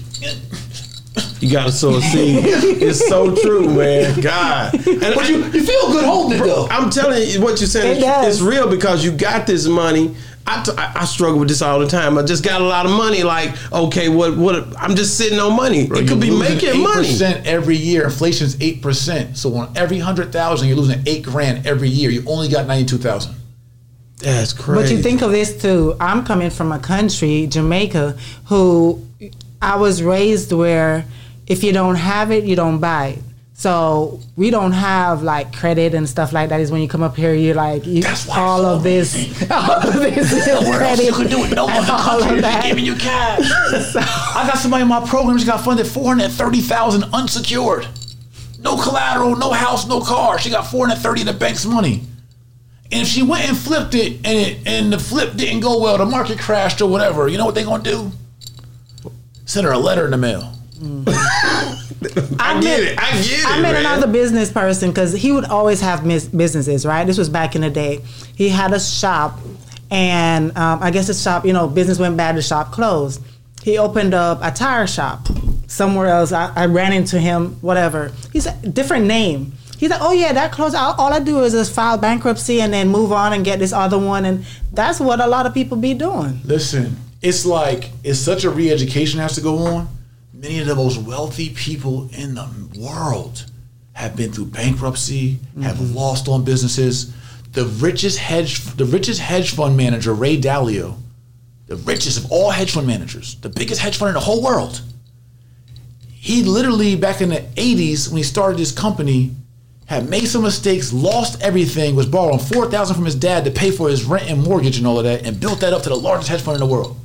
[1.40, 2.44] You got to sow a seed.
[2.46, 4.20] it's so true, man.
[4.22, 4.76] God.
[4.76, 6.68] And But you, you feel good holding it though.
[6.70, 8.36] I'm telling you, what you're saying It is does.
[8.36, 10.16] it's real because you got this money.
[10.50, 12.18] I, t- I I struggle with this all the time.
[12.18, 13.24] I just got a lot of money.
[13.24, 14.38] Like, okay, what?
[14.38, 14.82] What?
[14.82, 15.82] I'm just sitting on money.
[15.82, 17.08] it could be making money.
[17.08, 18.06] percent every year.
[18.06, 19.38] Inflation's eight percent.
[19.38, 22.10] So on every hundred thousand, you're losing eight grand every year.
[22.10, 23.36] You only got ninety two thousand.
[24.20, 24.82] That's crazy.
[24.82, 25.95] But you think of this too.
[26.00, 29.06] I'm coming from a country, Jamaica, who
[29.62, 31.06] I was raised where
[31.45, 33.20] if you don't have it, you don't buy it.
[33.60, 36.62] So we don't have like credit and stuff like that.
[36.62, 39.16] Is when you come up here, you're like you, all so of this,
[39.51, 41.55] all of this Where else credit you can do it?
[41.55, 42.64] No other all country of is that.
[42.64, 43.49] giving you cash.
[44.36, 45.39] I got somebody in my program.
[45.39, 47.88] She got funded four hundred thirty thousand unsecured,
[48.60, 50.38] no collateral, no house, no car.
[50.38, 52.03] She got four hundred thirty of the bank's money.
[52.91, 55.97] And if she went and flipped it, and it and the flip didn't go well,
[55.97, 57.28] the market crashed or whatever.
[57.28, 58.12] You know what they gonna do?
[59.45, 60.53] Send her a letter in the mail.
[60.76, 61.08] Mm.
[62.39, 63.00] I get it.
[63.00, 63.48] I get it.
[63.48, 63.86] I met man.
[63.86, 67.06] another business person because he would always have mis- businesses, right?
[67.06, 68.02] This was back in the day.
[68.36, 69.39] He had a shop,
[69.89, 73.22] and um, I guess the shop, you know, business went bad, the shop closed.
[73.64, 75.28] He opened up a tire shop
[75.68, 76.32] somewhere else.
[76.32, 78.12] I, I ran into him, whatever.
[78.32, 79.54] He's a different name.
[79.78, 80.76] He's like, oh yeah, that closed.
[80.76, 83.74] All, all I do is just file bankruptcy and then move on and get this
[83.74, 86.39] other one, and that's what a lot of people be doing.
[86.45, 89.88] Listen, it's like it's such a re-education has to go on.
[90.40, 92.48] Many of the most wealthy people in the
[92.80, 93.44] world
[93.94, 95.96] have been through bankruptcy, have mm-hmm.
[95.96, 97.12] lost on businesses.
[97.54, 100.96] The richest hedge, the richest hedge fund manager, Ray Dalio,
[101.66, 104.84] the richest of all hedge fund managers, the biggest hedge fund in the whole world.
[106.12, 109.32] He literally back in the '80s when he started his company,
[109.88, 113.72] had made some mistakes, lost everything, was borrowing four thousand from his dad to pay
[113.72, 115.96] for his rent and mortgage and all of that, and built that up to the
[115.96, 116.96] largest hedge fund in the world.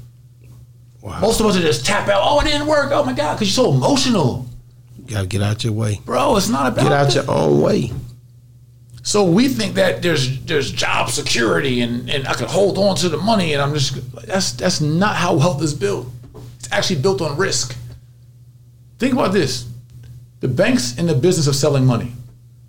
[1.03, 2.21] Most of us are just tap out.
[2.25, 2.91] Oh, it didn't work.
[2.93, 4.47] Oh my god, because you're so emotional,
[4.99, 6.01] You gotta get out your way.
[6.05, 6.37] bro.
[6.37, 7.91] It's not about Get out your own way.
[9.03, 13.09] So we think that there's there's job security and, and I can hold on to
[13.09, 13.95] the money and I'm just
[14.27, 16.07] that's that's not how wealth is built.
[16.61, 17.77] It's actually built on risk.
[19.01, 19.69] Think about this.
[20.39, 22.13] The banks in the business of selling money.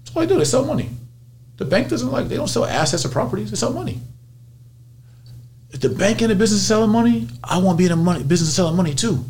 [0.06, 0.40] That's all they do.
[0.40, 0.90] They sell money.
[1.58, 4.00] The bank doesn't like they don't sell assets or properties, they sell money.
[5.74, 8.04] If the bank in the business of selling money, I want to be in the
[8.04, 9.26] money business of selling money too.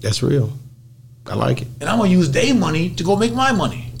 [0.00, 0.52] That's real.
[1.26, 1.68] I like it.
[1.80, 3.92] And I'm gonna use their money to go make my money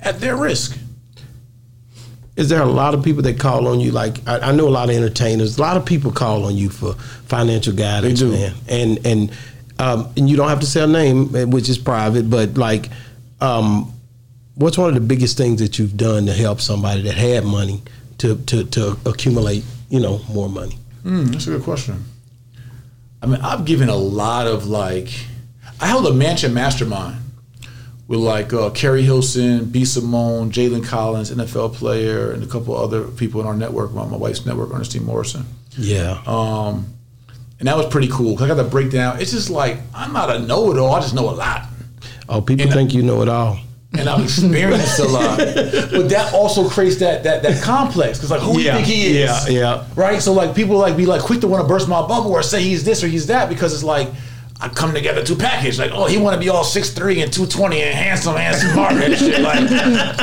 [0.00, 0.76] at their risk.
[2.36, 3.90] is there a lot of people that call on you?
[3.90, 5.58] Like I, I know a lot of entertainers.
[5.58, 6.94] A lot of people call on you for
[7.26, 8.32] financial guidance, They do.
[8.32, 8.54] man.
[8.68, 9.32] And and
[9.78, 12.28] um, and you don't have to say a name, eh, which is private.
[12.28, 12.90] But like,
[13.40, 13.92] um,
[14.56, 17.80] what's one of the biggest things that you've done to help somebody that had money
[18.18, 20.78] to to to accumulate, you know, more money?
[21.04, 22.04] Mm, that's a good question.
[23.22, 25.08] I mean, I've given a lot of like,
[25.80, 27.16] I held a mansion mastermind
[28.06, 29.84] with like uh, Keri Hilson, B.
[29.84, 34.16] Simone, Jalen Collins, NFL player, and a couple other people in our network, my, my
[34.16, 35.44] wife's network, Ernestine Morrison.
[35.76, 36.22] Yeah.
[36.26, 36.86] Um,
[37.58, 38.36] and that was pretty cool.
[38.36, 39.20] 'cause I got to break down.
[39.20, 40.94] It's just like I'm not a know-it-all.
[40.94, 41.64] I just know a lot,
[42.28, 43.58] oh, people and- think you know it all.
[43.96, 45.38] And I've experienced a lot.
[45.90, 49.22] But that also creates that that that complex because like who do you think he
[49.22, 49.48] is?
[49.48, 49.84] Yeah, yeah.
[49.96, 50.20] right?
[50.20, 52.62] So like people like be like quick to want to burst my bubble or say
[52.62, 54.08] he's this or he's that because it's like
[54.60, 57.46] I come together to package like oh he want to be all 6'3 and two
[57.46, 59.68] twenty and handsome and smart and shit like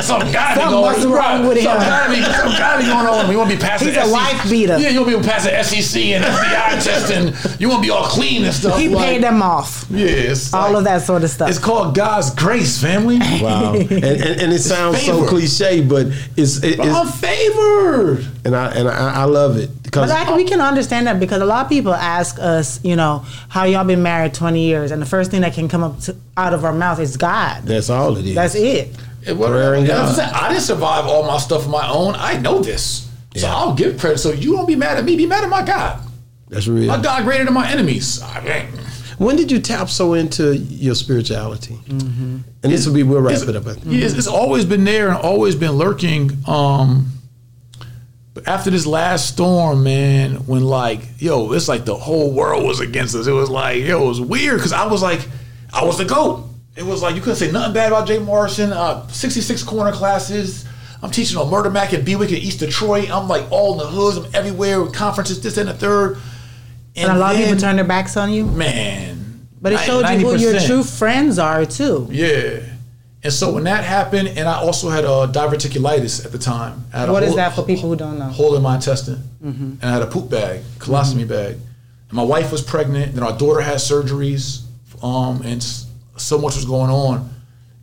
[0.04, 1.64] something gotta Something be going must be wrong with him.
[1.64, 3.28] Something gotta be, something gotta be going on.
[3.30, 4.12] We want to be past He's a SEC.
[4.12, 4.78] wife beater.
[4.78, 7.86] Yeah, you want to be past the SEC and FBI test and you want to
[7.86, 8.78] be all clean and stuff.
[8.78, 9.86] He like, paid them off.
[9.90, 11.48] Yeah, All like- of that sort of stuff.
[11.48, 13.18] It's called God's grace, family.
[13.18, 13.72] Wow.
[13.74, 18.26] and, and, and it sounds so cliche, but it's, it, I'm favored.
[18.44, 19.70] and I and I, I love it
[20.02, 22.96] because But I, we can understand that because a lot of people ask us, you
[22.96, 26.00] know, how y'all been married 20 years, and the first thing that can come up
[26.00, 27.62] to, out of our mouth is God.
[27.64, 28.34] that's all it is.
[28.34, 28.94] That's it.
[29.26, 30.14] It- what- Prayer and and I'm God.
[30.16, 32.14] saying, I didn't survive all my stuff on my own.
[32.16, 33.08] I know this.
[33.34, 33.54] So Yeah.
[33.54, 34.18] I'll give credit.
[34.18, 35.16] So you don't be mad at me.
[35.16, 36.00] Be mad at my God.
[36.48, 36.86] That's real.
[36.86, 38.22] My God greater than my enemies.
[38.22, 38.66] I mean,
[39.18, 41.78] When did you tap so into your spirituality?
[41.88, 43.64] And this will be we'll wrap it up.
[43.84, 46.30] yeah, it's, it's always been there and always been lurking.
[46.46, 47.15] Um, but
[48.46, 53.14] after this last storm, man, when like, yo, it's like the whole world was against
[53.14, 53.26] us.
[53.26, 55.26] It was like, yo, it was weird because I was like,
[55.72, 56.48] I was the GOAT.
[56.76, 58.72] It was like, you couldn't say nothing bad about Jay Morrison.
[58.72, 60.64] Uh, 66 corner classes.
[61.02, 63.10] I'm teaching on Murder Mack at Bewick in East Detroit.
[63.10, 64.16] I'm like all in the hoods.
[64.18, 66.18] I'm everywhere with conferences, this and the third.
[66.94, 68.46] And a lot of people then, turn their backs on you.
[68.46, 69.48] man.
[69.60, 72.08] But it showed you who your true friends are, too.
[72.10, 72.60] Yeah.
[73.26, 76.84] And so when that happened, and I also had uh, diverticulitis at the time.
[76.92, 78.26] A What is hole- that for people who don't know?
[78.26, 81.54] Hole in my intestine, and I had a poop bag, colostomy bag.
[82.08, 83.14] And my wife was pregnant.
[83.16, 84.62] Then our daughter had surgeries,
[85.02, 85.60] um, and
[86.16, 87.28] so much was going on.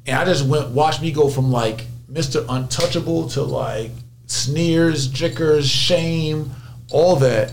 [0.08, 2.46] And I just went, watched me go from like Mr.
[2.48, 3.92] Untouchable to like
[4.28, 6.52] sneers, jickers, shame,
[6.90, 7.52] all that.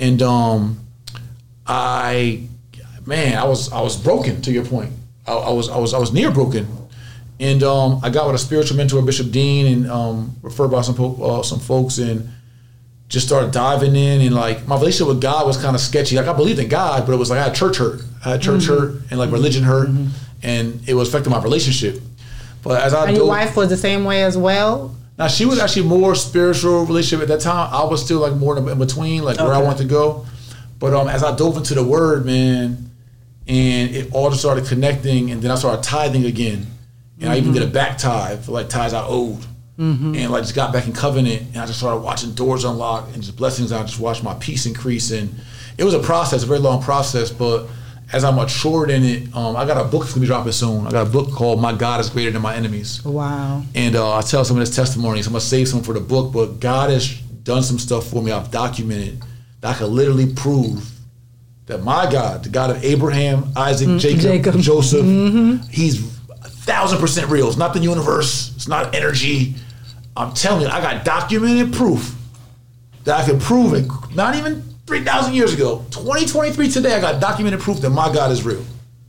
[0.00, 0.80] And um,
[1.66, 2.44] I,
[3.04, 4.40] man, I was I was broken.
[4.42, 4.92] To your point,
[5.26, 6.66] I, I was I was I was near broken,
[7.40, 10.94] and um, I got with a spiritual mentor, Bishop Dean, and um, referred by some
[10.94, 12.28] po- uh, some folks, and
[13.08, 14.20] just started diving in.
[14.20, 16.16] And like my relationship with God was kind of sketchy.
[16.16, 18.42] Like I believed in God, but it was like I had church hurt, I had
[18.42, 19.88] church hurt, and like religion hurt,
[20.42, 22.00] and it was affecting my relationship.
[22.62, 24.94] But as I And your wife was the same way as well?
[25.16, 27.68] now she was actually more spiritual relationship at that time.
[27.72, 29.64] I was still like more in between, like where I Okay.
[29.66, 30.26] wanted to go.
[30.78, 32.88] But um, as I dove into the word, man,
[33.48, 36.66] and it all just started connecting, and then I started tithing again,
[37.20, 39.44] and I even did a back tithe for like tithes I owed,
[39.78, 43.22] and like just got back in covenant, and I just started watching doors unlock and
[43.22, 43.70] just blessings.
[43.72, 45.34] I just watched my peace increase, and
[45.76, 47.66] it was a process, a very long process, but.
[48.10, 50.86] As I matured in it, um, I got a book that's gonna be dropping soon.
[50.86, 53.62] I got a book called "My God Is Greater Than My Enemies." Wow.
[53.74, 55.26] And uh, I tell some of his testimonies.
[55.26, 58.32] I'm gonna save some for the book, but God has done some stuff for me.
[58.32, 59.22] I've documented
[59.60, 60.88] that I can literally prove
[61.66, 64.58] that my God, the God of Abraham, Isaac, Jacob, Jacob.
[64.58, 65.04] Joseph,
[65.70, 66.17] He's a
[66.68, 67.48] thousand percent real.
[67.48, 68.52] It's not the universe.
[68.54, 69.54] It's not energy.
[70.16, 72.14] I'm telling you, I got documented proof
[73.04, 73.88] that I can prove it.
[74.14, 78.30] Not even three thousand years ago, 2023 today, I got documented proof that my God
[78.30, 78.64] is real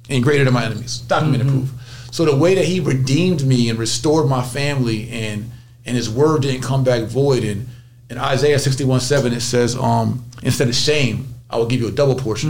[0.10, 1.00] and greater than my enemies.
[1.00, 1.72] Documented proof.
[2.12, 5.52] So the way that He redeemed me and restored my family, and
[5.86, 7.44] and His word didn't come back void.
[7.44, 7.68] And
[8.10, 11.92] in Isaiah 61 7, it says, um, instead of shame, I will give you a
[11.92, 12.50] double portion.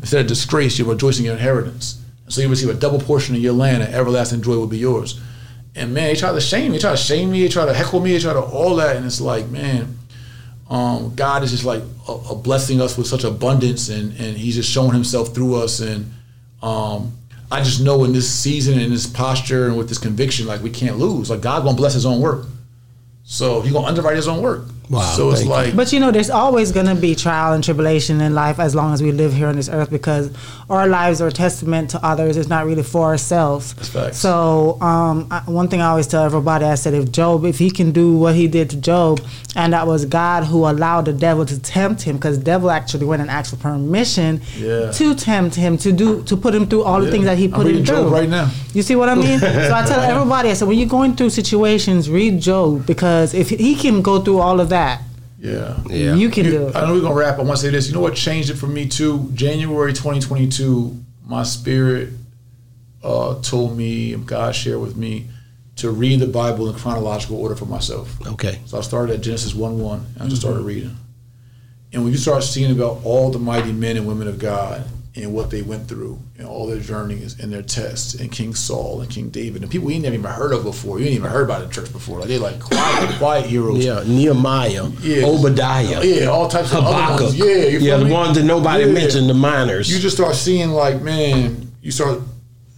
[0.00, 2.02] Instead of disgrace, you'll rejoice in your inheritance.
[2.28, 5.20] So you receive a double portion of your land, and everlasting joy will be yours.
[5.74, 7.74] And man, they try to shame me, they try to shame me, they try to
[7.74, 9.98] heckle me, they try to all that, and it's like, man,
[10.68, 14.56] um, God is just like a, a blessing us with such abundance, and and He's
[14.56, 16.12] just showing Himself through us, and
[16.62, 17.12] um,
[17.50, 20.70] I just know in this season, in this posture, and with this conviction, like we
[20.70, 21.30] can't lose.
[21.30, 22.46] Like God gonna bless His own work,
[23.22, 24.64] so He gonna underwrite His own work.
[24.88, 28.20] Wow, So it's like, But you know, there's always going to be trial and tribulation
[28.20, 30.30] in life as long as we live here on this earth because
[30.70, 32.36] our lives are a testament to others.
[32.36, 33.72] It's not really for ourselves.
[33.72, 34.18] facts.
[34.18, 37.70] So, um, I- one thing I always tell everybody I said, if Job, if he
[37.70, 39.20] can do what he did to Job,
[39.56, 43.06] and that was God who allowed the devil to tempt him, because the devil actually
[43.06, 44.92] went and asked for permission Yeah.
[44.92, 47.10] to tempt him, to do, to put him through all the Yeah.
[47.12, 47.84] things that he I'm put him through.
[47.84, 48.50] Job right now.
[48.72, 49.38] You see what I mean?
[49.40, 53.48] so I tell everybody, I said, when you're going through situations, read Job, because if
[53.50, 54.75] he can go through all of that,
[55.38, 55.76] yeah.
[55.88, 56.14] Yeah.
[56.14, 56.76] you can You- do it.
[56.76, 57.38] I know we're gonna wrap.
[57.38, 57.88] I want to say this.
[57.88, 59.30] You know what changed it for me too?
[59.34, 60.96] January 2022,
[61.26, 62.10] my spirit
[63.02, 65.26] uh, told me, God shared with me,
[65.76, 68.16] to read the Bible in chronological order for myself.
[68.26, 68.58] Okay.
[68.66, 70.66] So I started at Genesis 1 1, and I just started Mm-hmm.
[70.68, 70.96] reading.
[71.92, 74.84] And when you start seeing about all the mighty men and women of God
[75.16, 79.00] and what they went through and all their journeys and their tests and King Saul
[79.00, 81.44] and King David and people you never even heard of before, you ain't even heard
[81.44, 82.20] about in church before.
[82.20, 83.82] Like they like quiet, quiet heroes.
[83.84, 85.24] Yeah, Nehemiah, Yeah.
[85.26, 87.34] Obadiah, Yeah, all types of other Habakkuk.
[87.36, 88.92] Yeah, yeah, the ones that nobody Yeah.
[88.92, 89.90] mentioned, the minors.
[89.90, 92.20] You just start seeing like, man, you start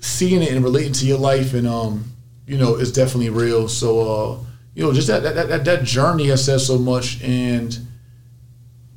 [0.00, 2.04] seeing it and relating to your life, and um,
[2.46, 3.66] you know, it's definitely real.
[3.68, 4.38] So, uh,
[4.76, 7.76] you know, just that that, that that journey has said so much, and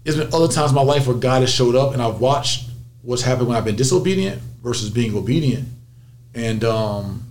[0.03, 2.69] there's been other times in my life where God has showed up, and I've watched
[3.03, 5.67] what's happened when I've been disobedient versus being obedient,
[6.33, 7.23] and um,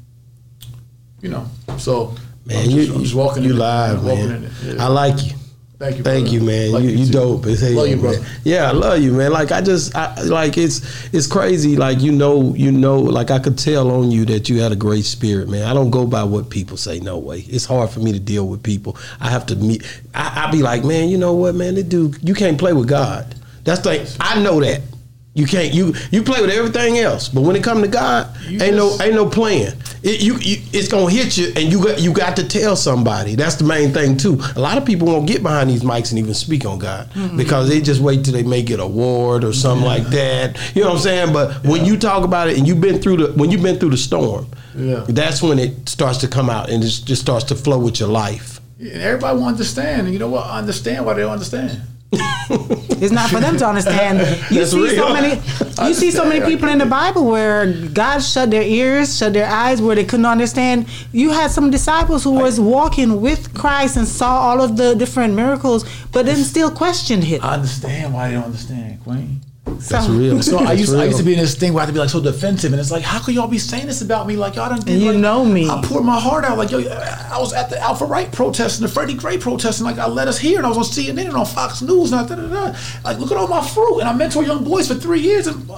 [1.20, 1.46] you know,
[1.78, 2.14] so
[2.44, 4.50] man, I'm you, just, I'm just walking you live, man.
[4.64, 4.84] Yeah.
[4.84, 5.32] I like you.
[5.80, 6.36] Thank you, Thank brother.
[6.36, 6.72] you, man.
[6.72, 8.22] Like you you dope as hell, Love you, brother.
[8.44, 9.32] Yeah, I love you, man.
[9.32, 10.82] Like I just, I, like it's
[11.14, 11.74] it's crazy.
[11.74, 14.76] Like you know, you know, like I could tell on you that you had a
[14.76, 15.62] great spirit, man.
[15.62, 17.00] I don't go by what people say.
[17.00, 17.46] No way.
[17.48, 18.98] It's hard for me to deal with people.
[19.20, 19.82] I have to meet.
[20.14, 21.76] I, I be like, man, you know what, man?
[21.76, 23.34] This dude, you can't play with God.
[23.64, 24.82] That's the I know that.
[25.32, 28.60] You can't you you play with everything else, but when it come to God, You
[28.62, 29.74] ain't just- no ain't no playing.
[30.02, 33.36] It, you, you it's gonna hit you, and you got you got to tell somebody.
[33.36, 34.40] That's the main thing too.
[34.56, 37.36] A lot of people won't get behind these mics and even speak on God mm-hmm.
[37.36, 40.58] because they just wait till they may get award or something like that.
[40.74, 41.32] You know what I'm saying?
[41.32, 43.90] But when you talk about it and you've been through the when you've been through
[43.90, 44.46] the storm,
[44.76, 45.04] Yeah.
[45.08, 48.08] that's when it starts to come out and it just starts to flow with your
[48.08, 48.60] life.
[48.80, 50.46] And everybody will understand, and you know what?
[50.48, 51.82] Understand why they don't understand.
[52.12, 54.18] It's not for them to understand.
[54.50, 55.40] You That's see so many.
[55.86, 59.48] You see so many people in the Bible where God shut their ears, shut their
[59.48, 60.86] eyes, where they couldn't understand.
[61.12, 65.34] You had some disciples who was walking with Christ and saw all of the different
[65.34, 67.40] miracles, but then still questioned him.
[67.42, 69.40] I understand why they don't understand, Queen.
[69.88, 70.42] That's real.
[70.50, 71.92] So I That's used, I used to be in this thing where I had to
[71.92, 74.36] be like so defensive, and it's like, how could y'all be saying this about me?
[74.36, 75.68] Like y'all done did, And you like, know me.
[75.68, 76.58] I poured my heart out.
[76.58, 79.86] Like yo, I was at the Alpha Right protest and the Freddie Gray protest, and
[79.86, 82.20] like I let us hear, and I was on CNN and on Fox News, and
[82.20, 82.78] I, da, da, da.
[83.04, 85.70] like look at all my fruit, and I mentor young boys for three years, and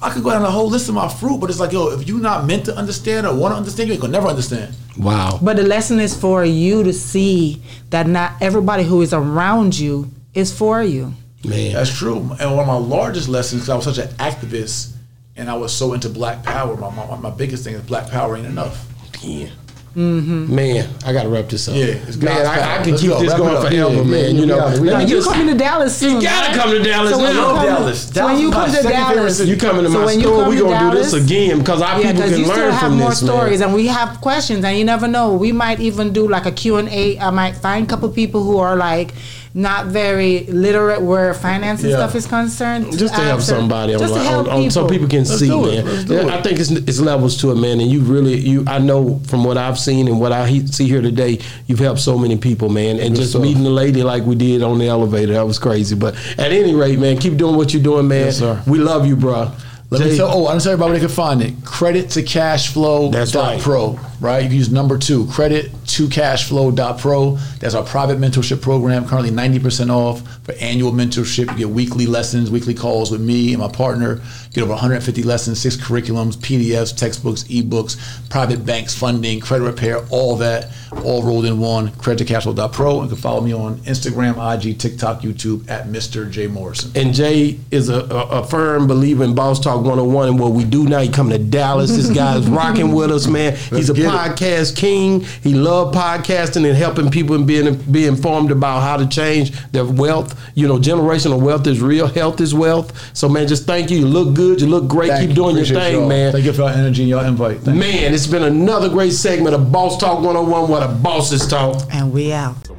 [0.00, 2.08] I could go down the whole list of my fruit, but it's like yo, if
[2.08, 4.74] you're not meant to understand or want to understand, you ain't gonna never understand.
[4.96, 5.38] Wow.
[5.42, 10.10] But the lesson is for you to see that not everybody who is around you
[10.34, 11.14] is for you.
[11.44, 11.72] Man.
[11.74, 12.16] That's true.
[12.40, 14.92] And one of my largest lessons, because I was such an activist
[15.36, 18.36] and I was so into black power, my, my, my biggest thing is black power
[18.36, 18.86] ain't enough.
[19.22, 19.48] Yeah.
[19.96, 20.54] Mm-hmm.
[20.54, 21.74] Man, I gotta wrap this up.
[21.74, 23.62] Yeah, it's man, I, I can keep go, this going up.
[23.62, 24.34] forever, Yeah, yeah, man.
[24.36, 26.16] yeah, you know, we Let me you just- coming to Dallas soon?
[26.16, 27.40] You gotta come to Dallas So when now.
[27.40, 28.08] you come- Dallas.
[28.12, 29.40] So when you come to Dallas.
[29.46, 30.48] You coming to so my when you store?
[30.48, 32.72] We to gonna do this again because our Yeah, people because can you still learn
[32.74, 33.68] have more stories, man.
[33.70, 35.32] and we have questions, and you never know.
[35.34, 37.18] We might even do like a Q and A.
[37.18, 39.14] I might find a couple people who are like
[39.58, 41.96] not very literate where finance and Yeah.
[41.96, 42.96] stuff is concerned.
[42.96, 45.38] Just to help answer- somebody, on, just to help on, on, so people can Let's
[45.38, 45.84] see, do it.
[45.84, 45.94] man.
[45.94, 46.26] Let's do Yeah, it.
[46.28, 47.80] I think it's, it's levels to it, man.
[47.80, 50.86] And you really, you, I know from what I've seen and what I he, see
[50.86, 53.00] here today, you've helped so many people, man.
[53.00, 53.42] And just stuff.
[53.42, 55.96] meeting the lady like we did on the elevator, that was crazy.
[55.96, 58.26] But at any rate, man, keep doing what you're doing, man.
[58.26, 58.62] Yes, sir.
[58.66, 59.50] We love you, bro.
[59.90, 60.28] Let me tell.
[60.28, 61.54] Oh, I want to tell everybody where they can find it.
[61.64, 63.10] Credit to Cashflow.
[63.10, 63.58] That's right.
[63.58, 63.98] Pro.
[64.20, 64.42] Right.
[64.42, 65.26] You can use number two.
[65.28, 67.36] Credit to Cashflow.pro.
[67.60, 69.06] That's our private mentorship program.
[69.06, 71.50] Currently ninety percent off for annual mentorship.
[71.52, 74.14] You get weekly lessons, weekly calls with me and my partner.
[74.16, 77.96] You get over 150 lessons, six curriculums, PDFs, textbooks, ebooks,
[78.30, 80.72] private banks, funding, credit repair, all that,
[81.04, 81.92] all rolled in one.
[81.92, 83.00] Credit to Cashflow.pro.
[83.00, 86.30] And you can follow me on Instagram, IG, TikTok, YouTube at Mr.
[86.30, 86.90] Jay Morrison.
[86.94, 90.64] And Jay is a, a, a firm believer in Boss Talk 101 and what we
[90.64, 91.00] do now.
[91.00, 91.90] He coming to Dallas.
[91.94, 93.54] This guy is rocking with us, man.
[93.56, 94.07] He's a get it.
[94.08, 95.20] Podcast king.
[95.42, 99.84] He loved podcasting and helping people and being be informed about how to change their
[99.84, 100.38] wealth.
[100.54, 102.06] You know, generational wealth is real.
[102.06, 102.92] Health is wealth.
[103.16, 103.98] So man, just thank you.
[103.98, 104.60] You look good.
[104.60, 105.08] You look great.
[105.08, 105.34] Thank Keep you.
[105.36, 106.08] doing your Appreciate thing, y'all.
[106.08, 106.32] man.
[106.32, 107.58] Thank you for your energy and your invite.
[107.60, 107.80] Thank you.
[107.80, 111.82] Man, it's been another great segment of Boss Talk 101 where the bosses talk.
[111.92, 112.56] And we out.
[112.64, 112.74] The